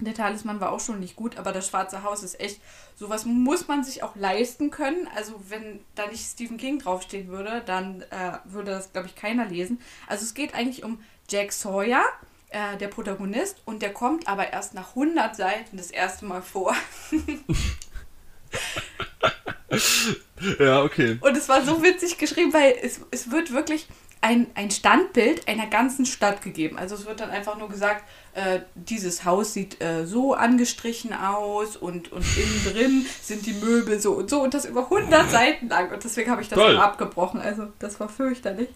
Der 0.00 0.14
Talisman 0.14 0.60
war 0.60 0.72
auch 0.72 0.80
schon 0.80 1.00
nicht 1.00 1.16
gut, 1.16 1.36
aber 1.36 1.52
das 1.52 1.68
Schwarze 1.68 2.02
Haus 2.02 2.22
ist 2.22 2.40
echt, 2.40 2.60
sowas 2.96 3.24
muss 3.26 3.68
man 3.68 3.84
sich 3.84 4.02
auch 4.02 4.16
leisten 4.16 4.70
können. 4.70 5.08
Also 5.14 5.34
wenn 5.48 5.80
da 5.94 6.06
nicht 6.06 6.24
Stephen 6.24 6.56
King 6.56 6.78
draufstehen 6.78 7.28
würde, 7.28 7.62
dann 7.66 8.02
äh, 8.02 8.38
würde 8.44 8.70
das, 8.72 8.92
glaube 8.92 9.08
ich, 9.08 9.14
keiner 9.14 9.46
lesen. 9.46 9.80
Also 10.06 10.24
es 10.24 10.34
geht 10.34 10.54
eigentlich 10.54 10.84
um 10.84 11.02
Jack 11.28 11.52
Sawyer, 11.52 12.04
äh, 12.48 12.76
der 12.78 12.88
Protagonist, 12.88 13.62
und 13.64 13.82
der 13.82 13.92
kommt 13.92 14.26
aber 14.26 14.52
erst 14.52 14.74
nach 14.74 14.90
100 14.90 15.36
Seiten 15.36 15.76
das 15.76 15.90
erste 15.90 16.24
Mal 16.24 16.42
vor. 16.42 16.74
ja, 20.58 20.82
okay. 20.82 21.18
Und 21.20 21.36
es 21.36 21.48
war 21.48 21.64
so 21.64 21.82
witzig 21.82 22.18
geschrieben, 22.18 22.52
weil 22.52 22.74
es, 22.82 23.00
es 23.10 23.30
wird 23.30 23.52
wirklich 23.52 23.86
ein, 24.20 24.48
ein 24.54 24.70
Standbild 24.70 25.48
einer 25.48 25.66
ganzen 25.66 26.04
Stadt 26.04 26.42
gegeben. 26.42 26.78
Also 26.78 26.94
es 26.94 27.06
wird 27.06 27.20
dann 27.20 27.30
einfach 27.30 27.56
nur 27.56 27.68
gesagt, 27.68 28.04
äh, 28.34 28.60
dieses 28.74 29.24
Haus 29.24 29.54
sieht 29.54 29.82
äh, 29.82 30.06
so 30.06 30.34
angestrichen 30.34 31.12
aus 31.14 31.76
und, 31.76 32.12
und 32.12 32.24
innen 32.36 32.64
drin 32.64 33.06
sind 33.22 33.46
die 33.46 33.54
Möbel 33.54 33.98
so 33.98 34.12
und 34.12 34.28
so 34.28 34.42
und 34.42 34.54
das 34.54 34.66
über 34.66 34.84
100 34.84 35.30
Seiten 35.30 35.68
lang 35.68 35.90
und 35.90 36.04
deswegen 36.04 36.30
habe 36.30 36.42
ich 36.42 36.48
das 36.48 36.58
Toll. 36.58 36.76
abgebrochen. 36.76 37.40
Also 37.40 37.68
das 37.78 37.98
war 37.98 38.08
fürchterlich. 38.08 38.68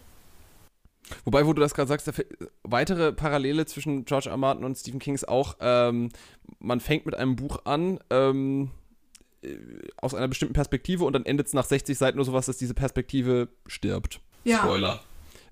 Wobei, 1.23 1.45
wo 1.45 1.53
du 1.53 1.61
das 1.61 1.75
gerade 1.75 1.87
sagst, 1.87 2.11
weitere 2.63 3.13
Parallele 3.13 3.67
zwischen 3.67 4.05
George 4.05 4.29
R. 4.29 4.37
Martin 4.37 4.65
und 4.65 4.75
Stephen 4.75 4.99
King 4.99 5.13
ist 5.13 5.27
auch, 5.27 5.55
ähm, 5.59 6.09
man 6.57 6.79
fängt 6.79 7.05
mit 7.05 7.15
einem 7.15 7.35
Buch 7.35 7.59
an, 7.65 7.99
ähm, 8.09 8.71
äh, 9.43 9.55
aus 9.97 10.15
einer 10.15 10.27
bestimmten 10.27 10.55
Perspektive 10.55 11.05
und 11.05 11.13
dann 11.13 11.25
endet 11.25 11.45
es 11.45 11.53
nach 11.53 11.65
60 11.65 11.95
Seiten 11.95 12.17
nur 12.17 12.25
sowas, 12.25 12.47
dass 12.47 12.57
diese 12.57 12.73
Perspektive 12.73 13.49
stirbt. 13.67 14.19
Ja. 14.45 14.57
Spoiler. 14.57 14.99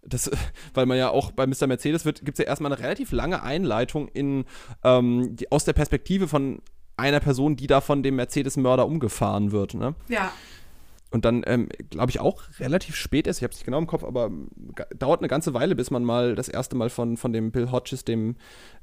Das, 0.06 0.30
weil 0.74 0.86
man 0.86 0.98
ja 0.98 1.10
auch 1.10 1.32
bei 1.32 1.48
Mr. 1.48 1.68
Mercedes 1.68 2.06
wird, 2.06 2.26
gibt 2.26 2.39
es 2.39 2.44
ja 2.44 2.50
erstmal 2.50 2.72
eine 2.72 2.82
relativ 2.82 3.12
lange 3.12 3.44
Einleitung 3.44 4.08
in, 4.08 4.46
ähm, 4.84 5.36
die, 5.36 5.52
aus 5.52 5.66
der 5.66 5.74
Perspektive 5.74 6.28
von 6.28 6.62
einer 6.98 7.20
Person, 7.20 7.56
die 7.56 7.68
da 7.68 7.82
von 7.82 8.04
dem 8.04 8.16
Mercedes-Mörder 8.16 8.86
umgefahren 8.86 9.52
wird. 9.52 9.74
Ne? 9.74 9.96
Ja. 10.08 10.32
Und 11.13 11.26
dann, 11.26 11.44
ähm, 11.46 11.70
glaube 11.92 12.10
ich, 12.10 12.20
auch 12.20 12.42
relativ 12.60 12.96
spät 12.96 13.28
ist, 13.28 13.38
ich 13.38 13.44
habe 13.44 13.52
es 13.52 13.60
nicht 13.60 13.66
genau 13.66 13.78
im 13.78 13.86
Kopf, 13.86 14.04
aber 14.04 14.32
dauert 14.98 15.22
eine 15.22 15.28
ganze 15.28 15.54
Weile, 15.54 15.76
bis 15.76 15.92
man 15.92 16.04
mal 16.04 16.34
das 16.34 16.50
erste 16.50 16.76
Mal 16.76 16.89
von, 16.89 17.18
von 17.18 17.32
dem 17.32 17.52
Bill 17.52 17.72
Hodges, 17.72 18.04
dem 18.04 18.36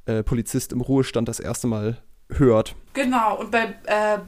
äh, 0.07 0.23
Polizist 0.23 0.73
im 0.73 0.81
Ruhestand, 0.81 1.29
das 1.29 1.41
erste 1.41 1.67
Mal 1.67 1.99
hört. 2.39 2.75
Genau, 2.93 3.37
und 3.39 3.51
bei, 3.53 3.75
äh, 3.87 4.19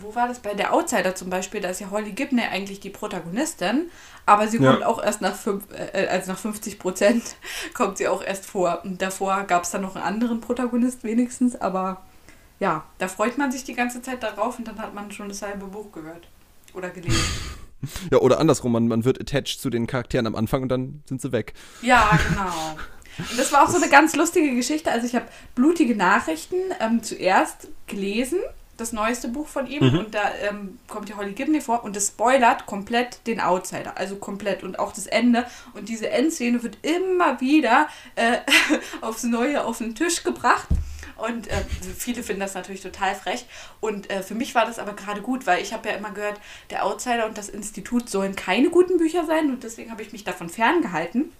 wo 0.00 0.14
war 0.14 0.26
das? 0.28 0.38
Bei 0.40 0.54
der 0.54 0.72
Outsider 0.72 1.14
zum 1.14 1.28
Beispiel, 1.28 1.60
da 1.60 1.68
ist 1.68 1.80
ja 1.80 1.90
Holly 1.90 2.12
Gibney 2.12 2.42
eigentlich 2.42 2.80
die 2.80 2.88
Protagonistin, 2.90 3.90
aber 4.24 4.48
sie 4.48 4.58
Ja. 4.58 4.72
kommt 4.72 4.84
auch 4.84 5.02
erst 5.02 5.20
nach, 5.20 5.34
fünf, 5.34 5.64
äh, 5.72 6.06
also 6.06 6.32
nach 6.32 6.38
50 6.38 6.78
Prozent 6.78 7.22
kommt 7.74 7.98
sie 7.98 8.08
auch 8.08 8.22
erst 8.22 8.46
vor. 8.46 8.80
Und 8.84 9.02
davor 9.02 9.42
gab 9.44 9.64
es 9.64 9.70
dann 9.70 9.82
noch 9.82 9.96
einen 9.96 10.04
anderen 10.04 10.40
Protagonist 10.40 11.04
wenigstens, 11.04 11.60
aber 11.60 12.00
ja, 12.58 12.84
da 12.98 13.08
freut 13.08 13.36
man 13.38 13.52
sich 13.52 13.64
die 13.64 13.74
ganze 13.74 14.00
Zeit 14.02 14.22
darauf 14.22 14.58
und 14.58 14.66
dann 14.68 14.78
hat 14.78 14.94
man 14.94 15.10
schon 15.12 15.28
das 15.28 15.42
halbe 15.42 15.66
Buch 15.66 15.92
gehört 15.92 16.28
oder 16.74 16.90
gelesen. 16.90 17.16
Ja, 18.10 18.18
oder 18.18 18.38
andersrum, 18.40 18.72
man, 18.72 18.88
man 18.88 19.06
wird 19.06 19.18
attached 19.18 19.58
zu 19.58 19.70
den 19.70 19.86
Charakteren 19.86 20.26
am 20.26 20.36
Anfang 20.36 20.60
und 20.60 20.68
dann 20.68 21.02
sind 21.06 21.22
sie 21.22 21.32
weg. 21.32 21.54
Ja, 21.80 22.10
genau. 22.28 22.76
Und 23.18 23.38
das 23.38 23.52
war 23.52 23.64
auch 23.64 23.70
so 23.70 23.76
eine 23.76 23.88
ganz 23.88 24.16
lustige 24.16 24.54
Geschichte. 24.54 24.90
Also 24.90 25.06
ich 25.06 25.14
habe 25.14 25.26
blutige 25.54 25.96
Nachrichten 25.96 26.56
ähm, 26.80 27.02
zuerst 27.02 27.68
gelesen, 27.86 28.38
das 28.76 28.92
neueste 28.92 29.28
Buch 29.28 29.46
von 29.46 29.66
ihm. 29.66 29.82
Und 29.98 30.14
da 30.14 30.32
ähm, 30.42 30.78
kommt 30.88 31.08
ja 31.08 31.16
Holly 31.16 31.32
Gibney 31.32 31.60
vor 31.60 31.84
und 31.84 31.94
das 31.96 32.08
spoilert 32.08 32.66
komplett 32.66 33.26
den 33.26 33.40
Outsider. 33.40 33.96
Also 33.96 34.16
komplett 34.16 34.62
und 34.62 34.78
auch 34.78 34.92
das 34.92 35.06
Ende. 35.06 35.44
Und 35.74 35.88
diese 35.88 36.10
Endszene 36.10 36.62
wird 36.62 36.78
immer 36.82 37.40
wieder 37.40 37.88
äh, 38.16 38.38
aufs 39.00 39.24
Neue 39.24 39.64
auf 39.64 39.78
den 39.78 39.94
Tisch 39.94 40.22
gebracht. 40.22 40.68
Und 41.16 41.48
äh, 41.48 41.64
viele 41.98 42.22
finden 42.22 42.40
das 42.40 42.54
natürlich 42.54 42.80
total 42.80 43.14
frech. 43.14 43.44
Und 43.80 44.10
äh, 44.10 44.22
für 44.22 44.34
mich 44.34 44.54
war 44.54 44.64
das 44.64 44.78
aber 44.78 44.94
gerade 44.94 45.20
gut, 45.20 45.46
weil 45.46 45.62
ich 45.62 45.74
habe 45.74 45.88
ja 45.90 45.96
immer 45.96 46.12
gehört, 46.12 46.40
der 46.70 46.86
Outsider 46.86 47.26
und 47.26 47.36
das 47.36 47.50
Institut 47.50 48.08
sollen 48.08 48.34
keine 48.36 48.70
guten 48.70 48.96
Bücher 48.96 49.26
sein. 49.26 49.50
Und 49.50 49.62
deswegen 49.62 49.90
habe 49.90 50.02
ich 50.02 50.12
mich 50.12 50.24
davon 50.24 50.48
ferngehalten. 50.48 51.30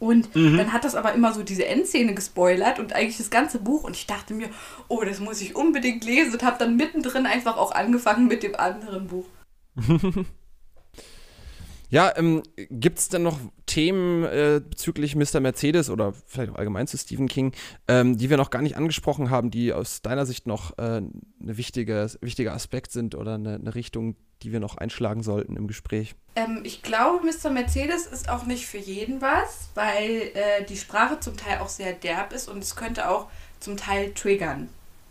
Und 0.00 0.34
dann 0.34 0.72
hat 0.72 0.84
das 0.84 0.94
aber 0.94 1.12
immer 1.12 1.34
so 1.34 1.42
diese 1.42 1.66
Endszene 1.66 2.14
gespoilert 2.14 2.78
und 2.78 2.94
eigentlich 2.94 3.18
das 3.18 3.30
ganze 3.30 3.58
Buch. 3.58 3.84
Und 3.84 3.94
ich 3.94 4.06
dachte 4.06 4.32
mir, 4.32 4.48
oh, 4.88 5.02
das 5.04 5.20
muss 5.20 5.42
ich 5.42 5.54
unbedingt 5.54 6.04
lesen 6.04 6.32
und 6.32 6.42
habe 6.42 6.58
dann 6.58 6.74
mittendrin 6.76 7.26
einfach 7.26 7.58
auch 7.58 7.72
angefangen 7.72 8.26
mit 8.26 8.42
dem 8.42 8.56
anderen 8.56 9.08
Buch. 9.08 9.26
Ja, 11.90 12.12
ähm, 12.16 12.42
gibt 12.56 13.00
es 13.00 13.08
denn 13.08 13.22
noch 13.22 13.38
Themen 13.66 14.24
äh, 14.24 14.60
bezüglich 14.64 15.16
Mr. 15.16 15.40
Mercedes 15.40 15.90
oder 15.90 16.12
vielleicht 16.26 16.52
auch 16.52 16.56
allgemein 16.56 16.86
zu 16.86 16.96
Stephen 16.96 17.26
King, 17.28 17.52
ähm, 17.88 18.16
die 18.16 18.30
wir 18.30 18.36
noch 18.36 18.50
gar 18.50 18.62
nicht 18.62 18.76
angesprochen 18.76 19.30
haben, 19.30 19.50
die 19.50 19.72
aus 19.72 20.00
deiner 20.00 20.24
Sicht 20.24 20.46
noch 20.46 20.78
äh, 20.78 20.98
ein 20.98 21.12
wichtige, 21.40 22.08
wichtiger 22.20 22.54
Aspekt 22.54 22.92
sind 22.92 23.14
oder 23.16 23.34
eine, 23.34 23.56
eine 23.56 23.74
Richtung, 23.74 24.14
die 24.42 24.52
wir 24.52 24.60
noch 24.60 24.76
einschlagen 24.76 25.22
sollten 25.24 25.56
im 25.56 25.66
Gespräch? 25.66 26.14
Ähm, 26.36 26.60
ich 26.62 26.82
glaube, 26.82 27.26
Mr. 27.26 27.50
Mercedes 27.50 28.06
ist 28.06 28.28
auch 28.28 28.46
nicht 28.46 28.66
für 28.66 28.78
jeden 28.78 29.20
was, 29.20 29.68
weil 29.74 30.30
äh, 30.34 30.64
die 30.68 30.76
Sprache 30.76 31.18
zum 31.18 31.36
Teil 31.36 31.58
auch 31.58 31.68
sehr 31.68 31.92
derb 31.92 32.32
ist 32.32 32.48
und 32.48 32.62
es 32.62 32.76
könnte 32.76 33.10
auch 33.10 33.26
zum 33.58 33.76
Teil 33.76 34.12
triggern. 34.14 34.68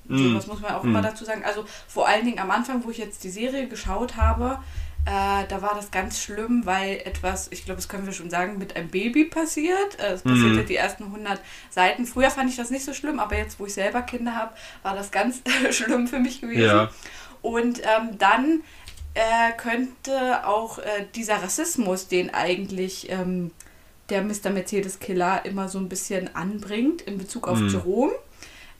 So, 0.07 0.15
Mm. 0.15 0.33
das 0.33 0.47
muss 0.47 0.59
man 0.61 0.71
auch 0.71 0.83
Mm. 0.83 0.87
immer 0.89 1.01
dazu 1.01 1.23
sagen. 1.25 1.43
Also 1.45 1.65
vor 1.87 2.07
allen 2.07 2.25
Dingen 2.25 2.39
am 2.39 2.49
Anfang, 2.49 2.83
wo 2.83 2.89
ich 2.89 2.97
jetzt 2.97 3.23
die 3.23 3.29
Serie 3.29 3.67
geschaut 3.67 4.15
habe, 4.15 4.59
äh, 5.05 5.45
da 5.47 5.61
war 5.61 5.73
das 5.75 5.91
ganz 5.91 6.21
schlimm, 6.21 6.65
weil 6.65 6.97
etwas, 7.05 7.47
ich 7.51 7.65
glaube, 7.65 7.77
das 7.77 7.87
können 7.89 8.05
wir 8.05 8.13
schon 8.13 8.29
sagen, 8.29 8.57
mit 8.57 8.75
einem 8.75 8.89
Baby 8.89 9.25
passiert. 9.25 9.99
Äh, 9.99 10.13
Es 10.13 10.21
passiert 10.21 10.51
Mhm. 10.51 10.57
ja 10.57 10.63
die 10.63 10.75
ersten 10.75 11.05
100 11.05 11.39
Seiten. 11.69 12.05
Früher 12.05 12.29
fand 12.29 12.49
ich 12.49 12.55
das 12.57 12.69
nicht 12.69 12.85
so 12.85 12.93
schlimm, 12.93 13.19
aber 13.19 13.37
jetzt, 13.37 13.59
wo 13.59 13.65
ich 13.65 13.73
selber 13.73 14.01
Kinder 14.01 14.35
habe, 14.35 14.53
war 14.83 14.95
das 14.95 15.11
ganz 15.11 15.41
schlimm 15.71 16.07
für 16.07 16.19
mich 16.19 16.41
gewesen. 16.41 16.61
Ja. 16.63 16.89
Und 17.41 17.79
ähm, 17.79 18.17
dann 18.17 18.61
äh, 19.15 19.51
könnte 19.57 20.45
auch 20.47 20.77
äh, 20.79 21.05
dieser 21.15 21.41
Rassismus, 21.41 22.07
den 22.07 22.33
eigentlich 22.33 23.09
ähm, 23.09 23.51
der 24.09 24.21
Mr. 24.23 24.49
Mercedes 24.51 24.99
Killer 24.99 25.45
immer 25.45 25.69
so 25.69 25.79
ein 25.79 25.87
bisschen 25.89 26.35
anbringt 26.35 27.01
in 27.03 27.17
Bezug 27.17 27.47
auf 27.47 27.59
Mhm. 27.59 27.69
Jerome, 27.69 28.11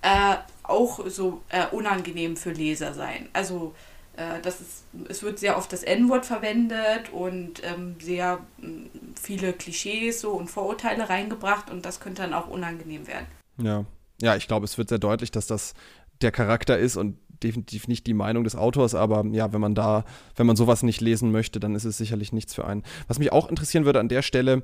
äh, 0.01 0.35
auch 0.63 1.07
so 1.07 1.41
unangenehm 1.71 2.37
für 2.37 2.51
Leser 2.51 2.93
sein. 2.93 3.27
Also 3.33 3.73
äh, 4.19 4.41
das 4.41 4.59
ist, 4.59 4.83
es 5.07 5.23
wird 5.23 5.39
sehr 5.39 5.57
oft 5.57 5.71
das 5.71 5.83
N-Wort 5.83 6.25
verwendet 6.25 7.09
und 7.11 7.61
ähm, 7.63 7.95
sehr 8.01 8.39
mh, 8.57 8.89
viele 9.19 9.53
Klischees 9.53 10.19
so 10.19 10.31
und 10.31 10.49
Vorurteile 10.49 11.09
reingebracht 11.09 11.71
und 11.71 11.85
das 11.85 11.99
könnte 11.99 12.23
dann 12.23 12.33
auch 12.33 12.47
unangenehm 12.47 13.07
werden. 13.07 13.25
Ja. 13.57 13.85
Ja, 14.21 14.35
ich 14.35 14.49
glaube, 14.49 14.65
es 14.65 14.77
wird 14.77 14.89
sehr 14.89 14.99
deutlich, 14.99 15.31
dass 15.31 15.47
das 15.47 15.73
der 16.21 16.33
Charakter 16.33 16.77
ist 16.77 16.97
und 16.97 17.17
definitiv 17.41 17.87
nicht 17.87 18.05
die 18.05 18.13
Meinung 18.13 18.43
des 18.43 18.57
Autors, 18.57 18.95
aber 18.95 19.25
ja, 19.31 19.53
wenn 19.53 19.61
man 19.61 19.75
da, 19.75 20.03
wenn 20.35 20.45
man 20.45 20.57
sowas 20.57 20.83
nicht 20.83 20.99
lesen 20.99 21.31
möchte, 21.31 21.61
dann 21.61 21.73
ist 21.73 21.85
es 21.85 21.97
sicherlich 21.97 22.33
nichts 22.33 22.53
für 22.53 22.65
einen. 22.65 22.83
Was 23.07 23.17
mich 23.17 23.31
auch 23.31 23.47
interessieren 23.47 23.85
würde 23.85 24.01
an 24.01 24.09
der 24.09 24.21
Stelle, 24.21 24.63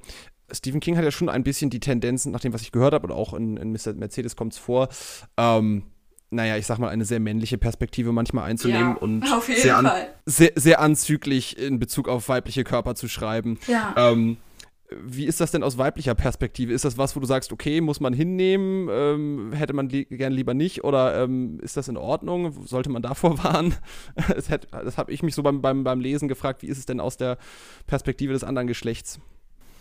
Stephen 0.52 0.82
King 0.82 0.98
hat 0.98 1.06
ja 1.06 1.12
schon 1.12 1.30
ein 1.30 1.44
bisschen 1.44 1.70
die 1.70 1.80
Tendenzen, 1.80 2.34
nach 2.34 2.42
dem, 2.42 2.52
was 2.52 2.62
ich 2.64 2.74
gehört 2.74 2.94
habe, 2.94 3.06
oder 3.06 3.16
auch 3.16 3.34
in, 3.34 3.56
in 3.56 3.72
Mr. 3.72 3.94
Mercedes 3.94 4.36
kommt 4.36 4.52
es 4.52 4.60
vor, 4.60 4.90
ähm, 5.38 5.84
naja, 6.32 6.58
ich 6.58 6.66
sag 6.66 6.80
mal, 6.80 6.90
eine 6.90 7.06
sehr 7.06 7.20
männliche 7.20 7.58
Perspektive 7.58 8.12
manchmal 8.12 8.46
einzunehmen 8.50 8.96
Ja, 8.96 9.02
und 9.02 9.26
sehr, 9.46 9.78
an, 9.78 9.92
sehr, 10.26 10.52
sehr 10.56 10.80
anzüglich 10.80 11.58
in 11.58 11.80
Bezug 11.80 12.08
auf 12.08 12.30
weibliche 12.30 12.64
Körper 12.64 12.96
zu 12.96 13.08
schreiben. 13.08 13.60
Ja. 13.68 13.94
Ähm, 13.96 14.38
wie 14.92 15.26
ist 15.26 15.42
das 15.42 15.52
denn 15.52 15.64
aus 15.64 15.78
weiblicher 15.78 16.14
Perspektive? 16.14 16.72
Ist 16.72 16.86
das 16.86 16.98
was, 16.98 17.16
wo 17.16 17.20
du 17.20 17.26
sagst, 17.26 17.52
okay, 17.52 17.82
muss 17.82 18.00
man 18.00 18.14
hinnehmen, 18.14 18.88
ähm, 18.92 19.52
hätte 19.54 19.74
man 19.74 19.90
li 19.90 20.06
gern 20.06 20.32
lieber 20.32 20.54
nicht 20.54 20.84
oder 20.84 21.24
ähm, 21.24 21.60
ist 21.62 21.76
das 21.76 21.88
in 21.88 21.98
Ordnung? 21.98 22.66
Sollte 22.66 22.90
man 22.90 23.02
davor 23.02 23.38
warnen? 23.44 23.76
das 24.28 24.48
das 24.48 24.98
habe 24.98 25.12
ich 25.12 25.24
mich 25.24 25.34
so 25.34 25.42
beim, 25.42 25.62
beim, 25.62 25.84
beim 25.84 26.00
Lesen 26.00 26.28
gefragt, 26.28 26.62
wie 26.62 26.68
ist 26.68 26.78
es 26.78 26.86
denn 26.86 27.00
aus 27.00 27.18
der 27.18 27.38
Perspektive 27.88 28.34
des 28.34 28.44
anderen 28.44 28.68
Geschlechts? 28.68 29.20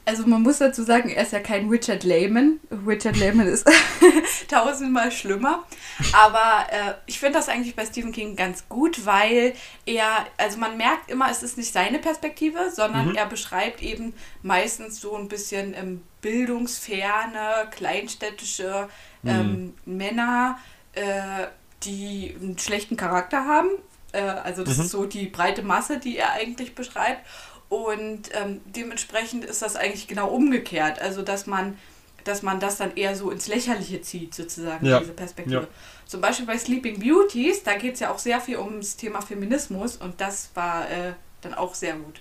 Also 0.07 0.27
man 0.27 0.43
muss 0.43 0.59
dazu 0.59 0.83
sagen, 0.83 1.09
er 1.09 1.23
ist 1.23 1.33
ja 1.33 1.41
kein 1.41 1.69
Richard 1.69 2.05
Lehman. 2.05 2.61
Richard 2.87 3.17
Lehman 3.17 3.47
ist 3.47 3.67
tausendmal 4.49 5.11
schlimmer. 5.11 5.65
Aber 6.13 6.67
äh, 6.71 6.95
ich 7.07 7.19
finde 7.19 7.39
das 7.39 7.49
eigentlich 7.49 7.75
bei 7.75 7.87
Stephen 7.87 8.13
King 8.13 8.37
ganz 8.37 8.69
gut, 8.69 9.07
weil 9.07 9.55
er, 9.87 10.27
also 10.37 10.59
man 10.59 10.77
merkt 10.77 11.11
immer, 11.11 11.31
es 11.31 11.43
ist 11.43 11.57
nicht 11.57 11.73
seine 11.73 11.99
Perspektive, 11.99 12.71
sondern 12.71 13.15
er 13.15 13.27
beschreibt 13.27 13.83
eben 13.83 14.15
meistens 14.43 15.01
so 15.01 15.17
ein 15.17 15.29
bisschen 15.29 15.73
ähm, 15.75 16.03
bildungsferne, 16.21 17.69
kleinstädtische 17.71 18.89
ähm, 19.25 19.75
Männer, 19.87 20.59
äh, 20.93 21.47
die 21.83 22.35
einen 22.41 22.59
schlechten 22.59 22.97
Charakter 22.97 23.47
haben. 23.47 23.71
Äh, 24.13 24.21
also 24.21 24.65
das 24.65 24.79
ist 24.79 24.91
so 24.91 25.07
die 25.07 25.27
breite 25.27 25.63
Masse, 25.63 25.99
die 25.99 26.17
er 26.17 26.33
eigentlich 26.33 26.75
beschreibt. 26.75 27.27
Und 27.69 28.31
ähm, 28.33 28.61
dementsprechend 28.67 29.45
ist 29.45 29.63
das 29.63 29.77
eigentlich 29.77 30.07
genau 30.07 30.29
umgekehrt. 30.29 31.01
Also 31.01 31.23
dass 31.23 31.47
man, 31.47 31.77
dass 32.25 32.43
man 32.43 32.61
das 32.61 32.77
dann 32.77 32.97
eher 32.97 33.17
so 33.17 33.31
ins 33.31 33.49
Lächerliche 33.49 34.01
zieht, 34.03 34.35
sozusagen, 34.35 34.87
Ja. 34.87 35.01
diese 35.01 35.13
Perspektive. 35.13 35.63
Ja. 35.63 35.69
Zum 36.07 36.21
Beispiel 36.21 36.47
bei 36.47 36.59
Sleeping 36.59 37.01
Beauties, 37.01 37.63
da 37.63 37.77
geht 37.77 37.95
es 37.95 38.01
ja 38.01 38.13
auch 38.13 38.19
sehr 38.19 38.41
viel 38.41 38.59
ums 38.59 38.97
Thema 38.97 39.21
Feminismus 39.23 39.97
und 39.97 40.21
das 40.21 40.51
war 40.55 40.89
äh, 40.91 41.15
dann 41.41 41.55
auch 41.55 41.75
sehr 41.75 41.95
gut. 41.95 42.21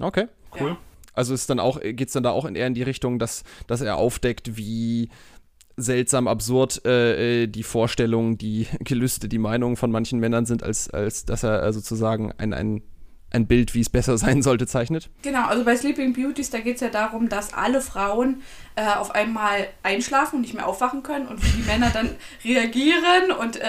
Okay. 0.00 0.28
Cool. 0.58 0.68
Ja. 0.68 0.76
Also 1.14 1.34
ist 1.34 1.50
dann 1.50 1.60
auch, 1.60 1.80
geht 1.80 2.06
es 2.08 2.12
dann 2.12 2.22
da 2.22 2.30
auch 2.30 2.44
in 2.46 2.54
eher 2.54 2.66
in 2.66 2.74
die 2.74 2.82
Richtung, 2.82 3.18
dass, 3.18 3.44
dass 3.66 3.80
er 3.82 3.96
aufdeckt, 3.96 4.56
wie 4.56 5.10
seltsam 5.76 6.28
absurd 6.28 6.84
äh, 6.84 7.42
äh, 7.42 7.46
die 7.48 7.62
Vorstellungen, 7.62 8.38
die 8.38 8.66
Gelüste, 8.80 9.28
die 9.28 9.38
Meinungen 9.38 9.76
von 9.76 9.90
manchen 9.90 10.20
Männern 10.20 10.46
sind, 10.46 10.62
als, 10.62 10.88
als 10.90 11.24
dass 11.24 11.42
er 11.42 11.62
äh, 11.62 11.72
sozusagen 11.72 12.32
ein, 12.38 12.54
ein, 12.54 12.82
ein 13.34 13.46
Bild, 13.46 13.74
wie 13.74 13.80
es 13.80 13.88
besser 13.88 14.16
sein 14.24 14.42
sollte, 14.42 14.66
zeichnet. 14.66 15.08
Genau, 15.22 15.46
also 15.46 15.64
bei 15.64 15.76
Sleeping 15.76 16.12
Beauties, 16.12 16.50
da 16.50 16.58
geht 16.58 16.76
es 16.76 16.80
ja 16.80 16.88
darum, 16.88 17.28
dass 17.28 17.54
alle 17.54 17.80
Frauen 17.80 18.42
äh, 18.76 18.86
auf 18.86 19.10
einmal 19.14 19.68
einschlafen 19.82 20.36
und 20.36 20.42
nicht 20.42 20.54
mehr 20.54 20.66
aufwachen 20.66 21.02
können 21.02 21.26
und 21.26 21.42
wie 21.44 21.56
die 21.62 21.66
Männer 21.68 21.90
dann 21.90 22.10
reagieren 22.44 23.30
und 23.38 23.56
äh, 23.56 23.66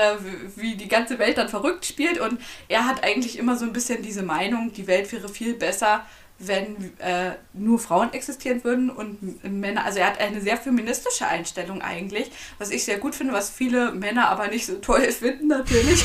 wie- 0.55 0.75
die 0.75 0.87
ganze 0.87 1.19
Welt 1.19 1.37
dann 1.37 1.49
verrückt 1.49 1.85
spielt. 1.85 2.19
Und 2.19 2.39
er 2.69 2.85
hat 2.87 3.03
eigentlich 3.03 3.37
immer 3.37 3.55
so 3.57 3.65
ein 3.65 3.73
bisschen 3.73 4.01
diese 4.01 4.23
Meinung, 4.23 4.71
die 4.73 4.87
Welt 4.87 5.11
wäre 5.11 5.29
viel 5.29 5.53
besser, 5.55 6.05
wenn 6.39 6.97
äh, 6.99 7.33
nur 7.53 7.79
Frauen 7.79 8.11
existieren 8.11 8.63
würden 8.63 8.89
und 8.89 9.43
Männer. 9.43 9.85
Also 9.85 9.99
er 9.99 10.07
hat 10.07 10.19
eine 10.19 10.41
sehr 10.41 10.57
feministische 10.57 11.27
Einstellung 11.27 11.81
eigentlich, 11.81 12.31
was 12.57 12.71
ich 12.71 12.83
sehr 12.83 12.97
gut 12.97 13.13
finde, 13.15 13.33
was 13.33 13.49
viele 13.49 13.91
Männer 13.93 14.27
aber 14.29 14.47
nicht 14.47 14.65
so 14.65 14.75
toll 14.77 15.01
finden 15.11 15.47
natürlich. 15.47 16.03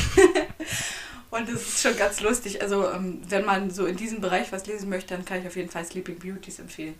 Und 1.31 1.47
das 1.47 1.61
ist 1.61 1.81
schon 1.81 1.95
ganz 1.95 2.21
lustig. 2.21 2.61
Also, 2.61 2.89
ähm, 2.89 3.21
wenn 3.29 3.45
man 3.45 3.69
so 3.69 3.85
in 3.85 3.95
diesem 3.95 4.19
Bereich 4.19 4.51
was 4.51 4.65
lesen 4.65 4.89
möchte, 4.89 5.15
dann 5.15 5.25
kann 5.25 5.39
ich 5.39 5.47
auf 5.47 5.55
jeden 5.55 5.69
Fall 5.69 5.85
Sleeping 5.85 6.17
Beauties 6.17 6.59
empfehlen. 6.59 6.95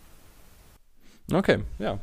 Okay, 1.32 1.58
ja. 1.78 1.98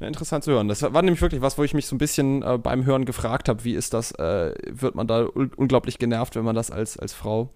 ja. 0.00 0.06
Interessant 0.06 0.44
zu 0.44 0.52
hören. 0.52 0.68
Das 0.68 0.82
war 0.82 1.02
nämlich 1.02 1.20
wirklich 1.20 1.40
was, 1.40 1.58
wo 1.58 1.64
ich 1.64 1.74
mich 1.74 1.86
so 1.86 1.94
ein 1.94 1.98
bisschen 1.98 2.42
äh, 2.42 2.58
beim 2.58 2.84
Hören 2.84 3.04
gefragt 3.04 3.48
habe, 3.48 3.64
wie 3.64 3.74
ist 3.74 3.94
das, 3.94 4.12
äh, 4.12 4.54
wird 4.68 4.94
man 4.94 5.06
da 5.06 5.26
un 5.26 5.52
unglaublich 5.56 5.98
genervt, 5.98 6.36
wenn 6.36 6.44
man 6.44 6.54
das 6.54 6.70
als, 6.70 6.96
als 6.98 7.12
Frau 7.12 7.50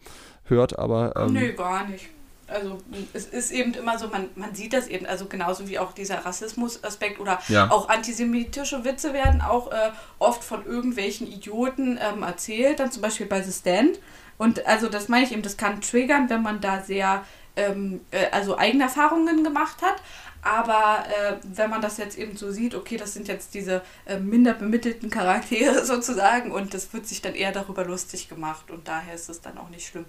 hört, 0.44 0.78
aber 0.78 1.14
ähm, 1.16 1.32
Nö, 1.32 1.52
gar 1.52 1.86
nicht. 1.88 2.08
Also 2.48 2.78
es 3.12 3.26
ist 3.26 3.50
eben 3.50 3.74
immer 3.74 3.98
so, 3.98 4.08
man, 4.08 4.30
man 4.34 4.54
sieht 4.54 4.72
das 4.72 4.88
eben, 4.88 5.06
also 5.06 5.26
genauso 5.26 5.68
wie 5.68 5.78
auch 5.78 5.92
dieser 5.92 6.24
Rassismus-Aspekt 6.24 7.20
oder 7.20 7.38
Ja. 7.48 7.70
auch 7.70 7.88
antisemitische 7.88 8.84
Witze 8.84 9.12
werden 9.12 9.40
auch 9.42 9.70
äh, 9.70 9.90
oft 10.18 10.42
von 10.42 10.64
irgendwelchen 10.64 11.26
Idioten 11.26 11.98
ähm, 12.00 12.22
erzählt, 12.22 12.80
dann 12.80 12.90
zum 12.90 13.02
Beispiel 13.02 13.26
bei 13.26 13.42
The 13.42 13.52
Stand. 13.52 13.98
Und 14.38 14.66
also 14.66 14.88
das 14.88 15.08
meine 15.08 15.26
ich 15.26 15.32
eben, 15.32 15.42
das 15.42 15.56
kann 15.56 15.80
triggern, 15.80 16.30
wenn 16.30 16.42
man 16.42 16.60
da 16.60 16.82
sehr, 16.82 17.24
ähm, 17.56 18.00
äh, 18.12 18.26
also 18.30 18.56
eigene 18.56 18.84
Erfahrungen 18.84 19.44
gemacht 19.44 19.82
hat. 19.82 19.96
Aber 20.40 21.04
äh, 21.08 21.34
wenn 21.42 21.68
man 21.68 21.82
das 21.82 21.98
jetzt 21.98 22.16
eben 22.16 22.36
so 22.36 22.50
sieht, 22.52 22.74
okay, 22.74 22.96
das 22.96 23.12
sind 23.12 23.28
jetzt 23.28 23.54
diese 23.54 23.82
äh, 24.06 24.18
minder 24.18 24.54
bemittelten 24.54 25.10
Charaktere 25.10 25.84
sozusagen 25.84 26.52
und 26.52 26.72
das 26.72 26.92
wird 26.92 27.06
sich 27.06 27.20
dann 27.20 27.34
eher 27.34 27.52
darüber 27.52 27.84
lustig 27.84 28.28
gemacht 28.28 28.70
und 28.70 28.86
daher 28.88 29.14
ist 29.14 29.28
es 29.28 29.40
dann 29.40 29.58
auch 29.58 29.68
nicht 29.68 29.86
schlimm. 29.88 30.04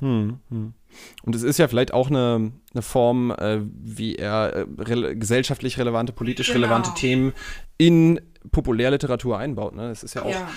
Hm, 0.00 0.38
hm. 0.50 0.74
Und 1.22 1.34
es 1.34 1.42
ist 1.42 1.58
ja 1.58 1.68
vielleicht 1.68 1.92
auch 1.92 2.08
eine, 2.08 2.52
eine 2.72 2.82
Form, 2.82 3.30
äh, 3.32 3.60
wie 3.62 4.16
er 4.16 4.52
äh, 4.54 4.66
rele 4.82 5.16
gesellschaftlich 5.16 5.78
relevante, 5.78 6.12
politisch 6.12 6.48
Genau. 6.48 6.60
relevante 6.66 6.90
Themen 6.94 7.32
in 7.78 8.20
Populärliteratur 8.52 9.36
einbaut. 9.38 9.74
Ne? 9.74 9.88
Das 9.88 10.02
ist 10.02 10.14
ja 10.14 10.22
auch, 10.22 10.30
Ja. 10.30 10.48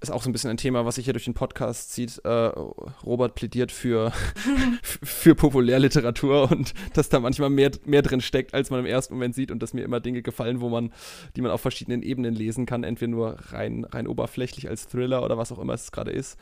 ist 0.00 0.10
auch 0.12 0.22
so 0.22 0.28
ein 0.28 0.32
bisschen 0.32 0.50
ein 0.50 0.58
Thema, 0.58 0.84
was 0.84 0.96
sich 0.96 1.04
hier 1.06 1.14
durch 1.14 1.24
den 1.24 1.32
Podcast 1.34 1.90
zieht. 1.92 2.18
Äh, 2.24 2.28
Robert 2.28 3.34
plädiert 3.34 3.72
für, 3.72 4.12
für 4.82 5.34
Populärliteratur 5.34 6.50
und 6.50 6.74
dass 6.94 7.08
da 7.08 7.18
manchmal 7.18 7.48
mehr, 7.50 7.70
mehr 7.86 8.02
drin 8.02 8.20
steckt, 8.20 8.52
als 8.54 8.70
man 8.70 8.80
im 8.80 8.86
ersten 8.86 9.14
Moment 9.14 9.34
sieht 9.34 9.50
und 9.50 9.62
dass 9.62 9.72
mir 9.72 9.82
immer 9.84 10.00
Dinge 10.00 10.20
gefallen, 10.22 10.60
wo 10.60 10.68
man, 10.68 10.92
die 11.36 11.40
man 11.40 11.50
auf 11.50 11.60
verschiedenen 11.62 12.02
Ebenen 12.02 12.34
lesen 12.34 12.66
kann, 12.66 12.84
entweder 12.84 13.10
nur 13.10 13.36
rein, 13.52 13.84
rein 13.84 14.06
oberflächlich 14.06 14.68
als 14.68 14.86
Thriller 14.86 15.22
oder 15.24 15.38
was 15.38 15.50
auch 15.50 15.58
immer 15.58 15.74
es 15.74 15.92
gerade 15.92 16.10
ist, 16.10 16.38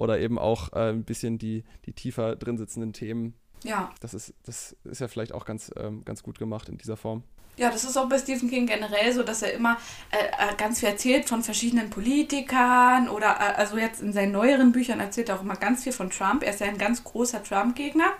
oder 0.00 0.20
eben 0.20 0.38
auch 0.38 0.72
äh, 0.74 0.90
ein 0.90 1.04
bisschen 1.04 1.38
die, 1.38 1.64
die 1.86 1.92
tiefer 1.92 2.36
drin 2.36 2.58
sitzenden 2.58 2.91
Themen. 2.92 3.34
Ja. 3.64 3.90
Das 4.00 4.14
ist, 4.14 4.34
das 4.44 4.76
ist 4.84 5.00
ja 5.00 5.08
vielleicht 5.08 5.32
auch 5.32 5.44
ganz, 5.44 5.70
ähm, 5.76 6.04
ganz 6.04 6.22
gut 6.22 6.38
gemacht 6.38 6.68
in 6.68 6.78
dieser 6.78 6.96
Form. 6.96 7.22
Ja, 7.58 7.70
das 7.70 7.84
ist 7.84 7.98
auch 7.98 8.08
bei 8.08 8.18
Stephen 8.18 8.48
King 8.48 8.66
generell 8.66 9.12
so, 9.12 9.22
dass 9.22 9.42
er 9.42 9.52
immer 9.52 9.76
äh, 10.10 10.16
äh, 10.16 10.56
ganz 10.56 10.80
viel 10.80 10.88
erzählt 10.88 11.28
von 11.28 11.42
verschiedenen 11.42 11.90
Politikern 11.90 13.10
oder 13.10 13.26
äh, 13.26 13.54
also 13.56 13.76
jetzt 13.76 14.00
in 14.00 14.14
seinen 14.14 14.32
neueren 14.32 14.72
Büchern 14.72 15.00
erzählt 15.00 15.28
er 15.28 15.36
auch 15.36 15.42
immer 15.42 15.56
ganz 15.56 15.84
viel 15.84 15.92
von 15.92 16.08
Trump. 16.08 16.42
Er 16.42 16.50
ist 16.50 16.60
ja 16.60 16.66
ein 16.66 16.78
ganz 16.78 17.04
großer 17.04 17.42
Trump-Gegner 17.42 18.10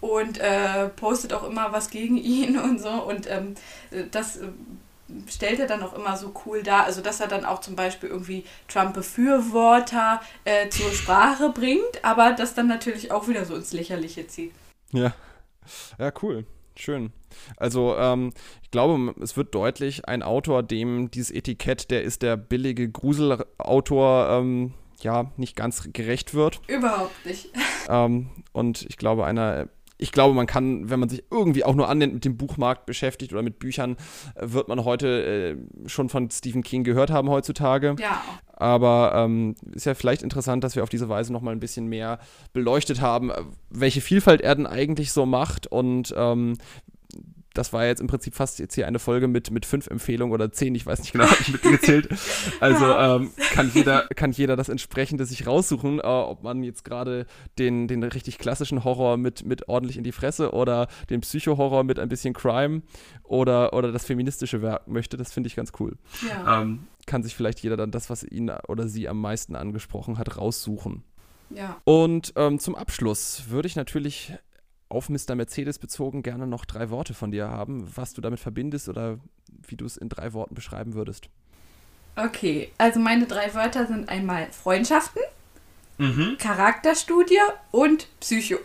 und 0.00 0.38
äh, 0.38 0.88
postet 0.88 1.34
auch 1.34 1.44
immer 1.44 1.72
was 1.72 1.90
gegen 1.90 2.16
ihn 2.16 2.58
und 2.58 2.80
so 2.80 2.88
und 2.88 3.30
ähm, 3.30 3.54
äh, 3.90 4.04
das 4.10 4.40
stellt 5.28 5.60
er 5.60 5.66
dann 5.66 5.82
auch 5.82 5.94
immer 5.94 6.16
so 6.16 6.32
cool 6.46 6.62
dar, 6.62 6.84
also 6.84 7.00
dass 7.00 7.20
er 7.20 7.28
dann 7.28 7.44
auch 7.44 7.60
zum 7.60 7.76
Beispiel 7.76 8.08
irgendwie 8.08 8.44
Trump-Befürworter 8.68 10.20
äh, 10.44 10.68
zur 10.68 10.90
Sprache 10.92 11.50
bringt, 11.50 12.02
aber 12.02 12.32
das 12.32 12.54
dann 12.54 12.68
natürlich 12.68 13.12
auch 13.12 13.28
wieder 13.28 13.44
so 13.44 13.54
ins 13.54 13.72
Lächerliche 13.72 14.26
zieht. 14.26 14.52
Ja. 14.92 15.14
Ja, 15.98 16.12
cool. 16.22 16.44
Schön. 16.76 17.12
Also, 17.56 17.96
ähm, 17.96 18.32
ich 18.62 18.70
glaube, 18.70 19.14
es 19.20 19.36
wird 19.36 19.54
deutlich, 19.54 20.08
ein 20.08 20.22
Autor, 20.22 20.62
dem 20.62 21.10
dieses 21.10 21.30
Etikett, 21.30 21.90
der 21.90 22.02
ist 22.02 22.22
der 22.22 22.36
billige 22.36 22.88
Gruselautor, 22.88 24.28
ähm, 24.30 24.74
ja, 25.00 25.30
nicht 25.36 25.56
ganz 25.56 25.88
gerecht 25.92 26.34
wird. 26.34 26.60
Überhaupt 26.66 27.24
nicht. 27.24 27.50
Ähm, 27.88 28.30
und 28.52 28.86
ich 28.88 28.96
glaube, 28.96 29.24
einer, 29.24 29.68
ich 29.96 30.12
glaube, 30.12 30.34
man 30.34 30.46
kann, 30.46 30.90
wenn 30.90 31.00
man 31.00 31.08
sich 31.08 31.24
irgendwie 31.30 31.64
auch 31.64 31.74
nur 31.74 31.88
annähernd 31.88 32.14
mit 32.14 32.24
dem 32.24 32.36
Buchmarkt 32.36 32.86
beschäftigt 32.86 33.32
oder 33.32 33.42
mit 33.42 33.58
Büchern, 33.58 33.96
äh, 34.34 34.52
wird 34.52 34.68
man 34.68 34.84
heute 34.84 35.56
äh, 35.86 35.88
schon 35.88 36.08
von 36.08 36.30
Stephen 36.30 36.62
King 36.62 36.84
gehört 36.84 37.10
haben 37.10 37.28
heutzutage. 37.30 37.94
Ja, 37.98 38.20
Aber 38.52 39.12
ähm, 39.14 39.54
ist 39.72 39.86
ja 39.86 39.94
vielleicht 39.94 40.22
interessant, 40.22 40.64
dass 40.64 40.74
wir 40.74 40.82
auf 40.82 40.88
diese 40.88 41.08
Weise 41.08 41.32
nochmal 41.32 41.54
ein 41.54 41.60
bisschen 41.60 41.86
mehr 41.86 42.18
beleuchtet 42.52 43.00
haben, 43.00 43.30
äh, 43.30 43.42
welche 43.70 44.00
Vielfalt 44.00 44.40
er 44.40 44.56
denn 44.56 44.66
eigentlich 44.66 45.12
so 45.12 45.26
macht. 45.26 45.66
Und 45.68 46.12
ähm, 46.16 46.56
das 47.54 47.72
war 47.72 47.86
jetzt 47.86 48.00
im 48.00 48.06
Prinzip 48.06 48.34
fast 48.34 48.58
jetzt 48.58 48.74
hier 48.74 48.86
eine 48.86 48.98
Folge 48.98 49.28
mit, 49.28 49.50
mit 49.50 49.66
fünf 49.66 49.86
Empfehlungen 49.86 50.34
oder 50.34 50.52
zehn, 50.52 50.74
ich 50.74 50.86
weiß 50.86 51.00
nicht 51.00 51.12
genau, 51.12 51.24
habe 51.24 51.40
ich 51.40 51.52
mitgezählt. 51.52 52.08
Also 52.60 52.86
ähm, 52.86 53.30
kann, 53.52 53.70
jeder, 53.74 54.06
kann 54.14 54.32
jeder 54.32 54.56
das 54.56 54.68
entsprechende 54.68 55.26
sich 55.26 55.46
raussuchen, 55.46 55.98
äh, 55.98 56.02
ob 56.02 56.42
man 56.42 56.62
jetzt 56.62 56.84
gerade 56.84 57.26
den, 57.58 57.88
den 57.88 58.02
richtig 58.02 58.38
klassischen 58.38 58.84
Horror 58.84 59.16
mit, 59.16 59.44
mit 59.44 59.68
ordentlich 59.68 59.96
in 59.96 60.04
die 60.04 60.12
Fresse 60.12 60.52
oder 60.52 60.88
den 61.10 61.20
Psycho-Horror 61.20 61.84
mit 61.84 61.98
ein 61.98 62.08
bisschen 62.08 62.34
Crime 62.34 62.82
oder, 63.22 63.72
oder 63.72 63.92
das 63.92 64.04
feministische 64.04 64.62
Werk 64.62 64.88
möchte. 64.88 65.16
Das 65.16 65.32
finde 65.32 65.48
ich 65.48 65.56
ganz 65.56 65.72
cool 65.78 65.96
ja. 66.28 66.62
ähm, 66.62 66.86
kann 67.06 67.22
sich 67.22 67.34
vielleicht 67.34 67.60
jeder 67.60 67.76
dann 67.76 67.90
das, 67.90 68.10
was 68.10 68.24
ihn 68.24 68.50
oder 68.68 68.88
sie 68.88 69.08
am 69.08 69.20
meisten 69.20 69.56
angesprochen 69.56 70.18
hat, 70.18 70.36
raussuchen. 70.36 71.04
ja. 71.50 71.80
Und 71.84 72.32
ähm, 72.36 72.58
zum 72.58 72.74
Abschluss 72.74 73.44
würde 73.48 73.66
ich 73.66 73.76
natürlich 73.76 74.32
auf 74.94 75.08
Mr. 75.08 75.34
Mercedes 75.34 75.78
bezogen 75.78 76.22
gerne 76.22 76.46
noch 76.46 76.64
drei 76.64 76.90
Worte 76.90 77.14
von 77.14 77.30
dir 77.30 77.48
haben, 77.48 77.86
was 77.96 78.14
du 78.14 78.20
damit 78.20 78.40
verbindest 78.40 78.88
oder 78.88 79.18
wie 79.66 79.76
du 79.76 79.84
es 79.84 79.96
in 79.96 80.08
drei 80.08 80.32
Worten 80.32 80.54
beschreiben 80.54 80.94
würdest. 80.94 81.28
Okay, 82.16 82.70
also 82.78 83.00
meine 83.00 83.26
drei 83.26 83.52
Wörter 83.54 83.86
sind 83.86 84.08
einmal 84.08 84.46
Freundschaften, 84.52 85.22
Charakterstudie 86.38 87.38
und 87.72 88.08
Psycho. 88.20 88.58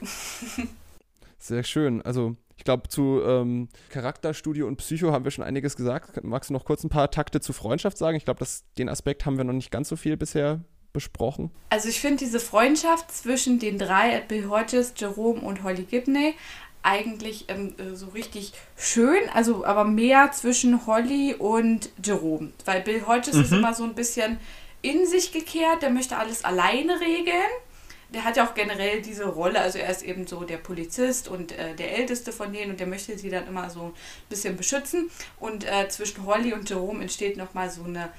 Sehr 1.40 1.64
schön. 1.64 2.02
Also 2.04 2.36
ich 2.58 2.64
glaube, 2.64 2.90
zu 2.90 3.22
ähm, 3.24 3.70
Charakterstudio 3.90 4.68
und 4.68 4.78
Psycho 4.78 5.12
haben 5.12 5.24
wir 5.24 5.32
schon 5.32 5.46
einiges 5.46 5.76
gesagt. 5.76 6.24
Magst 6.24 6.50
du 6.50 6.54
noch 6.54 6.66
kurz 6.66 6.84
ein 6.84 6.90
paar 6.90 7.10
Takte 7.10 7.40
zu 7.40 7.54
Freundschaft 7.54 7.98
sagen? 7.98 8.18
Ich 8.18 8.26
glaube, 8.26 8.46
den 8.78 8.90
Aspekt 8.90 9.26
haben 9.26 9.38
wir 9.38 9.46
noch 9.46 9.54
nicht 9.54 9.72
ganz 9.72 9.90
so 9.90 9.96
viel 9.96 10.18
bisher 10.18 10.60
besprochen. 10.94 11.52
Also 11.70 11.90
ich 11.90 12.00
finde 12.00 12.18
diese 12.18 12.40
Freundschaft 12.40 13.12
zwischen 13.12 13.60
den 13.60 13.78
drei, 13.78 14.22
Bill 14.22 14.50
Hodges, 14.50 14.94
Jerome 14.98 15.42
und 15.42 15.64
Holly 15.64 15.84
Gibney, 15.84 16.36
eigentlich 16.82 17.46
ähm, 17.50 17.76
äh, 17.78 17.96
so 17.96 18.08
richtig 18.08 18.54
schön, 18.78 19.30
also 19.34 19.66
aber 19.66 19.84
mehr 19.84 20.32
zwischen 20.32 20.86
Holly 20.88 21.36
und 21.36 21.90
Jerome. 22.04 22.52
Weil 22.66 22.82
Bill 22.82 23.06
Hodges 23.06 23.36
ist 23.36 23.52
immer 23.52 23.74
so 23.74 23.84
ein 23.84 23.96
bisschen 23.96 24.40
in 24.82 25.06
sich 25.06 25.32
gekehrt, 25.32 25.82
der 25.82 25.90
möchte 25.90 26.18
alles 26.18 26.46
alleine 26.46 27.00
regeln. 27.00 27.50
Der 28.12 28.24
hat 28.24 28.38
ja 28.38 28.48
auch 28.48 28.56
generell 28.56 29.04
diese 29.04 29.26
Rolle, 29.26 29.60
also 29.60 29.78
er 29.78 29.92
ist 29.92 30.02
eben 30.02 30.26
so 30.26 30.44
der 30.44 30.58
Polizist 30.58 31.28
und 31.28 31.52
äh, 31.52 31.76
der 31.76 31.96
Älteste 31.96 32.32
von 32.32 32.52
denen 32.52 32.72
und 32.72 32.80
der 32.80 32.88
möchte 32.88 33.16
sie 33.16 33.30
dann 33.30 33.46
immer 33.46 33.70
so 33.70 33.82
ein 33.82 33.94
bisschen 34.30 34.58
beschützen. 34.58 35.12
Und 35.40 35.64
äh, 35.64 35.88
zwischen 35.90 36.26
Holly 36.26 36.54
und 36.54 36.68
Jerome 36.68 37.02
entsteht 37.02 37.38
nochmal 37.38 37.70
so 37.70 37.84
eine 37.84 38.10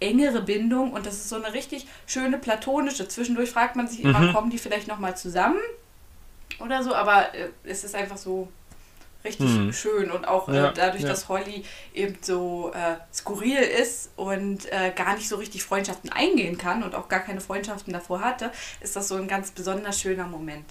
engere 0.00 0.42
Bindung 0.42 0.92
und 0.92 1.06
das 1.06 1.14
ist 1.14 1.28
so 1.28 1.36
eine 1.36 1.52
richtig 1.52 1.86
schöne 2.06 2.38
platonische. 2.38 3.06
Zwischendurch 3.06 3.50
fragt 3.50 3.76
man 3.76 3.86
sich 3.86 4.02
immer, 4.02 4.32
kommen 4.32 4.50
die 4.50 4.58
vielleicht 4.58 4.88
nochmal 4.88 5.16
zusammen 5.16 5.60
oder 6.58 6.82
so, 6.82 6.94
aber 6.94 7.34
äh, 7.34 7.50
es 7.64 7.84
ist 7.84 7.94
einfach 7.94 8.16
so 8.16 8.48
richtig 9.22 9.48
Hm. 9.48 9.72
schön 9.72 10.10
und 10.10 10.26
auch 10.26 10.48
Ja, 10.48 10.70
äh, 10.70 10.72
dadurch, 10.74 11.02
ja. 11.02 11.08
dass 11.10 11.28
Holly 11.28 11.64
eben 11.92 12.16
so 12.22 12.72
äh, 12.74 12.96
skurril 13.12 13.58
ist 13.58 14.10
und 14.16 14.70
äh, 14.72 14.92
gar 14.96 15.14
nicht 15.14 15.28
so 15.28 15.36
richtig 15.36 15.62
Freundschaften 15.62 16.10
eingehen 16.10 16.56
kann 16.56 16.82
und 16.82 16.94
auch 16.94 17.08
gar 17.08 17.20
keine 17.20 17.40
Freundschaften 17.42 17.92
davor 17.92 18.22
hatte, 18.22 18.50
ist 18.80 18.96
das 18.96 19.08
so 19.08 19.16
ein 19.16 19.28
ganz 19.28 19.50
besonders 19.50 20.00
schöner 20.00 20.26
Moment. 20.26 20.64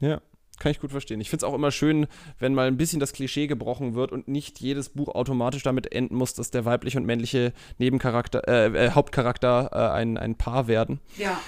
Ja, 0.00 0.20
kann 0.62 0.70
ich 0.72 0.80
gut 0.80 0.92
verstehen. 0.92 1.20
Ich 1.20 1.28
finde 1.28 1.44
es 1.44 1.50
auch 1.50 1.54
immer 1.54 1.72
schön, 1.72 2.06
wenn 2.38 2.54
mal 2.54 2.68
ein 2.68 2.76
bisschen 2.76 3.00
das 3.00 3.12
Klischee 3.12 3.48
gebrochen 3.48 3.94
wird 3.94 4.12
und 4.12 4.28
nicht 4.28 4.60
jedes 4.60 4.90
Buch 4.90 5.08
automatisch 5.08 5.64
damit 5.64 5.92
enden 5.92 6.14
muss, 6.14 6.34
dass 6.34 6.52
der 6.52 6.64
weibliche 6.64 6.98
und 6.98 7.04
männliche 7.04 7.52
Nebencharakter, 7.78 8.46
äh, 8.46 8.86
äh, 8.86 8.90
Hauptcharakter 8.92 9.70
äh, 9.72 9.92
ein, 9.92 10.16
ein 10.16 10.36
Paar 10.36 10.68
werden. 10.68 11.00
Ja, 11.18 11.40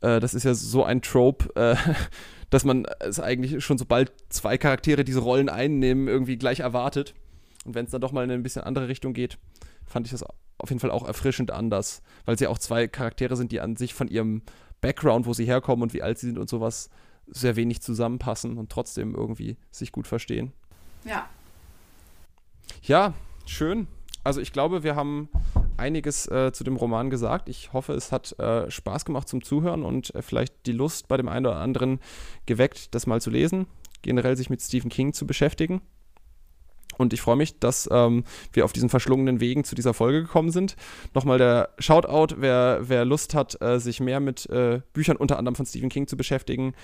Äh, 0.00 0.20
das 0.20 0.34
ist 0.34 0.44
ja 0.44 0.54
so 0.54 0.84
ein 0.84 1.00
Trope, 1.02 1.54
äh, 1.54 1.76
dass 2.50 2.64
man 2.64 2.86
es 3.00 3.20
eigentlich 3.20 3.64
schon 3.64 3.78
sobald 3.78 4.12
zwei 4.28 4.58
Charaktere 4.58 5.04
diese 5.04 5.20
Rollen 5.20 5.48
einnehmen, 5.48 6.08
irgendwie 6.08 6.36
gleich 6.36 6.60
erwartet. 6.60 7.14
Und 7.64 7.74
wenn 7.74 7.84
es 7.84 7.92
dann 7.92 8.00
doch 8.00 8.12
mal 8.12 8.24
in 8.24 8.30
eine 8.30 8.42
bisschen 8.42 8.62
andere 8.62 8.88
Richtung 8.88 9.12
geht, 9.12 9.38
fand 9.86 10.06
ich 10.06 10.12
das 10.12 10.24
auf 10.58 10.68
jeden 10.68 10.80
Fall 10.80 10.90
auch 10.90 11.06
erfrischend 11.06 11.50
anders, 11.50 12.02
weil 12.24 12.34
es 12.34 12.40
ja 12.40 12.48
auch 12.48 12.58
zwei 12.58 12.88
Charaktere 12.88 13.36
sind, 13.36 13.52
die 13.52 13.60
an 13.60 13.76
sich 13.76 13.94
von 13.94 14.08
ihrem 14.08 14.42
Background, 14.80 15.26
wo 15.26 15.32
sie 15.32 15.44
herkommen 15.44 15.82
und 15.82 15.94
wie 15.94 16.02
alt 16.02 16.18
sie 16.18 16.26
sind 16.26 16.38
und 16.38 16.48
sowas, 16.48 16.90
sehr 17.26 17.56
wenig 17.56 17.80
zusammenpassen 17.80 18.58
und 18.58 18.70
trotzdem 18.70 19.14
irgendwie 19.14 19.56
sich 19.70 19.92
gut 19.92 20.06
verstehen. 20.06 20.52
ja. 21.04 21.28
Ja, 22.82 23.14
schön. 23.44 23.86
Also 24.24 24.40
ich 24.40 24.52
glaube, 24.52 24.82
wir 24.82 24.94
haben 24.94 25.28
einiges 25.76 26.28
äh, 26.28 26.52
zu 26.52 26.64
dem 26.64 26.76
Roman 26.76 27.10
gesagt. 27.10 27.48
Ich 27.48 27.72
hoffe, 27.72 27.92
es 27.94 28.12
hat 28.12 28.38
äh, 28.38 28.70
Spaß 28.70 29.04
gemacht 29.04 29.28
zum 29.28 29.42
Zuhören 29.42 29.82
und 29.82 30.14
äh, 30.14 30.22
vielleicht 30.22 30.66
die 30.66 30.72
Lust 30.72 31.08
bei 31.08 31.16
dem 31.16 31.28
einen 31.28 31.46
oder 31.46 31.56
anderen 31.56 32.00
geweckt, 32.46 32.94
das 32.94 33.06
mal 33.06 33.20
zu 33.20 33.30
lesen, 33.30 33.66
generell 34.02 34.36
sich 34.36 34.48
mit 34.48 34.62
Stephen 34.62 34.90
King 34.90 35.12
zu 35.12 35.26
beschäftigen. 35.26 35.82
Und 36.98 37.12
ich 37.12 37.20
freue 37.20 37.36
mich, 37.36 37.58
dass 37.58 37.88
ähm, 37.90 38.24
wir 38.52 38.64
auf 38.64 38.72
diesen 38.72 38.90
verschlungenen 38.90 39.40
Wegen 39.40 39.64
zu 39.64 39.74
dieser 39.74 39.94
Folge 39.94 40.22
gekommen 40.22 40.50
sind. 40.50 40.76
Nochmal 41.14 41.38
der 41.38 41.70
Shoutout, 41.78 42.36
wer, 42.38 42.80
wer 42.82 43.04
Lust 43.04 43.34
hat, 43.34 43.60
äh, 43.62 43.80
sich 43.80 43.98
mehr 43.98 44.20
mit 44.20 44.48
äh, 44.50 44.82
Büchern 44.92 45.16
unter 45.16 45.38
anderem 45.38 45.54
von 45.54 45.66
Stephen 45.66 45.88
King 45.88 46.06
zu 46.06 46.16
beschäftigen, 46.16 46.74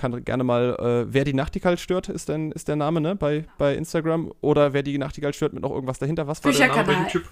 kann 0.00 0.24
gerne 0.24 0.42
mal, 0.42 0.76
äh, 0.78 1.12
wer 1.12 1.24
die 1.24 1.34
Nachtigall 1.34 1.78
stört, 1.78 2.08
ist, 2.08 2.28
denn, 2.28 2.50
ist 2.52 2.68
der 2.68 2.76
Name, 2.76 3.00
ne, 3.00 3.14
bei, 3.14 3.44
bei 3.58 3.74
Instagram. 3.74 4.32
Oder 4.40 4.72
wer 4.72 4.82
die 4.82 4.96
Nachtigall 4.98 5.34
stört 5.34 5.52
mit 5.52 5.62
noch 5.62 5.70
irgendwas 5.70 5.98
dahinter. 5.98 6.26
Was 6.26 6.42
war 6.42 6.52
der 6.52 6.68
Name? 6.68 7.06
Typ? 7.08 7.28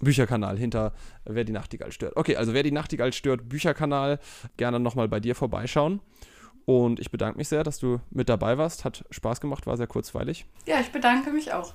Bücherkanal 0.00 0.58
hinter 0.58 0.92
Wer 1.24 1.44
die 1.44 1.52
Nachtigall 1.52 1.92
stört. 1.92 2.16
Okay, 2.16 2.36
also 2.36 2.52
wer 2.52 2.62
die 2.62 2.72
Nachtigall 2.72 3.12
stört, 3.12 3.48
Bücherkanal, 3.48 4.18
gerne 4.56 4.78
nochmal 4.78 5.08
bei 5.08 5.20
dir 5.20 5.34
vorbeischauen. 5.34 6.00
Und 6.66 7.00
ich 7.00 7.10
bedanke 7.10 7.38
mich 7.38 7.48
sehr, 7.48 7.62
dass 7.62 7.78
du 7.78 8.00
mit 8.10 8.28
dabei 8.28 8.58
warst. 8.58 8.84
Hat 8.84 9.04
Spaß 9.10 9.40
gemacht, 9.40 9.66
war 9.66 9.76
sehr 9.76 9.86
kurzweilig. 9.86 10.46
Ja, 10.66 10.80
ich 10.80 10.90
bedanke 10.90 11.30
mich 11.30 11.52
auch. 11.52 11.74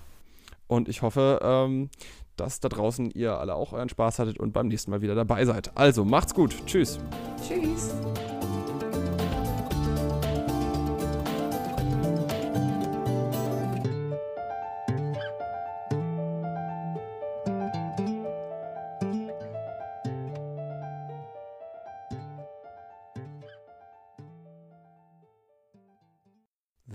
Und 0.67 0.87
ich 0.87 1.01
hoffe, 1.01 1.39
ähm, 1.41 1.89
dass 2.35 2.59
da 2.59 2.69
draußen 2.69 3.09
ihr 3.11 3.37
alle 3.39 3.55
auch 3.55 3.73
euren 3.73 3.89
Spaß 3.89 4.19
hattet 4.19 4.39
und 4.39 4.51
beim 4.51 4.67
nächsten 4.67 4.91
Mal 4.91 5.01
wieder 5.01 5.15
dabei 5.15 5.45
seid. 5.45 5.75
Also 5.75 6.05
macht's 6.05 6.33
gut. 6.33 6.55
Tschüss. 6.65 6.99
Tschüss. 7.47 7.91